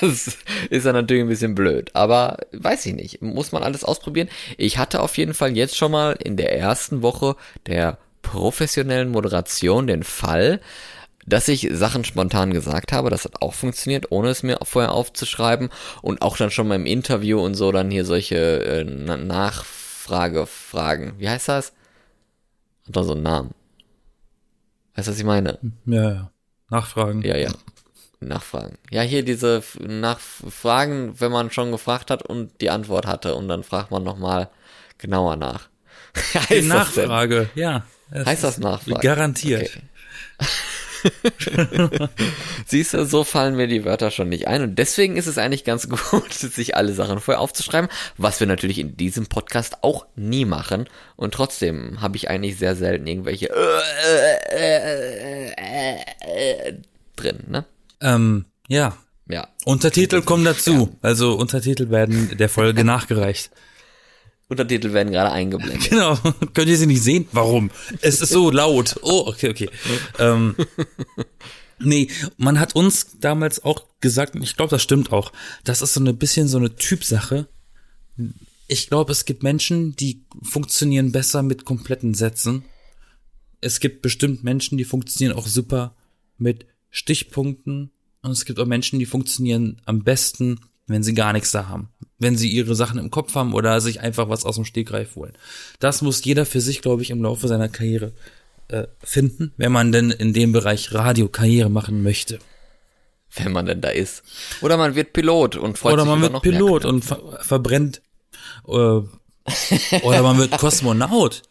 das 0.00 0.38
ist 0.70 0.86
dann 0.86 0.94
natürlich 0.94 1.22
ein 1.22 1.28
bisschen 1.28 1.54
blöd. 1.54 1.90
Aber 1.94 2.38
weiß 2.52 2.86
ich 2.86 2.94
nicht. 2.94 3.22
Muss 3.22 3.52
man 3.52 3.62
alles 3.62 3.84
ausprobieren. 3.84 4.28
Ich 4.56 4.78
hatte 4.78 5.00
auf 5.00 5.16
jeden 5.18 5.34
Fall 5.34 5.56
jetzt 5.56 5.76
schon 5.76 5.92
mal 5.92 6.12
in 6.12 6.36
der 6.36 6.58
ersten 6.58 7.02
Woche 7.02 7.36
der 7.66 7.98
professionellen 8.22 9.10
Moderation 9.10 9.86
den 9.86 10.02
Fall, 10.02 10.60
dass 11.26 11.48
ich 11.48 11.68
Sachen 11.72 12.04
spontan 12.04 12.52
gesagt 12.52 12.92
habe. 12.92 13.10
Das 13.10 13.24
hat 13.24 13.42
auch 13.42 13.54
funktioniert, 13.54 14.06
ohne 14.10 14.28
es 14.30 14.44
mir 14.44 14.58
vorher 14.62 14.92
aufzuschreiben. 14.92 15.70
Und 16.02 16.22
auch 16.22 16.36
dann 16.36 16.52
schon 16.52 16.68
mal 16.68 16.76
im 16.76 16.86
Interview 16.86 17.40
und 17.40 17.54
so 17.54 17.72
dann 17.72 17.90
hier 17.90 18.04
solche 18.04 18.36
äh, 18.64 18.84
Nachfragefragen. 18.84 21.14
Wie 21.18 21.28
heißt 21.28 21.48
das? 21.48 21.72
Hat 22.86 22.94
doch 22.96 23.02
so 23.02 23.14
einen 23.14 23.24
Namen. 23.24 23.50
Weißt 24.94 25.08
du, 25.08 25.12
was 25.12 25.18
ich 25.18 25.24
meine? 25.24 25.58
Ja, 25.84 26.10
ja. 26.10 26.30
Nachfragen. 26.70 27.22
Ja, 27.22 27.36
ja. 27.36 27.50
Nachfragen. 28.20 28.78
Ja, 28.90 29.02
hier 29.02 29.24
diese 29.24 29.62
Nachfragen, 29.80 31.20
wenn 31.20 31.32
man 31.32 31.50
schon 31.50 31.70
gefragt 31.70 32.10
hat 32.10 32.22
und 32.22 32.60
die 32.60 32.70
Antwort 32.70 33.06
hatte 33.06 33.34
und 33.34 33.48
dann 33.48 33.62
fragt 33.62 33.90
man 33.90 34.04
nochmal 34.04 34.48
genauer 34.98 35.36
nach. 35.36 35.68
heißt 36.34 36.50
Die? 36.50 36.62
Nachfrage, 36.62 37.50
ja. 37.54 37.84
Heißt 38.10 38.44
das 38.44 38.58
Nachfrage? 38.58 39.00
Garantiert. 39.00 39.64
Okay. 39.64 39.82
Siehst 42.66 42.94
du, 42.94 43.04
so 43.04 43.24
fallen 43.24 43.56
mir 43.56 43.66
die 43.66 43.84
Wörter 43.84 44.10
schon 44.10 44.28
nicht 44.28 44.48
ein. 44.48 44.62
Und 44.62 44.78
deswegen 44.78 45.16
ist 45.16 45.26
es 45.26 45.38
eigentlich 45.38 45.64
ganz 45.64 45.88
gut, 46.10 46.32
sich 46.32 46.76
alle 46.76 46.92
Sachen 46.92 47.20
vorher 47.20 47.40
aufzuschreiben, 47.40 47.90
was 48.16 48.40
wir 48.40 48.46
natürlich 48.46 48.78
in 48.78 48.96
diesem 48.96 49.26
Podcast 49.26 49.78
auch 49.82 50.06
nie 50.16 50.44
machen. 50.44 50.88
Und 51.16 51.34
trotzdem 51.34 52.00
habe 52.00 52.16
ich 52.16 52.30
eigentlich 52.30 52.58
sehr 52.58 52.76
selten 52.76 53.06
irgendwelche 53.06 53.48
drin, 57.16 57.38
ne? 57.48 57.64
Ähm, 58.00 58.44
ja. 58.68 58.96
Ja. 59.28 59.48
Untertitel 59.64 60.22
kommen 60.22 60.44
dazu. 60.44 60.96
Also 61.02 61.34
Untertitel 61.34 61.90
werden 61.90 62.36
der 62.36 62.48
Folge 62.48 62.84
nachgereicht. 62.84 63.50
Untertitel 64.48 64.92
werden 64.92 65.12
gerade 65.12 65.32
eingeblendet. 65.32 65.90
Genau. 65.90 66.16
Könnt 66.54 66.68
ihr 66.68 66.76
sie 66.76 66.86
nicht 66.86 67.02
sehen? 67.02 67.26
Warum? 67.32 67.70
Es 68.00 68.20
ist 68.20 68.30
so 68.30 68.50
laut. 68.50 68.96
Oh, 69.02 69.24
okay, 69.26 69.50
okay. 69.50 69.70
ähm, 70.18 70.54
nee, 71.78 72.08
man 72.36 72.60
hat 72.60 72.74
uns 72.74 73.18
damals 73.20 73.64
auch 73.64 73.86
gesagt, 74.00 74.34
und 74.34 74.42
ich 74.42 74.56
glaube, 74.56 74.70
das 74.70 74.82
stimmt 74.82 75.12
auch, 75.12 75.32
das 75.64 75.82
ist 75.82 75.94
so 75.94 76.00
ein 76.00 76.16
bisschen 76.16 76.48
so 76.48 76.58
eine 76.58 76.76
Typsache. 76.76 77.48
Ich 78.68 78.88
glaube, 78.88 79.12
es 79.12 79.24
gibt 79.24 79.42
Menschen, 79.42 79.94
die 79.96 80.24
funktionieren 80.42 81.12
besser 81.12 81.42
mit 81.42 81.64
kompletten 81.64 82.14
Sätzen. 82.14 82.64
Es 83.60 83.80
gibt 83.80 84.02
bestimmt 84.02 84.44
Menschen, 84.44 84.78
die 84.78 84.84
funktionieren 84.84 85.36
auch 85.36 85.46
super 85.46 85.96
mit 86.38 86.66
Stichpunkten. 86.90 87.90
Und 88.22 88.30
es 88.30 88.44
gibt 88.44 88.58
auch 88.58 88.66
Menschen, 88.66 88.98
die 88.98 89.06
funktionieren 89.06 89.80
am 89.84 90.02
besten, 90.02 90.60
wenn 90.86 91.02
sie 91.02 91.14
gar 91.14 91.32
nichts 91.32 91.52
da 91.52 91.68
haben. 91.68 91.90
Wenn 92.18 92.36
sie 92.36 92.48
ihre 92.48 92.74
Sachen 92.74 92.98
im 92.98 93.10
Kopf 93.10 93.34
haben 93.34 93.52
oder 93.52 93.80
sich 93.80 94.00
einfach 94.00 94.28
was 94.28 94.44
aus 94.44 94.54
dem 94.54 94.64
Stegreif 94.64 95.16
holen. 95.16 95.34
Das 95.80 96.00
muss 96.00 96.24
jeder 96.24 96.46
für 96.46 96.62
sich, 96.62 96.80
glaube 96.80 97.02
ich, 97.02 97.10
im 97.10 97.22
Laufe 97.22 97.46
seiner 97.46 97.68
Karriere 97.68 98.12
äh, 98.68 98.86
finden, 99.02 99.52
wenn 99.56 99.72
man 99.72 99.92
denn 99.92 100.10
in 100.10 100.32
dem 100.32 100.52
Bereich 100.52 100.92
Radio 100.92 101.28
Karriere 101.28 101.68
machen 101.68 102.02
möchte. 102.02 102.38
Wenn 103.34 103.52
man 103.52 103.66
denn 103.66 103.80
da 103.80 103.90
ist. 103.90 104.22
Oder 104.60 104.76
man 104.76 104.94
wird 104.94 105.12
Pilot 105.12 105.56
und 105.56 105.78
freut 105.78 105.94
Oder 105.94 106.02
sich 106.02 106.08
man 106.08 106.18
über 106.18 106.24
wird 106.24 106.32
noch 106.32 106.42
Pilot 106.42 106.84
und 106.84 107.04
ver 107.04 107.38
verbrennt. 107.42 108.00
Äh, 108.66 108.72
oder 108.72 110.22
man 110.22 110.38
wird 110.38 110.52
Kosmonaut. 110.58 111.42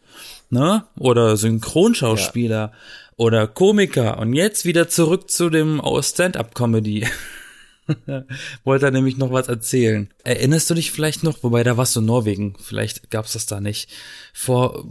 Ne? 0.49 0.86
Oder 0.97 1.38
Synchronschauspieler. 1.38 2.71
Oder 3.17 3.47
Komiker. 3.47 4.17
Und 4.17 4.34
jetzt 4.34 4.65
wieder 4.65 4.89
zurück 4.89 5.30
zu 5.30 5.49
dem 5.49 5.82
Stand-up-Comedy. 6.01 7.08
Wollte 8.63 8.86
er 8.86 8.91
nämlich 8.91 9.17
noch 9.17 9.32
was 9.32 9.48
erzählen. 9.48 10.10
Erinnerst 10.24 10.69
du 10.69 10.74
dich 10.74 10.91
vielleicht 10.91 11.24
noch, 11.24 11.43
wobei 11.43 11.63
da 11.63 11.78
warst 11.78 11.95
du 11.95 12.00
in 12.00 12.06
Norwegen, 12.06 12.56
vielleicht 12.60 13.10
gab's 13.12 13.34
das 13.34 13.45
da 13.45 13.60
nicht. 13.60 13.89
Vor, 14.34 14.86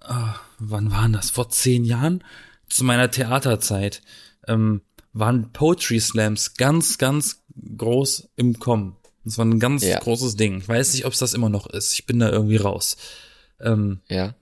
ah, 0.00 0.34
wann 0.58 0.90
waren 0.90 1.12
das? 1.12 1.30
Vor 1.30 1.48
zehn 1.50 1.84
Jahren? 1.84 2.22
Zu 2.68 2.84
meiner 2.84 3.10
Theaterzeit 3.10 4.02
ähm, 4.48 4.82
waren 5.12 5.52
Poetry 5.52 6.00
Slams 6.00 6.54
ganz, 6.54 6.98
ganz 6.98 7.42
groß 7.76 8.28
im 8.36 8.58
Kommen. 8.58 8.96
Das 9.24 9.38
war 9.38 9.44
ein 9.44 9.58
ganz 9.58 9.82
Ja. 9.84 9.98
großes 9.98 10.36
Ding. 10.36 10.58
Ich 10.58 10.68
weiß 10.68 10.92
nicht, 10.94 11.04
ob 11.04 11.12
es 11.12 11.18
das 11.18 11.34
immer 11.34 11.48
noch 11.48 11.66
ist. 11.66 11.94
Ich 11.94 12.06
bin 12.06 12.18
da 12.20 12.30
irgendwie 12.30 12.56
raus. 12.56 12.96
Ähm, 13.60 14.00
Ja. 14.08 14.34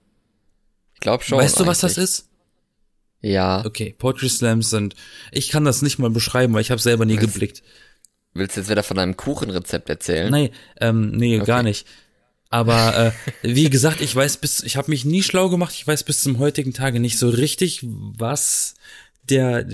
Ich 0.93 0.99
glaube 1.01 1.23
schon. 1.23 1.37
weißt 1.37 1.59
du, 1.59 1.65
was 1.65 1.79
das 1.81 1.97
ist? 1.97 2.27
Ja. 3.21 3.65
Okay, 3.65 3.95
Poetry 3.97 4.29
Slams 4.29 4.69
sind. 4.69 4.95
Ich 5.31 5.49
kann 5.49 5.65
das 5.65 5.81
nicht 5.81 5.97
mal 5.97 6.09
beschreiben, 6.11 6.53
weil 6.53 6.61
ich 6.61 6.71
habe 6.71 6.81
selber 6.81 7.05
nie 7.05 7.15
geblickt. 7.17 7.63
Willst 8.35 8.57
du 8.57 8.61
jetzt 8.61 8.69
wieder 8.69 8.83
von 8.83 8.99
einem 8.99 9.15
Kuchenrezept 9.15 9.89
erzählen? 9.89 10.29
Nee, 10.29 10.51
ähm, 10.81 11.11
nee, 11.11 11.39
gar 11.39 11.63
nicht. 11.63 11.87
Aber 12.49 13.13
äh, 13.41 13.53
wie 13.55 13.69
gesagt, 13.69 14.01
ich 14.01 14.13
weiß 14.13 14.37
bis, 14.37 14.61
ich 14.61 14.75
habe 14.75 14.91
mich 14.91 15.05
nie 15.05 15.23
schlau 15.23 15.49
gemacht. 15.49 15.73
Ich 15.73 15.87
weiß 15.87 16.03
bis 16.03 16.21
zum 16.21 16.37
heutigen 16.37 16.73
Tage 16.73 16.99
nicht 16.99 17.17
so 17.17 17.29
richtig, 17.29 17.79
was 17.83 18.75
der 19.29 19.65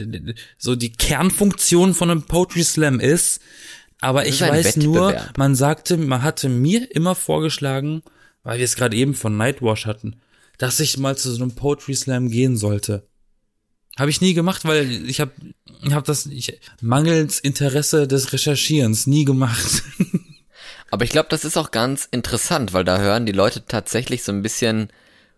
so 0.58 0.76
die 0.76 0.93
Kernfunktion 0.93 1.93
von 1.95 2.12
einem 2.12 2.24
Poetry 2.24 2.63
Slam 2.63 3.00
ist. 3.00 3.41
Aber 4.00 4.28
ich 4.28 4.41
weiß 4.41 4.78
nur, 4.78 5.15
man 5.38 5.56
sagte, 5.56 5.97
man 5.97 6.21
hatte 6.21 6.47
mir 6.47 6.89
immer 6.95 7.15
vorgeschlagen, 7.15 8.04
weil 8.43 8.60
wir 8.60 8.65
es 8.65 8.76
gerade 8.76 8.95
eben 8.95 9.15
von 9.15 9.38
Nightwash 9.38 9.86
hatten, 9.86 10.17
dass 10.58 10.80
ich 10.80 10.97
mal 10.97 11.17
zu 11.17 11.32
so 11.32 11.41
einem 11.41 11.56
Poetry 11.56 11.95
Slam 11.95 12.30
gehen 12.30 12.58
sollte. 12.58 13.08
Habe 13.98 14.10
ich 14.10 14.22
nie 14.22 14.34
gemacht, 14.34 14.66
weil 14.66 15.10
ich 15.10 15.20
habe 15.20 15.32
ich 15.84 15.94
hab 15.94 16.06
das 16.06 16.26
ich, 16.26 16.60
mangels 16.82 17.40
Interesse 17.40 18.08
des 18.08 18.32
Recherchierens 18.34 19.08
nie 19.08 19.26
gemacht. 19.26 19.84
Aber 20.92 21.04
ich 21.04 21.10
glaube, 21.12 21.28
das 21.30 21.46
ist 21.46 21.58
auch 21.58 21.72
ganz 21.72 22.08
interessant, 22.12 22.74
weil 22.74 22.84
da 22.84 22.98
hören 23.00 23.26
die 23.26 23.32
Leute 23.32 23.66
tatsächlich 23.66 24.24
so 24.24 24.32
ein 24.32 24.42
bisschen 24.42 24.90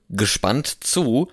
gespannt 0.09 0.77
zu, 0.83 1.29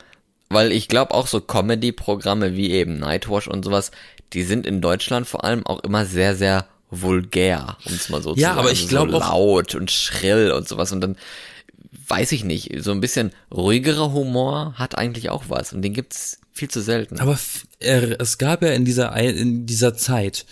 weil 0.49 0.73
ich 0.73 0.89
glaube 0.89 1.15
auch 1.15 1.27
so 1.27 1.41
Comedy-Programme 1.41 2.57
wie 2.57 2.71
eben 2.71 2.99
Nightwash 2.99 3.49
und 3.49 3.65
sowas, 3.65 3.91
die 4.33 4.43
sind 4.43 4.67
in 4.67 4.81
Deutschland 4.81 5.27
vor 5.27 5.45
allem 5.45 5.67
auch 5.67 5.81
immer 5.81 6.05
sehr, 6.07 6.37
sehr 6.37 6.67
vulgär, 6.91 7.77
um 7.85 7.95
es 7.95 8.09
mal 8.09 8.23
so 8.23 8.35
zu 8.35 8.41
Ja, 8.41 8.49
sagen. 8.49 8.59
aber 8.61 8.73
ich 8.73 8.79
Also 8.83 8.89
glaub 8.89 9.11
so 9.11 9.17
auch- 9.19 9.31
laut 9.33 9.75
und 9.75 9.91
schrill 9.91 10.51
und 10.53 10.69
sowas 10.69 10.93
und 10.93 11.01
dann 11.01 11.17
weiß 12.11 12.33
ich 12.33 12.45
nicht, 12.45 12.83
so 12.83 12.91
ein 12.91 13.01
bisschen 13.01 13.31
ruhigerer 13.53 14.13
Humor 14.13 14.75
hat 14.75 14.99
eigentlich 14.99 15.31
auch 15.31 15.45
was 15.49 15.73
und 15.73 15.83
den 15.83 15.95
gibt's 15.95 16.41
viel 16.53 16.69
zu 16.69 16.81
selten. 16.81 17.21
Aber 17.21 17.39
äh, 17.79 18.17
es 18.19 18.39
gab 18.39 18.63
ja 18.63 18.71
in 18.71 18.85
dieser 18.85 19.17
in 19.17 19.67
dieser 19.67 19.95
Zeit 19.95 20.45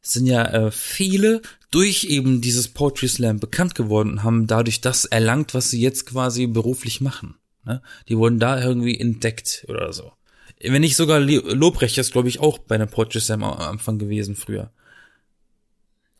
sind 0.00 0.26
ja 0.26 0.44
äh, 0.44 0.70
viele 0.70 1.42
durch 1.70 2.04
eben 2.04 2.40
dieses 2.40 2.68
Poetry 2.68 3.08
Slam 3.08 3.38
bekannt 3.38 3.74
geworden 3.74 4.12
und 4.12 4.22
haben 4.22 4.46
dadurch 4.46 4.80
das 4.80 5.04
erlangt, 5.04 5.52
was 5.52 5.70
sie 5.70 5.80
jetzt 5.80 6.06
quasi 6.06 6.46
beruflich 6.46 7.00
machen. 7.00 7.34
Ne? 7.64 7.82
Die 8.08 8.16
wurden 8.16 8.38
da 8.38 8.62
irgendwie 8.62 8.98
entdeckt 8.98 9.66
oder 9.68 9.92
so. 9.92 10.12
Wenn 10.60 10.80
nicht 10.80 10.96
sogar 10.96 11.20
Lobrecht 11.20 11.98
ist, 11.98 12.12
glaube 12.12 12.28
ich, 12.28 12.40
auch 12.40 12.58
bei 12.58 12.76
einer 12.76 12.86
Poetry 12.86 13.20
Slam 13.20 13.44
am 13.44 13.58
Anfang 13.58 13.98
gewesen 13.98 14.36
früher. 14.36 14.70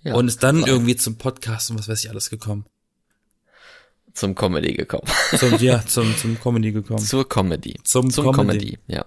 Ja, 0.02 0.14
und 0.14 0.28
ist 0.28 0.42
dann 0.42 0.64
irgendwie 0.66 0.96
zum 0.96 1.16
Podcast 1.16 1.70
und 1.70 1.78
was 1.78 1.88
weiß 1.88 2.04
ich 2.04 2.10
alles 2.10 2.28
gekommen. 2.28 2.66
Zum 4.16 4.34
Comedy 4.34 4.74
gekommen. 4.74 5.04
Zum, 5.38 5.56
ja, 5.58 5.84
zum, 5.86 6.16
zum 6.16 6.40
Comedy 6.40 6.72
gekommen. 6.72 6.98
Zur 6.98 7.28
Comedy. 7.28 7.74
Zum 7.84 8.10
Zum 8.10 8.32
Comedy. 8.32 8.58
Comedy, 8.58 8.78
ja. 8.88 9.06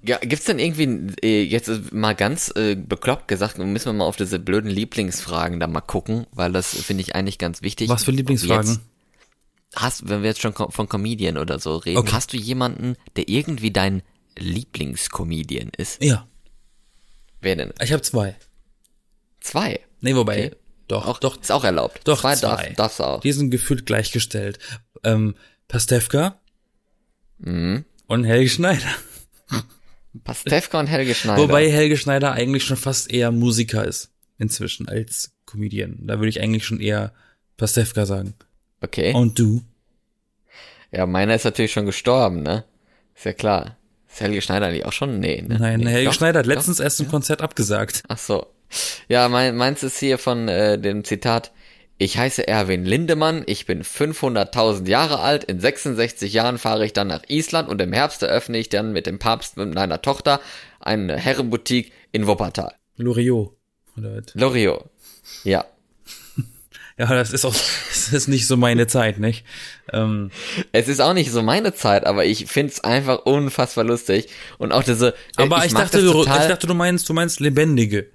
Ja, 0.00 0.16
gibt's 0.18 0.44
denn 0.44 0.58
irgendwie, 0.60 1.12
äh, 1.26 1.42
jetzt 1.42 1.92
mal 1.92 2.14
ganz 2.14 2.52
äh, 2.56 2.76
bekloppt 2.76 3.26
gesagt, 3.28 3.58
müssen 3.58 3.86
wir 3.86 3.92
mal 3.92 4.04
auf 4.04 4.16
diese 4.16 4.38
blöden 4.38 4.70
Lieblingsfragen 4.70 5.58
da 5.58 5.66
mal 5.66 5.80
gucken, 5.80 6.26
weil 6.32 6.52
das 6.52 6.74
finde 6.82 7.02
ich 7.02 7.14
eigentlich 7.16 7.38
ganz 7.38 7.62
wichtig. 7.62 7.88
Was 7.88 8.04
für 8.04 8.12
Lieblingsfragen? 8.12 8.70
Jetzt 8.74 8.80
hast, 9.74 10.08
wenn 10.08 10.22
wir 10.22 10.28
jetzt 10.30 10.40
schon 10.40 10.54
von 10.54 10.88
Comedian 10.88 11.36
oder 11.36 11.58
so 11.58 11.76
reden, 11.76 11.98
Okay. 11.98 12.12
hast 12.12 12.32
du 12.32 12.36
jemanden, 12.36 12.94
der 13.16 13.28
irgendwie 13.28 13.72
dein 13.72 14.02
Lieblingscomedian 14.38 15.70
ist? 15.76 16.02
Ja, 16.02 16.26
Wer 17.40 17.56
denn? 17.56 17.72
ich 17.82 17.92
habe 17.92 18.02
zwei. 18.02 18.36
Zwei. 19.40 19.80
Nee, 20.00 20.14
wobei, 20.14 20.46
Okay. 20.46 20.56
Doch, 20.88 21.06
Auch, 21.06 21.18
doch, 21.20 21.40
ist 21.40 21.52
auch 21.52 21.64
erlaubt. 21.64 22.00
Doch, 22.04 22.20
zwei, 22.20 22.34
zwei. 22.36 22.48
Darf, 22.66 22.74
darfst 22.76 23.00
auch. 23.00 23.20
Die 23.20 23.32
sind 23.32 23.50
gefühlt 23.50 23.86
gleichgestellt. 23.86 24.58
Ähm, 25.04 25.34
Pastewka 25.68 26.40
Mhm. 27.38 27.84
und 28.06 28.24
Helge 28.24 28.48
Schneider. 28.50 28.88
Pastewka 30.24 30.80
und 30.80 30.86
Helge 30.88 31.14
Schneider. 31.14 31.40
Wobei 31.42 31.70
Helge 31.70 31.96
Schneider 31.96 32.32
eigentlich 32.32 32.64
schon 32.64 32.76
fast 32.76 33.12
eher 33.12 33.30
Musiker 33.30 33.84
ist 33.86 34.10
inzwischen 34.38 34.88
als 34.88 35.32
Comedian. 35.46 35.98
Da 36.06 36.18
würde 36.18 36.28
ich 36.28 36.40
eigentlich 36.40 36.64
schon 36.66 36.80
eher 36.80 37.12
Pastewka 37.56 38.06
sagen. 38.06 38.34
okay. 38.80 39.12
Und 39.14 39.38
du? 39.38 39.62
Ja, 40.90 41.06
meiner 41.06 41.34
ist 41.34 41.44
natürlich 41.44 41.72
schon 41.72 41.86
gestorben, 41.86 42.42
ne? 42.42 42.64
Ist 43.14 43.24
ja 43.26 43.32
klar. 43.34 43.76
Ist 44.08 44.20
Helge 44.20 44.40
Schneider 44.40 44.66
eigentlich 44.66 44.86
auch 44.86 44.92
schon? 44.92 45.20
Nee, 45.20 45.42
ne? 45.42 45.58
Nein, 45.58 45.80
nee. 45.80 45.90
Helge 45.90 46.06
Doch, 46.06 46.14
Schneider 46.14 46.38
hat 46.38 46.46
doch. 46.46 46.54
letztens 46.54 46.80
erst 46.80 47.00
ein 47.00 47.08
Konzert 47.08 47.42
abgesagt. 47.42 48.02
Ach 48.08 48.16
so. 48.18 48.46
Ja, 49.08 49.28
mein, 49.28 49.56
meins 49.56 49.82
ist 49.82 49.98
hier 49.98 50.18
von 50.18 50.48
äh, 50.48 50.78
dem 50.78 51.04
Zitat. 51.04 51.52
Ich 52.00 52.16
heiße 52.16 52.46
Erwin 52.46 52.84
Lindemann, 52.84 53.42
ich 53.46 53.66
bin 53.66 53.82
500.000 53.82 54.86
Jahre 54.88 55.18
alt, 55.18 55.42
in 55.42 55.58
66 55.58 56.32
Jahren 56.32 56.58
fahre 56.58 56.86
ich 56.86 56.92
dann 56.92 57.08
nach 57.08 57.24
Island 57.26 57.68
und 57.68 57.80
im 57.82 57.92
Herbst 57.92 58.22
eröffne 58.22 58.56
ich 58.58 58.68
dann 58.68 58.92
mit 58.92 59.06
dem 59.06 59.18
Papst 59.18 59.56
mit 59.56 59.74
meiner 59.74 60.00
Tochter 60.00 60.40
eine 60.78 61.16
Herrenboutique 61.16 61.90
in 62.12 62.28
Wuppertal. 62.28 62.72
Loriot. 62.98 63.56
Oder 63.96 64.16
was? 64.16 64.34
Loriot. 64.34 64.84
Ja. 65.44 65.64
Ja, 67.00 67.06
das 67.06 67.32
ist 67.32 67.44
auch, 67.44 67.54
das 67.54 68.12
ist 68.12 68.26
nicht 68.26 68.48
so 68.48 68.56
meine 68.56 68.88
Zeit, 68.88 69.20
nicht? 69.20 69.44
Ähm, 69.92 70.32
Es 70.72 70.88
ist 70.88 71.00
auch 71.00 71.12
nicht 71.12 71.30
so 71.30 71.42
meine 71.44 71.72
Zeit, 71.72 72.04
aber 72.04 72.24
ich 72.24 72.46
find's 72.46 72.80
einfach 72.80 73.24
unfassbar 73.24 73.84
lustig. 73.84 74.26
Und 74.58 74.72
auch 74.72 74.82
diese. 74.82 75.14
aber 75.36 75.64
ich, 75.64 75.70
mag 75.70 75.84
dachte, 75.84 76.02
du, 76.02 76.22
ich 76.22 76.26
dachte, 76.26 76.66
du 76.66 76.74
meinst, 76.74 77.08
du 77.08 77.14
meinst 77.14 77.38
lebendige. 77.38 78.08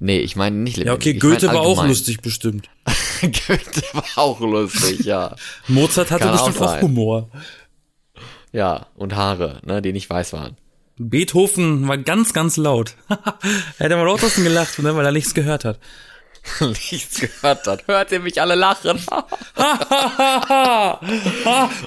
Nee, 0.00 0.18
ich 0.18 0.36
meine 0.36 0.56
nicht 0.56 0.78
Ja, 0.78 0.92
okay, 0.92 1.12
lebendig, 1.12 1.16
ich 1.16 1.20
Goethe 1.40 1.46
war 1.54 1.62
auch 1.62 1.86
lustig 1.86 2.20
bestimmt. 2.20 2.68
Goethe 3.20 3.82
war 3.92 4.04
auch 4.16 4.40
lustig, 4.40 5.00
ja. 5.00 5.36
Mozart 5.68 6.10
hatte 6.10 6.24
Kann 6.24 6.32
bestimmt 6.32 6.60
auch. 6.60 6.82
Humor. 6.82 7.30
Ja, 8.52 8.86
und 8.96 9.14
Haare, 9.14 9.60
ne, 9.64 9.82
die 9.82 9.92
nicht 9.92 10.10
weiß 10.10 10.32
waren. 10.32 10.56
Beethoven 10.96 11.88
war 11.88 11.98
ganz, 11.98 12.32
ganz 12.32 12.56
laut. 12.56 12.94
hat 13.08 13.92
am 13.92 14.06
lautesten 14.06 14.44
gelacht, 14.44 14.78
ne, 14.78 14.94
weil 14.94 15.04
er 15.04 15.12
nichts 15.12 15.34
gehört 15.34 15.64
hat. 15.64 15.78
Nichts 16.60 17.20
gehört 17.20 17.66
hat. 17.66 17.88
Hört 17.88 18.12
ihr 18.12 18.20
mich 18.20 18.38
alle 18.40 18.54
lachen? 18.54 18.98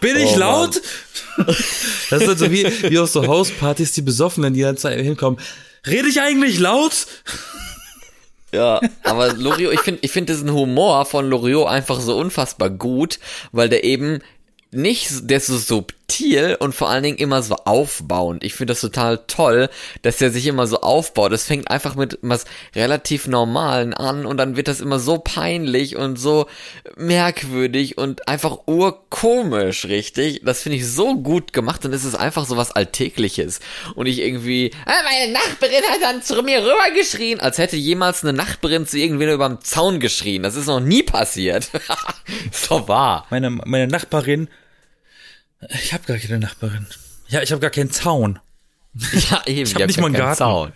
Bin 0.01 0.17
ich 0.17 0.35
Oh, 0.35 0.39
laut? 0.39 0.81
Das 2.09 2.21
ist 2.23 2.27
halt 2.27 2.39
so 2.39 2.51
wie, 2.51 2.65
wie 2.89 2.97
auf 2.97 3.09
so 3.09 3.27
Hauspartys, 3.27 3.91
die 3.91 4.01
Besoffenen, 4.01 4.55
die 4.55 4.61
dann 4.61 4.77
hinkommen. 4.77 5.39
Rede 5.85 6.07
ich 6.07 6.21
eigentlich 6.21 6.57
laut? 6.59 7.05
Ja, 8.53 8.79
aber 9.03 9.33
Loriot, 9.33 9.73
ich 9.73 9.81
finde 9.81 9.99
ich 10.03 10.11
finde 10.11 10.33
diesen 10.33 10.51
Humor 10.51 11.05
von 11.05 11.29
Loriot 11.29 11.67
einfach 11.67 11.99
so 11.99 12.17
unfassbar 12.17 12.69
gut, 12.69 13.19
weil 13.51 13.69
der 13.69 13.83
eben 13.83 14.21
nicht, 14.71 15.09
so- 15.09 15.21
der 15.21 15.37
ist 15.37 15.47
so 15.47 15.57
subtil 15.57 16.55
und 16.59 16.73
vor 16.75 16.89
allen 16.89 17.03
Dingen 17.03 17.17
immer 17.17 17.41
so 17.41 17.55
aufbauend. 17.55 18.43
Ich 18.43 18.53
finde 18.53 18.71
das 18.73 18.81
total 18.81 19.19
toll, 19.27 19.69
dass 20.01 20.17
der 20.17 20.31
sich 20.31 20.45
immer 20.47 20.67
so 20.67 20.81
aufbaut. 20.81 21.31
Es 21.31 21.45
fängt 21.45 21.69
einfach 21.71 21.95
mit 21.95 22.19
was 22.21 22.45
relativ 22.75 23.27
Normalen 23.27 23.93
an 23.93 24.25
und 24.25 24.37
dann 24.37 24.55
wird 24.57 24.67
das 24.67 24.81
immer 24.81 24.99
so 24.99 25.17
peinlich 25.19 25.95
und 25.95 26.17
so 26.19 26.47
merkwürdig 26.95 27.97
und 27.97 28.27
einfach 28.27 28.57
urkomisch, 28.67 29.85
richtig? 29.85 30.41
Das 30.43 30.61
finde 30.61 30.77
ich 30.77 30.87
so 30.87 31.15
gut 31.15 31.53
gemacht 31.53 31.85
und 31.85 31.93
es 31.93 32.03
ist 32.03 32.15
einfach 32.15 32.45
so 32.45 32.57
was 32.57 32.71
Alltägliches. 32.71 33.59
Und 33.95 34.05
ich 34.07 34.19
irgendwie, 34.19 34.71
ah, 34.85 34.91
meine 35.03 35.31
Nachbarin 35.33 35.83
hat 35.91 36.01
dann 36.01 36.21
zu 36.21 36.41
mir 36.43 36.61
rüber 36.61 36.91
geschrien, 36.95 37.39
als 37.39 37.57
hätte 37.57 37.77
jemals 37.77 38.23
eine 38.23 38.33
Nachbarin 38.33 38.85
zu 38.87 38.97
irgendwen 38.97 39.29
überm 39.29 39.61
Zaun 39.61 39.99
geschrien. 39.99 40.43
Das 40.43 40.55
ist 40.55 40.67
noch 40.67 40.79
nie 40.81 41.03
passiert. 41.03 41.69
doch 42.69 42.87
wahr. 42.87 43.25
Meine, 43.29 43.49
meine 43.49 43.87
Nachbarin, 43.87 44.47
ich 45.69 45.93
habe 45.93 46.03
gar 46.05 46.17
keine 46.17 46.39
Nachbarin. 46.39 46.87
Ja, 47.27 47.41
ich 47.41 47.51
habe 47.51 47.61
gar 47.61 47.71
keinen 47.71 47.91
Zaun. 47.91 48.39
Ja, 49.29 49.43
eben. 49.45 49.67
Ich 49.67 49.75
hab 49.75 49.81
die 49.81 49.87
nicht 49.87 49.97
haben 49.97 50.01
mal 50.01 50.07
einen 50.07 50.15
keinen 50.15 50.25
Garten. 50.25 50.37
Zaun. 50.37 50.71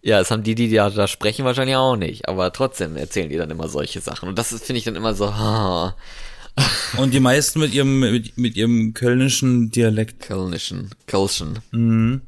Ja, 0.00 0.18
das 0.18 0.30
haben 0.30 0.42
die, 0.42 0.54
die 0.54 0.70
da, 0.70 0.88
da 0.90 1.08
sprechen, 1.08 1.44
wahrscheinlich 1.44 1.76
auch 1.76 1.96
nicht. 1.96 2.28
Aber 2.28 2.52
trotzdem 2.52 2.96
erzählen 2.96 3.28
die 3.28 3.36
dann 3.36 3.50
immer 3.50 3.68
solche 3.68 4.00
Sachen. 4.00 4.28
Und 4.28 4.38
das 4.38 4.52
ist, 4.52 4.64
finde 4.64 4.78
ich 4.78 4.84
dann 4.84 4.96
immer 4.96 5.14
so, 5.14 5.34
ha, 5.34 5.94
Und 6.96 7.12
die 7.12 7.20
meisten 7.20 7.60
mit 7.60 7.74
ihrem, 7.74 8.00
mit, 8.00 8.36
mit 8.38 8.56
ihrem 8.56 8.94
kölnischen 8.94 9.70
Dialekt. 9.70 10.20
Kölnischen, 10.20 10.90
Kölschen. 11.06 11.58
Mhm. 11.72 12.22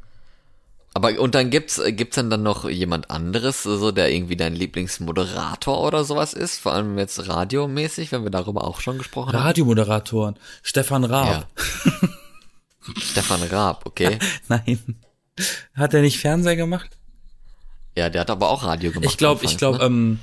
Aber, 0.96 1.20
und 1.20 1.34
dann 1.34 1.50
gibt's, 1.50 1.78
gibt's 1.88 2.16
dann 2.16 2.30
dann 2.30 2.42
noch 2.42 2.66
jemand 2.66 3.10
anderes, 3.10 3.64
so, 3.64 3.92
der 3.92 4.10
irgendwie 4.10 4.34
dein 4.34 4.54
Lieblingsmoderator 4.54 5.82
oder 5.82 6.04
sowas 6.04 6.32
ist? 6.32 6.56
Vor 6.58 6.72
allem 6.72 6.96
jetzt 6.96 7.28
radiomäßig, 7.28 8.12
wenn 8.12 8.22
wir 8.22 8.30
darüber 8.30 8.64
auch 8.64 8.80
schon 8.80 8.96
gesprochen 8.96 9.34
haben. 9.34 9.42
Radiomoderatoren. 9.42 10.38
Stefan 10.62 11.04
Raab. 11.04 11.48
Ja. 11.84 11.92
Stefan 12.98 13.42
Raab, 13.42 13.84
okay. 13.84 14.18
Nein. 14.48 14.96
Hat 15.74 15.92
er 15.92 16.00
nicht 16.00 16.18
Fernseher 16.18 16.56
gemacht? 16.56 16.96
Ja, 17.94 18.08
der 18.08 18.22
hat 18.22 18.30
aber 18.30 18.48
auch 18.48 18.64
Radio 18.64 18.90
gemacht. 18.90 19.10
Ich 19.10 19.18
glaube, 19.18 19.44
ich 19.44 19.50
anfangs, 19.50 19.58
glaube, 19.58 19.78
ne? 19.80 19.84
ähm, 19.84 20.18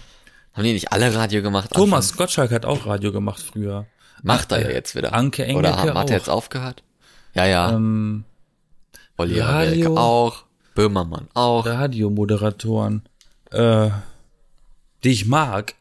Haben 0.54 0.64
die 0.64 0.74
nicht 0.74 0.92
alle 0.92 1.14
Radio 1.14 1.44
gemacht? 1.44 1.70
Thomas 1.72 2.18
Gottschalk 2.18 2.50
hat 2.50 2.66
auch 2.66 2.88
Radio 2.88 3.12
gemacht 3.12 3.44
früher. 3.44 3.86
Macht 4.24 4.52
er 4.52 4.60
ja 4.64 4.70
äh, 4.70 4.74
jetzt 4.74 4.96
wieder. 4.96 5.14
Anke 5.14 5.44
Engelke 5.46 5.70
Oder 5.70 5.78
hat, 5.78 5.94
hat 5.94 6.10
er 6.10 6.18
jetzt 6.18 6.30
aufgehört? 6.32 6.82
Ja, 7.36 7.46
ja. 7.46 7.74
Ähm, 7.74 8.24
Oliver 9.18 9.46
Radio- 9.46 9.72
Welke 9.92 10.02
auch. 10.02 10.46
Böhmermann 10.76 11.28
auch. 11.34 11.66
Radiomoderatoren, 11.66 13.04
äh, 13.52 13.90
die 15.04 15.10
ich 15.10 15.26
mag 15.26 15.76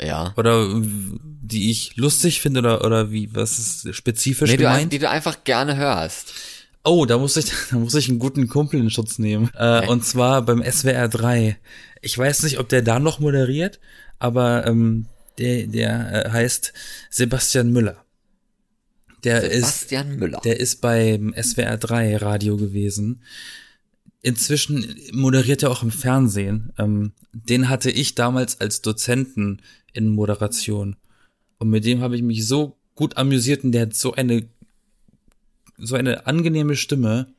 Ja. 0.00 0.32
oder 0.36 0.66
die 0.82 1.70
ich 1.70 1.96
lustig 1.96 2.40
finde 2.40 2.60
oder 2.60 2.84
oder 2.84 3.10
wie 3.12 3.34
was 3.34 3.58
ist 3.58 3.94
spezifisch 3.94 4.50
Nee, 4.50 4.56
du, 4.56 4.66
ein- 4.68 4.74
gemeint? 4.74 4.92
die 4.92 4.98
du 4.98 5.08
einfach 5.08 5.44
gerne 5.44 5.76
hörst. 5.76 6.32
Oh, 6.84 7.06
da 7.06 7.16
muss 7.18 7.36
ich 7.36 7.46
da 7.70 7.76
muss 7.78 7.94
ich 7.94 8.08
einen 8.08 8.18
guten 8.18 8.48
Kumpel 8.48 8.80
in 8.80 8.90
Schutz 8.90 9.18
nehmen 9.18 9.50
äh, 9.56 9.86
und 9.86 10.04
zwar 10.04 10.42
beim 10.42 10.62
SWR 10.62 11.08
3. 11.08 11.56
Ich 12.02 12.16
weiß 12.18 12.42
nicht, 12.42 12.58
ob 12.58 12.68
der 12.68 12.82
da 12.82 12.98
noch 12.98 13.18
moderiert, 13.20 13.78
aber 14.18 14.66
ähm, 14.66 15.06
der 15.38 15.66
der 15.66 16.26
äh, 16.26 16.30
heißt 16.30 16.72
Sebastian 17.10 17.72
Müller. 17.72 17.96
Der 19.24 19.42
ist 19.50 19.62
Bastian 19.62 20.16
Müller. 20.16 20.40
Der 20.44 20.60
ist 20.60 20.82
beim 20.82 21.32
SWR 21.40 21.78
3 21.78 22.18
Radio 22.18 22.58
gewesen. 22.58 23.22
Inzwischen 24.24 24.96
moderiert 25.12 25.62
er 25.62 25.70
auch 25.70 25.82
im 25.82 25.90
Fernsehen. 25.90 26.72
Ähm, 26.78 27.12
den 27.34 27.68
hatte 27.68 27.90
ich 27.90 28.14
damals 28.14 28.58
als 28.58 28.80
Dozenten 28.80 29.60
in 29.92 30.08
Moderation. 30.08 30.96
Und 31.58 31.68
mit 31.68 31.84
dem 31.84 32.00
habe 32.00 32.16
ich 32.16 32.22
mich 32.22 32.46
so 32.46 32.78
gut 32.94 33.18
amüsiert 33.18 33.64
und 33.64 33.72
der 33.72 33.82
hat 33.82 33.94
so 33.94 34.14
eine, 34.14 34.48
so 35.76 35.94
eine 35.94 36.26
angenehme 36.26 36.74
Stimme 36.74 37.34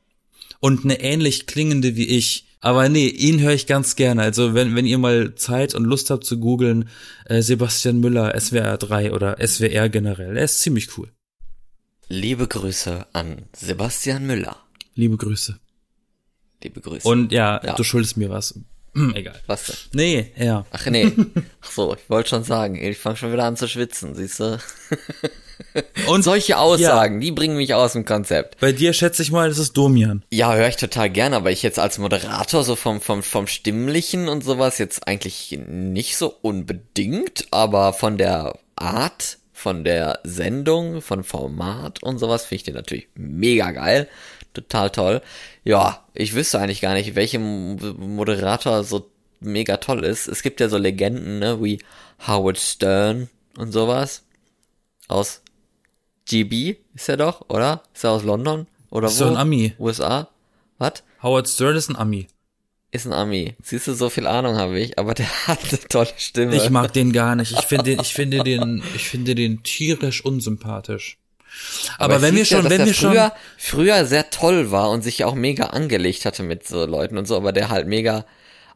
und 0.60 0.84
eine 0.84 1.00
ähnlich 1.00 1.46
klingende 1.46 1.96
wie 1.96 2.06
ich. 2.06 2.46
Aber 2.60 2.88
nee, 2.88 3.08
ihn 3.08 3.40
höre 3.40 3.54
ich 3.54 3.66
ganz 3.66 3.96
gerne. 3.96 4.22
Also 4.22 4.54
wenn, 4.54 4.76
wenn 4.76 4.86
ihr 4.86 4.98
mal 4.98 5.34
Zeit 5.34 5.74
und 5.74 5.86
Lust 5.86 6.10
habt 6.10 6.22
zu 6.22 6.38
googeln, 6.38 6.88
äh, 7.24 7.42
Sebastian 7.42 7.98
Müller, 7.98 8.38
SWR 8.38 8.78
3 8.78 9.12
oder 9.12 9.44
SWR 9.44 9.88
generell, 9.88 10.36
er 10.36 10.44
ist 10.44 10.60
ziemlich 10.60 10.96
cool. 10.96 11.10
Liebe 12.06 12.46
Grüße 12.46 13.06
an 13.12 13.42
Sebastian 13.56 14.24
Müller. 14.24 14.56
Liebe 14.94 15.16
Grüße. 15.16 15.58
Liebe 16.62 16.80
Grüße. 16.80 17.06
Und 17.08 17.32
ja, 17.32 17.60
Ja. 17.64 17.74
du 17.74 17.84
schuldest 17.84 18.16
mir 18.16 18.30
was. 18.30 18.58
Hm, 18.94 19.14
egal. 19.14 19.38
was 19.46 19.64
denn? 19.66 19.76
Nee, 19.92 20.32
ja. 20.38 20.64
Ach 20.70 20.86
nee. 20.86 21.12
Ach 21.60 21.70
so, 21.70 21.94
ich 21.94 22.08
wollte 22.08 22.30
schon 22.30 22.44
sagen, 22.44 22.76
ich 22.82 22.96
fange 22.96 23.16
schon 23.16 23.30
wieder 23.32 23.44
an 23.44 23.56
zu 23.56 23.68
schwitzen, 23.68 24.14
siehst 24.14 24.40
du? 24.40 24.58
Und 26.08 26.22
Solche 26.22 26.58
Aussagen, 26.58 27.20
die 27.20 27.30
bringen 27.32 27.56
mich 27.56 27.72
aus 27.74 27.92
dem 27.94 28.04
Konzept. 28.04 28.58
bei 28.60 28.72
dir 28.72 28.92
schätze 28.92 29.22
ich 29.22 29.30
mal, 29.32 29.48
das 29.48 29.58
ist 29.58 29.72
Domian. 29.76 30.22
Ja, 30.30 30.54
höre 30.54 30.68
ich 30.68 30.76
total 30.76 31.08
gerne, 31.10 31.36
aber 31.36 31.50
ich 31.50 31.62
jetzt 31.62 31.78
als 31.78 31.98
Moderator 31.98 32.62
so 32.64 32.76
vom, 32.76 33.00
vom, 33.00 33.22
vom 33.22 33.46
Stimmlichen 33.46 34.28
und 34.28 34.44
sowas 34.44 34.78
jetzt 34.78 35.06
eigentlich 35.08 35.58
nicht 35.66 36.16
so 36.16 36.34
unbedingt, 36.42 37.46
aber 37.50 37.92
von 37.94 38.18
der 38.18 38.58
Art, 38.76 39.38
von 39.52 39.84
der 39.84 40.20
Sendung, 40.24 41.00
von 41.00 41.24
Format 41.24 42.02
und 42.02 42.18
sowas 42.18 42.44
finde 42.44 42.56
ich 42.56 42.62
den 42.64 42.74
natürlich 42.74 43.08
mega 43.14 43.70
geil. 43.70 44.08
Total 44.56 44.90
toll. 44.90 45.22
Ja, 45.64 46.04
ich 46.14 46.34
wüsste 46.34 46.58
eigentlich 46.58 46.80
gar 46.80 46.94
nicht, 46.94 47.14
welcher 47.14 47.38
Moderator 47.38 48.84
so 48.84 49.10
mega 49.40 49.76
toll 49.76 50.02
ist. 50.04 50.28
Es 50.28 50.42
gibt 50.42 50.60
ja 50.60 50.68
so 50.70 50.78
Legenden, 50.78 51.38
ne, 51.40 51.62
wie 51.62 51.78
Howard 52.26 52.58
Stern 52.58 53.28
und 53.58 53.72
sowas. 53.72 54.24
Aus 55.08 55.42
GB 56.26 56.76
ist 56.94 57.08
er 57.08 57.18
doch, 57.18 57.48
oder? 57.48 57.82
Ist 57.94 58.04
er 58.04 58.12
aus 58.12 58.24
London? 58.24 58.66
Oder 58.90 59.08
Ist 59.08 59.20
wo? 59.20 59.24
doch 59.24 59.32
ein 59.32 59.36
Ami. 59.36 59.74
USA? 59.78 60.28
Was? 60.78 61.02
Howard 61.22 61.48
Stern 61.48 61.76
ist 61.76 61.90
ein 61.90 61.96
Ami. 61.96 62.28
Ist 62.92 63.06
ein 63.06 63.12
Ami. 63.12 63.56
Siehst 63.62 63.88
du, 63.88 63.94
so 63.94 64.08
viel 64.08 64.26
Ahnung 64.26 64.56
habe 64.56 64.78
ich, 64.80 64.98
aber 64.98 65.12
der 65.12 65.28
hat 65.46 65.58
eine 65.68 65.78
tolle 65.80 66.08
Stimme. 66.16 66.56
Ich 66.56 66.70
mag 66.70 66.94
den 66.94 67.12
gar 67.12 67.36
nicht. 67.36 67.52
Ich 67.52 67.66
finde 67.66 67.84
den, 67.84 68.00
ich 68.00 68.14
finde 68.14 68.42
den, 68.42 68.82
ich 68.94 69.08
finde 69.08 69.34
den 69.34 69.62
tierisch 69.62 70.24
unsympathisch. 70.24 71.18
Aber, 71.98 72.16
es 72.16 72.22
wenn 72.22 72.34
wir 72.34 72.40
ja, 72.40 72.44
schon, 72.44 72.62
dass 72.64 72.70
wenn 72.70 72.86
wir 72.86 72.94
schon, 72.94 73.12
früher, 73.12 73.32
früher 73.56 74.04
sehr 74.06 74.30
toll 74.30 74.70
war 74.70 74.90
und 74.90 75.02
sich 75.02 75.18
ja 75.18 75.26
auch 75.26 75.34
mega 75.34 75.66
angelegt 75.66 76.24
hatte 76.24 76.42
mit 76.42 76.66
so 76.66 76.84
Leuten 76.86 77.18
und 77.18 77.26
so, 77.26 77.36
aber 77.36 77.52
der 77.52 77.70
halt 77.70 77.86
mega 77.86 78.24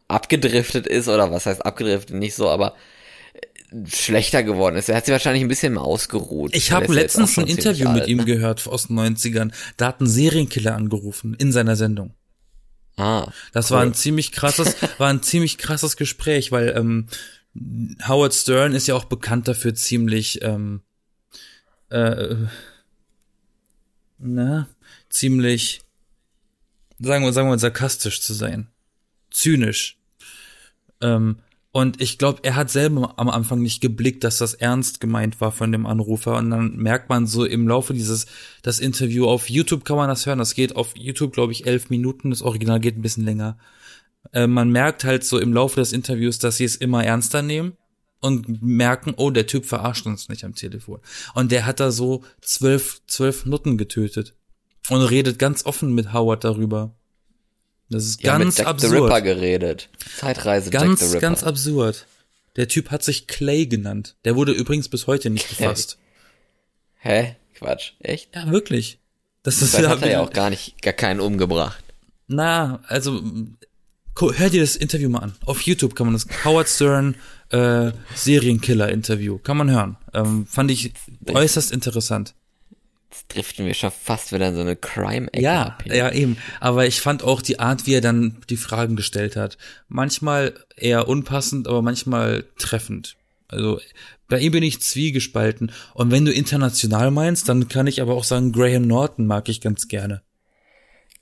abgedriftet 0.08 0.86
ist 0.86 1.08
oder 1.08 1.30
was 1.30 1.46
heißt 1.46 1.64
abgedriftet, 1.64 2.16
nicht 2.16 2.34
so, 2.34 2.48
aber 2.48 2.74
äh, 3.32 3.86
schlechter 3.86 4.42
geworden 4.42 4.76
ist. 4.76 4.88
Er 4.88 4.96
hat 4.96 5.06
sich 5.06 5.12
wahrscheinlich 5.12 5.42
ein 5.42 5.48
bisschen 5.48 5.74
mehr 5.74 5.82
ausgeruht. 5.82 6.54
ich 6.54 6.72
habe 6.72 6.86
ja 6.86 6.92
letztens 6.94 7.38
ein 7.38 7.46
Interview 7.46 7.90
mit 7.90 8.08
ihm 8.08 8.18
ne? 8.18 8.24
gehört 8.24 8.66
aus 8.66 8.88
den 8.88 8.98
90ern. 8.98 9.52
Da 9.76 9.88
hat 9.88 10.00
ein 10.00 10.06
Serienkiller 10.06 10.74
angerufen 10.74 11.34
in 11.34 11.52
seiner 11.52 11.76
Sendung. 11.76 12.14
Ah, 12.96 13.32
Das 13.52 13.70
cool. 13.70 13.76
war 13.76 13.82
ein 13.82 13.94
ziemlich 13.94 14.32
krasses, 14.32 14.76
war 14.98 15.08
ein 15.08 15.22
ziemlich 15.22 15.58
krasses 15.58 15.96
Gespräch, 15.96 16.52
weil 16.52 16.74
ähm, 16.76 17.06
Howard 18.06 18.34
Stern 18.34 18.74
ist 18.74 18.86
ja 18.86 18.94
auch 18.94 19.04
bekannt 19.04 19.48
dafür, 19.48 19.74
ziemlich 19.74 20.42
ähm, 20.42 20.82
äh, 21.90 22.34
na, 24.20 24.68
ziemlich, 25.08 25.80
sagen 26.98 27.24
wir, 27.24 27.32
sagen 27.32 27.48
wir 27.48 27.58
sarkastisch 27.58 28.20
zu 28.20 28.34
sein. 28.34 28.68
Zynisch. 29.30 29.98
Ähm, 31.00 31.38
und 31.72 32.00
ich 32.00 32.18
glaube, 32.18 32.40
er 32.42 32.56
hat 32.56 32.68
selber 32.68 33.14
am 33.16 33.28
Anfang 33.28 33.62
nicht 33.62 33.80
geblickt, 33.80 34.24
dass 34.24 34.38
das 34.38 34.54
ernst 34.54 35.00
gemeint 35.00 35.40
war 35.40 35.52
von 35.52 35.70
dem 35.70 35.86
Anrufer. 35.86 36.36
Und 36.36 36.50
dann 36.50 36.76
merkt 36.76 37.08
man 37.08 37.26
so 37.26 37.44
im 37.44 37.68
Laufe 37.68 37.94
dieses, 37.94 38.26
das 38.62 38.80
Interview 38.80 39.26
auf 39.26 39.48
YouTube 39.48 39.84
kann 39.84 39.96
man 39.96 40.08
das 40.08 40.26
hören. 40.26 40.40
Das 40.40 40.54
geht 40.54 40.74
auf 40.74 40.96
YouTube, 40.96 41.32
glaube 41.32 41.52
ich, 41.52 41.66
elf 41.66 41.88
Minuten. 41.88 42.30
Das 42.30 42.42
Original 42.42 42.80
geht 42.80 42.98
ein 42.98 43.02
bisschen 43.02 43.24
länger. 43.24 43.56
Äh, 44.32 44.48
man 44.48 44.70
merkt 44.70 45.04
halt 45.04 45.24
so 45.24 45.38
im 45.38 45.52
Laufe 45.52 45.78
des 45.78 45.92
Interviews, 45.92 46.38
dass 46.40 46.56
sie 46.56 46.64
es 46.64 46.76
immer 46.76 47.04
ernster 47.04 47.42
nehmen. 47.42 47.74
Und 48.20 48.62
merken, 48.62 49.14
oh, 49.16 49.30
der 49.30 49.46
Typ 49.46 49.64
verarscht 49.66 50.06
uns 50.06 50.28
nicht 50.28 50.44
am 50.44 50.54
Telefon. 50.54 51.00
Und 51.34 51.52
der 51.52 51.66
hat 51.66 51.80
da 51.80 51.90
so 51.90 52.22
zwölf, 52.42 53.00
zwölf 53.06 53.46
Nutten 53.46 53.78
getötet 53.78 54.34
und 54.88 55.02
redet 55.02 55.38
ganz 55.38 55.64
offen 55.66 55.94
mit 55.94 56.12
Howard 56.12 56.44
darüber. 56.44 56.94
Das 57.88 58.04
ist 58.04 58.22
Ja, 58.22 58.38
ganz 58.38 58.44
mit 58.56 58.58
Jack 58.58 58.66
absurd. 58.68 58.92
the 58.92 58.98
Ripper 58.98 59.20
geredet. 59.22 59.88
Zeitreise 60.18 60.70
Jack 60.70 60.82
the 60.82 60.86
Ganz, 60.88 61.02
Ripper. 61.02 61.20
ganz 61.20 61.42
absurd. 61.42 62.06
Der 62.56 62.68
Typ 62.68 62.90
hat 62.90 63.02
sich 63.02 63.26
Clay 63.26 63.66
genannt. 63.66 64.16
Der 64.24 64.36
wurde 64.36 64.52
übrigens 64.52 64.88
bis 64.88 65.06
heute 65.06 65.30
nicht 65.30 65.48
gefasst. 65.48 65.98
Hä? 66.98 67.36
Quatsch. 67.54 67.92
Echt? 68.00 68.34
Ja, 68.34 68.50
wirklich. 68.50 68.98
Das 69.42 69.62
ist 69.62 69.76
ja, 69.78 69.88
hat 69.88 70.02
er 70.02 70.10
ja 70.10 70.20
auch 70.20 70.30
gar 70.32 70.50
nicht, 70.50 70.82
gar 70.82 70.92
keinen 70.92 71.20
umgebracht. 71.20 71.82
Na, 72.26 72.80
also 72.86 73.22
hör 74.18 74.50
dir 74.50 74.60
das 74.60 74.76
Interview 74.76 75.08
mal 75.08 75.20
an. 75.20 75.34
Auf 75.46 75.62
YouTube 75.62 75.94
kann 75.94 76.06
man 76.06 76.14
das 76.14 76.26
Howard 76.44 76.68
Stern 76.68 77.16
äh, 77.50 77.92
Serienkiller-Interview 78.14 79.38
kann 79.38 79.56
man 79.56 79.70
hören. 79.70 79.96
Ähm, 80.14 80.46
fand 80.46 80.70
ich 80.70 80.92
äußerst 81.26 81.72
interessant. 81.72 82.34
Jetzt 83.10 83.34
driften 83.34 83.66
wir 83.66 83.74
schon 83.74 83.90
fast 83.90 84.32
wieder 84.32 84.48
in 84.48 84.54
so 84.54 84.60
eine 84.60 84.76
Crime-Ecke 84.76 85.42
Ja, 85.42 85.62
ab 85.62 85.82
hier. 85.82 85.96
ja 85.96 86.12
eben. 86.12 86.36
Aber 86.60 86.86
ich 86.86 87.00
fand 87.00 87.24
auch 87.24 87.42
die 87.42 87.58
Art, 87.58 87.86
wie 87.86 87.94
er 87.94 88.00
dann 88.00 88.36
die 88.48 88.56
Fragen 88.56 88.94
gestellt 88.94 89.34
hat, 89.34 89.58
manchmal 89.88 90.54
eher 90.76 91.08
unpassend, 91.08 91.66
aber 91.66 91.82
manchmal 91.82 92.44
treffend. 92.56 93.16
Also 93.48 93.80
bei 94.28 94.38
ihm 94.38 94.52
bin 94.52 94.62
ich 94.62 94.80
zwiegespalten. 94.80 95.72
Und 95.94 96.12
wenn 96.12 96.24
du 96.24 96.32
international 96.32 97.10
meinst, 97.10 97.48
dann 97.48 97.66
kann 97.68 97.88
ich 97.88 98.00
aber 98.00 98.14
auch 98.14 98.22
sagen, 98.22 98.52
Graham 98.52 98.86
Norton 98.86 99.26
mag 99.26 99.48
ich 99.48 99.60
ganz 99.60 99.88
gerne. 99.88 100.22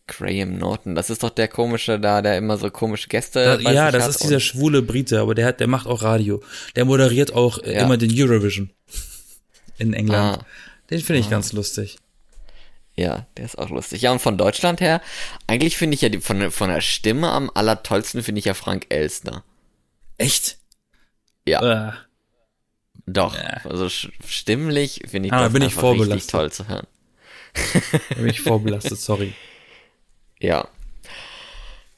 Graham 0.08 0.58
Norton, 0.58 0.94
das 0.96 1.10
ist 1.10 1.22
doch 1.22 1.30
der 1.30 1.46
komische 1.48 2.00
da, 2.00 2.20
der 2.22 2.36
immer 2.36 2.56
so 2.58 2.70
komische 2.70 3.08
Gäste 3.08 3.60
Da, 3.62 3.70
ja, 3.70 3.90
das 3.92 4.02
hat 4.04 4.10
ist 4.10 4.22
dieser 4.24 4.40
schwule 4.40 4.82
Brite, 4.82 5.20
aber 5.20 5.34
der 5.36 5.46
hat, 5.46 5.60
der 5.60 5.66
macht 5.68 5.86
auch 5.86 6.02
Radio. 6.02 6.42
Der 6.74 6.84
moderiert 6.84 7.32
auch 7.34 7.58
äh, 7.58 7.74
Ja. 7.76 7.82
immer 7.84 7.96
den 7.96 8.10
Eurovision 8.12 8.70
in 9.78 9.92
England. 9.92 10.38
Ah. 10.42 10.46
Den 10.90 11.00
finde 11.00 11.20
ich 11.20 11.30
ganz 11.30 11.52
lustig. 11.52 11.98
Ja, 12.96 13.26
der 13.36 13.44
ist 13.44 13.56
auch 13.58 13.70
lustig. 13.70 14.02
Ja, 14.02 14.10
und 14.10 14.18
von 14.20 14.36
Deutschland 14.36 14.80
her, 14.80 15.00
eigentlich 15.46 15.76
finde 15.76 15.94
ich 15.94 16.00
ja 16.00 16.08
die, 16.08 16.20
von, 16.20 16.50
von 16.50 16.68
der 16.68 16.80
Stimme 16.80 17.30
am 17.30 17.48
allertollsten 17.54 18.24
finde 18.24 18.40
ich 18.40 18.44
ja 18.46 18.54
Frank 18.54 18.86
Elstner. 18.88 19.44
Echt? 20.16 20.58
Ja, 21.46 21.90
Äh, 21.90 21.92
doch. 23.06 23.36
Also 23.64 23.86
sch- 23.86 24.10
stimmlich 24.26 25.02
finde 25.08 25.28
ich 25.28 25.32
Ah, 25.32 25.38
da 25.38 25.44
das 25.44 25.52
bin 25.52 25.62
ich 25.62 25.74
vorbelastet. 25.74 26.30
toll 26.30 26.50
zu 26.50 26.66
hören. 26.68 26.86
da 28.10 28.14
bin 28.16 28.26
ich 28.28 28.40
vorbelastet, 28.42 28.98
sorry. 28.98 29.32
Ja. 30.40 30.68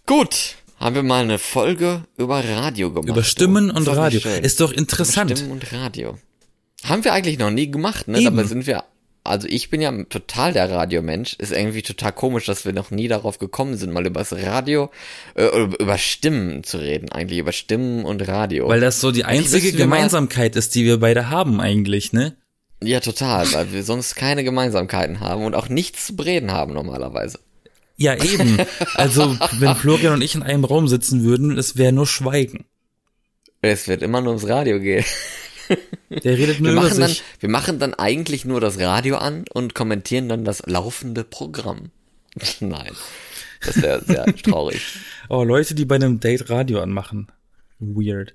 Gut, 0.06 0.56
haben 0.78 0.94
wir 0.94 1.02
mal 1.02 1.22
eine 1.22 1.38
Folge 1.38 2.04
über 2.16 2.42
Radio 2.44 2.90
gemacht. 2.90 3.08
Über 3.08 3.22
Stimmen 3.22 3.70
und 3.70 3.86
Radio. 3.88 4.20
schön. 4.20 4.42
Ist 4.42 4.60
doch 4.60 4.70
Über 4.70 4.78
interessant. 4.80 5.30
Stimmen 5.32 5.52
und 5.52 5.72
Radio. 5.72 6.18
Haben 6.84 7.04
wir 7.04 7.12
eigentlich 7.12 7.38
noch 7.38 7.50
nie 7.50 7.70
gemacht, 7.70 8.08
ne? 8.08 8.18
Eben. 8.18 8.24
Dabei 8.36 8.48
sind 8.48 8.66
wir, 8.66 8.84
also 9.22 9.46
ich 9.46 9.68
bin 9.68 9.82
ja 9.82 9.92
total 10.04 10.54
der 10.54 10.70
Radiomensch. 10.70 11.34
Ist 11.34 11.52
irgendwie 11.52 11.82
total 11.82 12.12
komisch, 12.12 12.46
dass 12.46 12.64
wir 12.64 12.72
noch 12.72 12.90
nie 12.90 13.06
darauf 13.08 13.38
gekommen 13.38 13.76
sind, 13.76 13.92
mal 13.92 14.06
über 14.06 14.20
das 14.20 14.32
Radio, 14.32 14.90
äh, 15.34 15.46
über 15.78 15.98
Stimmen 15.98 16.64
zu 16.64 16.78
reden, 16.78 17.12
eigentlich 17.12 17.38
über 17.38 17.52
Stimmen 17.52 18.04
und 18.06 18.26
Radio. 18.26 18.66
Weil 18.68 18.80
das 18.80 19.00
so 19.00 19.12
die 19.12 19.24
einzige 19.24 19.72
mal- 19.72 19.76
Gemeinsamkeit 19.78 20.56
ist, 20.56 20.74
die 20.74 20.86
wir 20.86 20.98
beide 20.98 21.28
haben 21.28 21.60
eigentlich, 21.60 22.12
ne? 22.12 22.36
ja, 22.82 23.00
total, 23.00 23.52
weil 23.52 23.72
wir 23.74 23.82
sonst 23.84 24.14
keine 24.16 24.42
Gemeinsamkeiten 24.42 25.20
haben 25.20 25.44
und 25.44 25.54
auch 25.54 25.68
nichts 25.68 26.06
zu 26.06 26.16
bereden 26.16 26.50
haben 26.50 26.72
normalerweise. 26.72 27.38
Ja, 28.00 28.14
eben. 28.14 28.56
Also, 28.94 29.36
wenn 29.58 29.76
Florian 29.76 30.14
und 30.14 30.22
ich 30.22 30.34
in 30.34 30.42
einem 30.42 30.64
Raum 30.64 30.88
sitzen 30.88 31.22
würden, 31.22 31.56
es 31.58 31.76
wäre 31.76 31.92
nur 31.92 32.06
Schweigen. 32.06 32.64
Es 33.60 33.88
wird 33.88 34.02
immer 34.02 34.20
nur 34.22 34.30
ums 34.30 34.48
Radio 34.48 34.80
gehen. 34.80 35.04
Der 36.10 36.36
redet 36.36 36.58
Wir 36.58 36.62
nur 36.62 36.72
über 36.72 36.82
machen, 36.82 36.98
dann, 36.98 37.08
sich. 37.10 37.22
wir 37.38 37.48
machen 37.48 37.78
dann 37.78 37.94
eigentlich 37.94 38.44
nur 38.44 38.60
das 38.60 38.80
Radio 38.80 39.18
an 39.18 39.44
und 39.52 39.74
kommentieren 39.74 40.28
dann 40.28 40.44
das 40.44 40.62
laufende 40.66 41.24
Programm. 41.24 41.90
Nein, 42.60 42.92
das 43.64 43.80
wäre 43.80 44.02
sehr 44.04 44.24
traurig. 44.42 44.80
Oh, 45.28 45.44
Leute, 45.44 45.74
die 45.74 45.84
bei 45.84 45.96
einem 45.96 46.18
Date 46.18 46.48
Radio 46.50 46.80
anmachen. 46.80 47.28
Weird. 47.78 48.34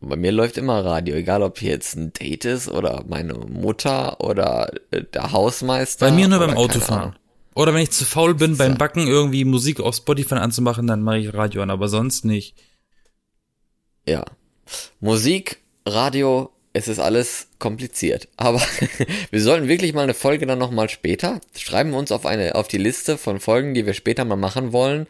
Bei 0.00 0.16
mir 0.16 0.32
läuft 0.32 0.58
immer 0.58 0.84
Radio, 0.84 1.14
egal 1.14 1.42
ob 1.42 1.58
hier 1.58 1.70
jetzt 1.70 1.94
ein 1.94 2.12
Date 2.12 2.46
ist 2.46 2.68
oder 2.68 3.04
meine 3.06 3.34
Mutter 3.34 4.20
oder 4.20 4.70
äh, 4.90 5.04
der 5.04 5.32
Hausmeister. 5.32 6.06
Bei 6.06 6.12
mir 6.12 6.26
nur 6.26 6.38
beim 6.40 6.56
Autofahren. 6.56 7.14
Oder 7.54 7.74
wenn 7.74 7.82
ich 7.82 7.90
zu 7.90 8.04
faul 8.04 8.34
bin, 8.34 8.56
beim. 8.56 8.78
Backen 8.78 9.06
irgendwie 9.06 9.44
Musik 9.44 9.80
auf 9.80 9.96
Spotify 9.96 10.36
anzumachen, 10.36 10.86
dann 10.86 11.02
mache 11.02 11.18
ich 11.18 11.34
Radio 11.34 11.62
an, 11.62 11.70
aber 11.70 11.88
sonst 11.88 12.24
nicht. 12.24 12.54
Ja. 14.06 14.24
Musik, 15.00 15.58
Radio, 15.86 16.50
es 16.72 16.88
ist 16.88 17.00
alles 17.00 17.48
kompliziert. 17.58 18.28
Aber 18.36 18.60
wir 19.30 19.42
sollten 19.42 19.68
wirklich 19.68 19.92
mal 19.92 20.02
eine 20.02 20.14
Folge 20.14 20.46
dann 20.46 20.58
nochmal 20.58 20.88
später. 20.88 21.40
Schreiben 21.56 21.90
wir 21.90 21.98
uns 21.98 22.12
auf 22.12 22.26
eine, 22.26 22.54
auf 22.54 22.68
die 22.68 22.78
Liste 22.78 23.18
von 23.18 23.40
Folgen, 23.40 23.74
die 23.74 23.86
wir 23.86 23.94
später 23.94 24.24
mal 24.24 24.36
machen 24.36 24.72
wollen, 24.72 25.06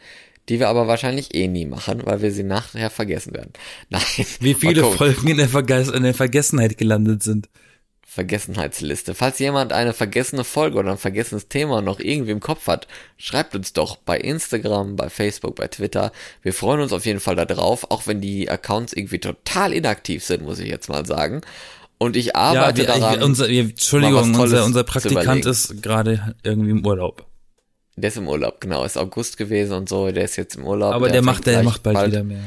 die 0.49 0.59
wir 0.59 0.69
aber 0.69 0.87
wahrscheinlich 0.87 1.35
eh 1.35 1.47
nie 1.47 1.65
machen, 1.65 2.01
weil 2.05 2.21
wir 2.21 2.31
sie 2.31 2.43
nachher 2.43 2.89
vergessen 2.89 3.33
werden. 3.33 3.53
Nein. 3.89 4.01
Wie 4.39 4.55
viele. 4.55 4.83
Folgen 4.83 5.27
in 5.27 5.37
der, 5.37 5.93
in 5.93 6.03
der 6.03 6.13
Vergessenheit 6.15 6.77
gelandet 6.77 7.21
sind. 7.21 7.49
Vergessenheitsliste. 8.13 9.15
Falls 9.15 9.39
jemand 9.39 9.71
eine 9.71 9.93
vergessene 9.93 10.43
Folge 10.43 10.77
oder 10.77 10.91
ein 10.91 10.97
vergessenes 10.97 11.47
Thema 11.47 11.81
noch 11.81 12.01
irgendwie 12.01 12.31
im 12.31 12.41
Kopf 12.41 12.67
hat, 12.67 12.85
schreibt 13.15 13.55
uns 13.55 13.71
doch 13.71 13.95
bei 13.95 14.17
Instagram, 14.17 14.97
bei 14.97 15.09
Facebook, 15.09 15.55
bei 15.55 15.69
Twitter. 15.69 16.11
Wir 16.41 16.53
freuen 16.53 16.81
uns 16.81 16.91
auf 16.91 17.05
jeden 17.05 17.21
Fall 17.21 17.37
darauf, 17.37 17.89
auch 17.89 18.07
wenn 18.07 18.19
die 18.19 18.49
Accounts 18.49 18.91
irgendwie 18.91 19.19
total 19.19 19.71
inaktiv 19.71 20.25
sind, 20.25 20.43
muss 20.43 20.59
ich 20.59 20.67
jetzt 20.67 20.89
mal 20.89 21.05
sagen. 21.05 21.39
Und 21.99 22.17
ich 22.17 22.25
Ja, 22.25 22.35
arbeite 22.35 22.79
wir, 22.79 22.87
daran. 22.87 23.19
wir, 23.19 23.25
unser, 23.25 23.47
wir, 23.47 23.61
Entschuldigung, 23.61 24.35
unser, 24.35 24.65
unser 24.65 24.83
Praktikant 24.83 25.45
ist 25.45 25.81
gerade 25.81 26.35
irgendwie 26.43 26.71
im 26.71 26.85
Urlaub. 26.85 27.25
der 27.95 28.09
ist 28.09 28.17
im 28.17 28.27
Urlaub, 28.27 28.59
genau. 28.59 28.83
Ist 28.83 28.97
August 28.97 29.37
gewesen 29.37 29.71
und 29.71 29.87
so. 29.87 30.11
Der 30.11 30.25
ist 30.25 30.35
jetzt 30.35 30.55
im 30.55 30.65
Urlaub. 30.65 30.93
Aber 30.93 31.07
der, 31.09 31.21
macht, 31.21 31.45
fängt 31.45 31.55
der 31.55 31.63
macht 31.63 31.81
bald, 31.81 32.11
wieder 32.11 32.25
mehr. 32.25 32.43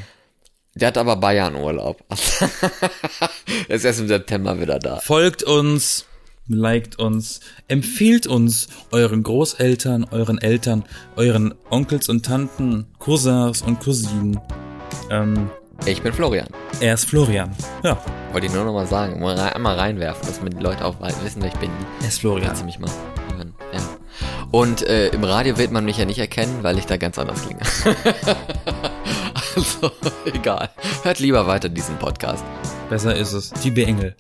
Der 0.77 0.89
hat 0.89 0.99
aber 0.99 1.17
Bayern 1.17 1.55
Urlaub. 1.55 2.03
der 3.69 3.77
ist 3.77 3.85
erst 3.85 4.01
im 4.01 4.09
September 4.09 4.61
wieder 4.61 4.79
da. 4.81 4.97
Folgt 5.01 5.45
uns, 5.45 6.05
liked 6.49 6.99
uns, 6.99 7.41
empfiehlt 7.69 8.27
uns 8.27 8.69
euren 8.91 9.23
Großeltern, 9.23 10.07
euren 10.11 10.39
Eltern, 10.39 10.85
euren 11.17 11.55
Onkels 11.71 12.09
und 12.09 12.25
Tanten, 12.27 12.87
Cousins 12.99 13.63
und 13.63 13.79
Cousinen. 13.81 14.41
Ähm, 15.11 15.49
Ich 15.87 16.03
bin 16.03 16.13
Florian. 16.13 16.49
er 16.81 16.95
ist 16.95 17.05
Florian. 17.05 17.55
Ja, 17.85 17.97
Wollte 18.33 18.49
ich 18.49 18.53
nur 18.53 18.65
noch 18.65 18.73
mal 18.73 18.87
sagen. 18.89 19.21
Mal 19.21 19.39
Einmal 19.39 19.77
reinwerfen, 19.79 20.27
dass 20.27 20.41
mir 20.43 20.51
die 20.51 20.63
Leute 20.63 20.85
auch 20.85 20.97
wissen, 21.23 21.41
wer 21.41 21.49
ich 21.51 21.59
bin. 21.59 21.71
er 22.03 22.09
ist 22.09 22.19
Florian. 22.19 22.47
Kannst 22.49 22.63
du 22.63 22.67
mich 22.67 22.81
mal 22.81 22.91
hören. 23.37 23.55
Ja. 23.73 23.81
Und 24.51 24.83
äh, 24.83 25.09
im 25.09 25.23
Radio 25.23 25.57
wird 25.57 25.71
man 25.71 25.85
mich 25.85 25.99
ja 25.99 26.05
nicht 26.05 26.19
erkennen, 26.19 26.59
weil 26.63 26.79
ich 26.79 26.87
da 26.87 26.97
ganz 26.97 27.17
anders 27.19 27.43
klinge. 27.43 27.61
also, 29.57 29.91
egal. 30.25 30.71
Hört 31.03 31.19
lieber 31.19 31.47
weiter 31.47 31.69
diesen 31.69 31.99
Podcast. 31.99 32.45
Besser 32.89 33.17
ist 33.17 33.33
es. 33.33 33.51
Die 33.51 33.85
Engel. 33.85 34.15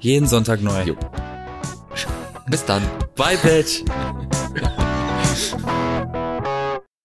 Jeden 0.00 0.26
Sonntag 0.26 0.62
neu. 0.62 0.82
Jo. 0.82 0.96
Bis 2.48 2.64
dann. 2.64 2.82
Bye, 3.16 3.36
Bitch. 3.42 3.84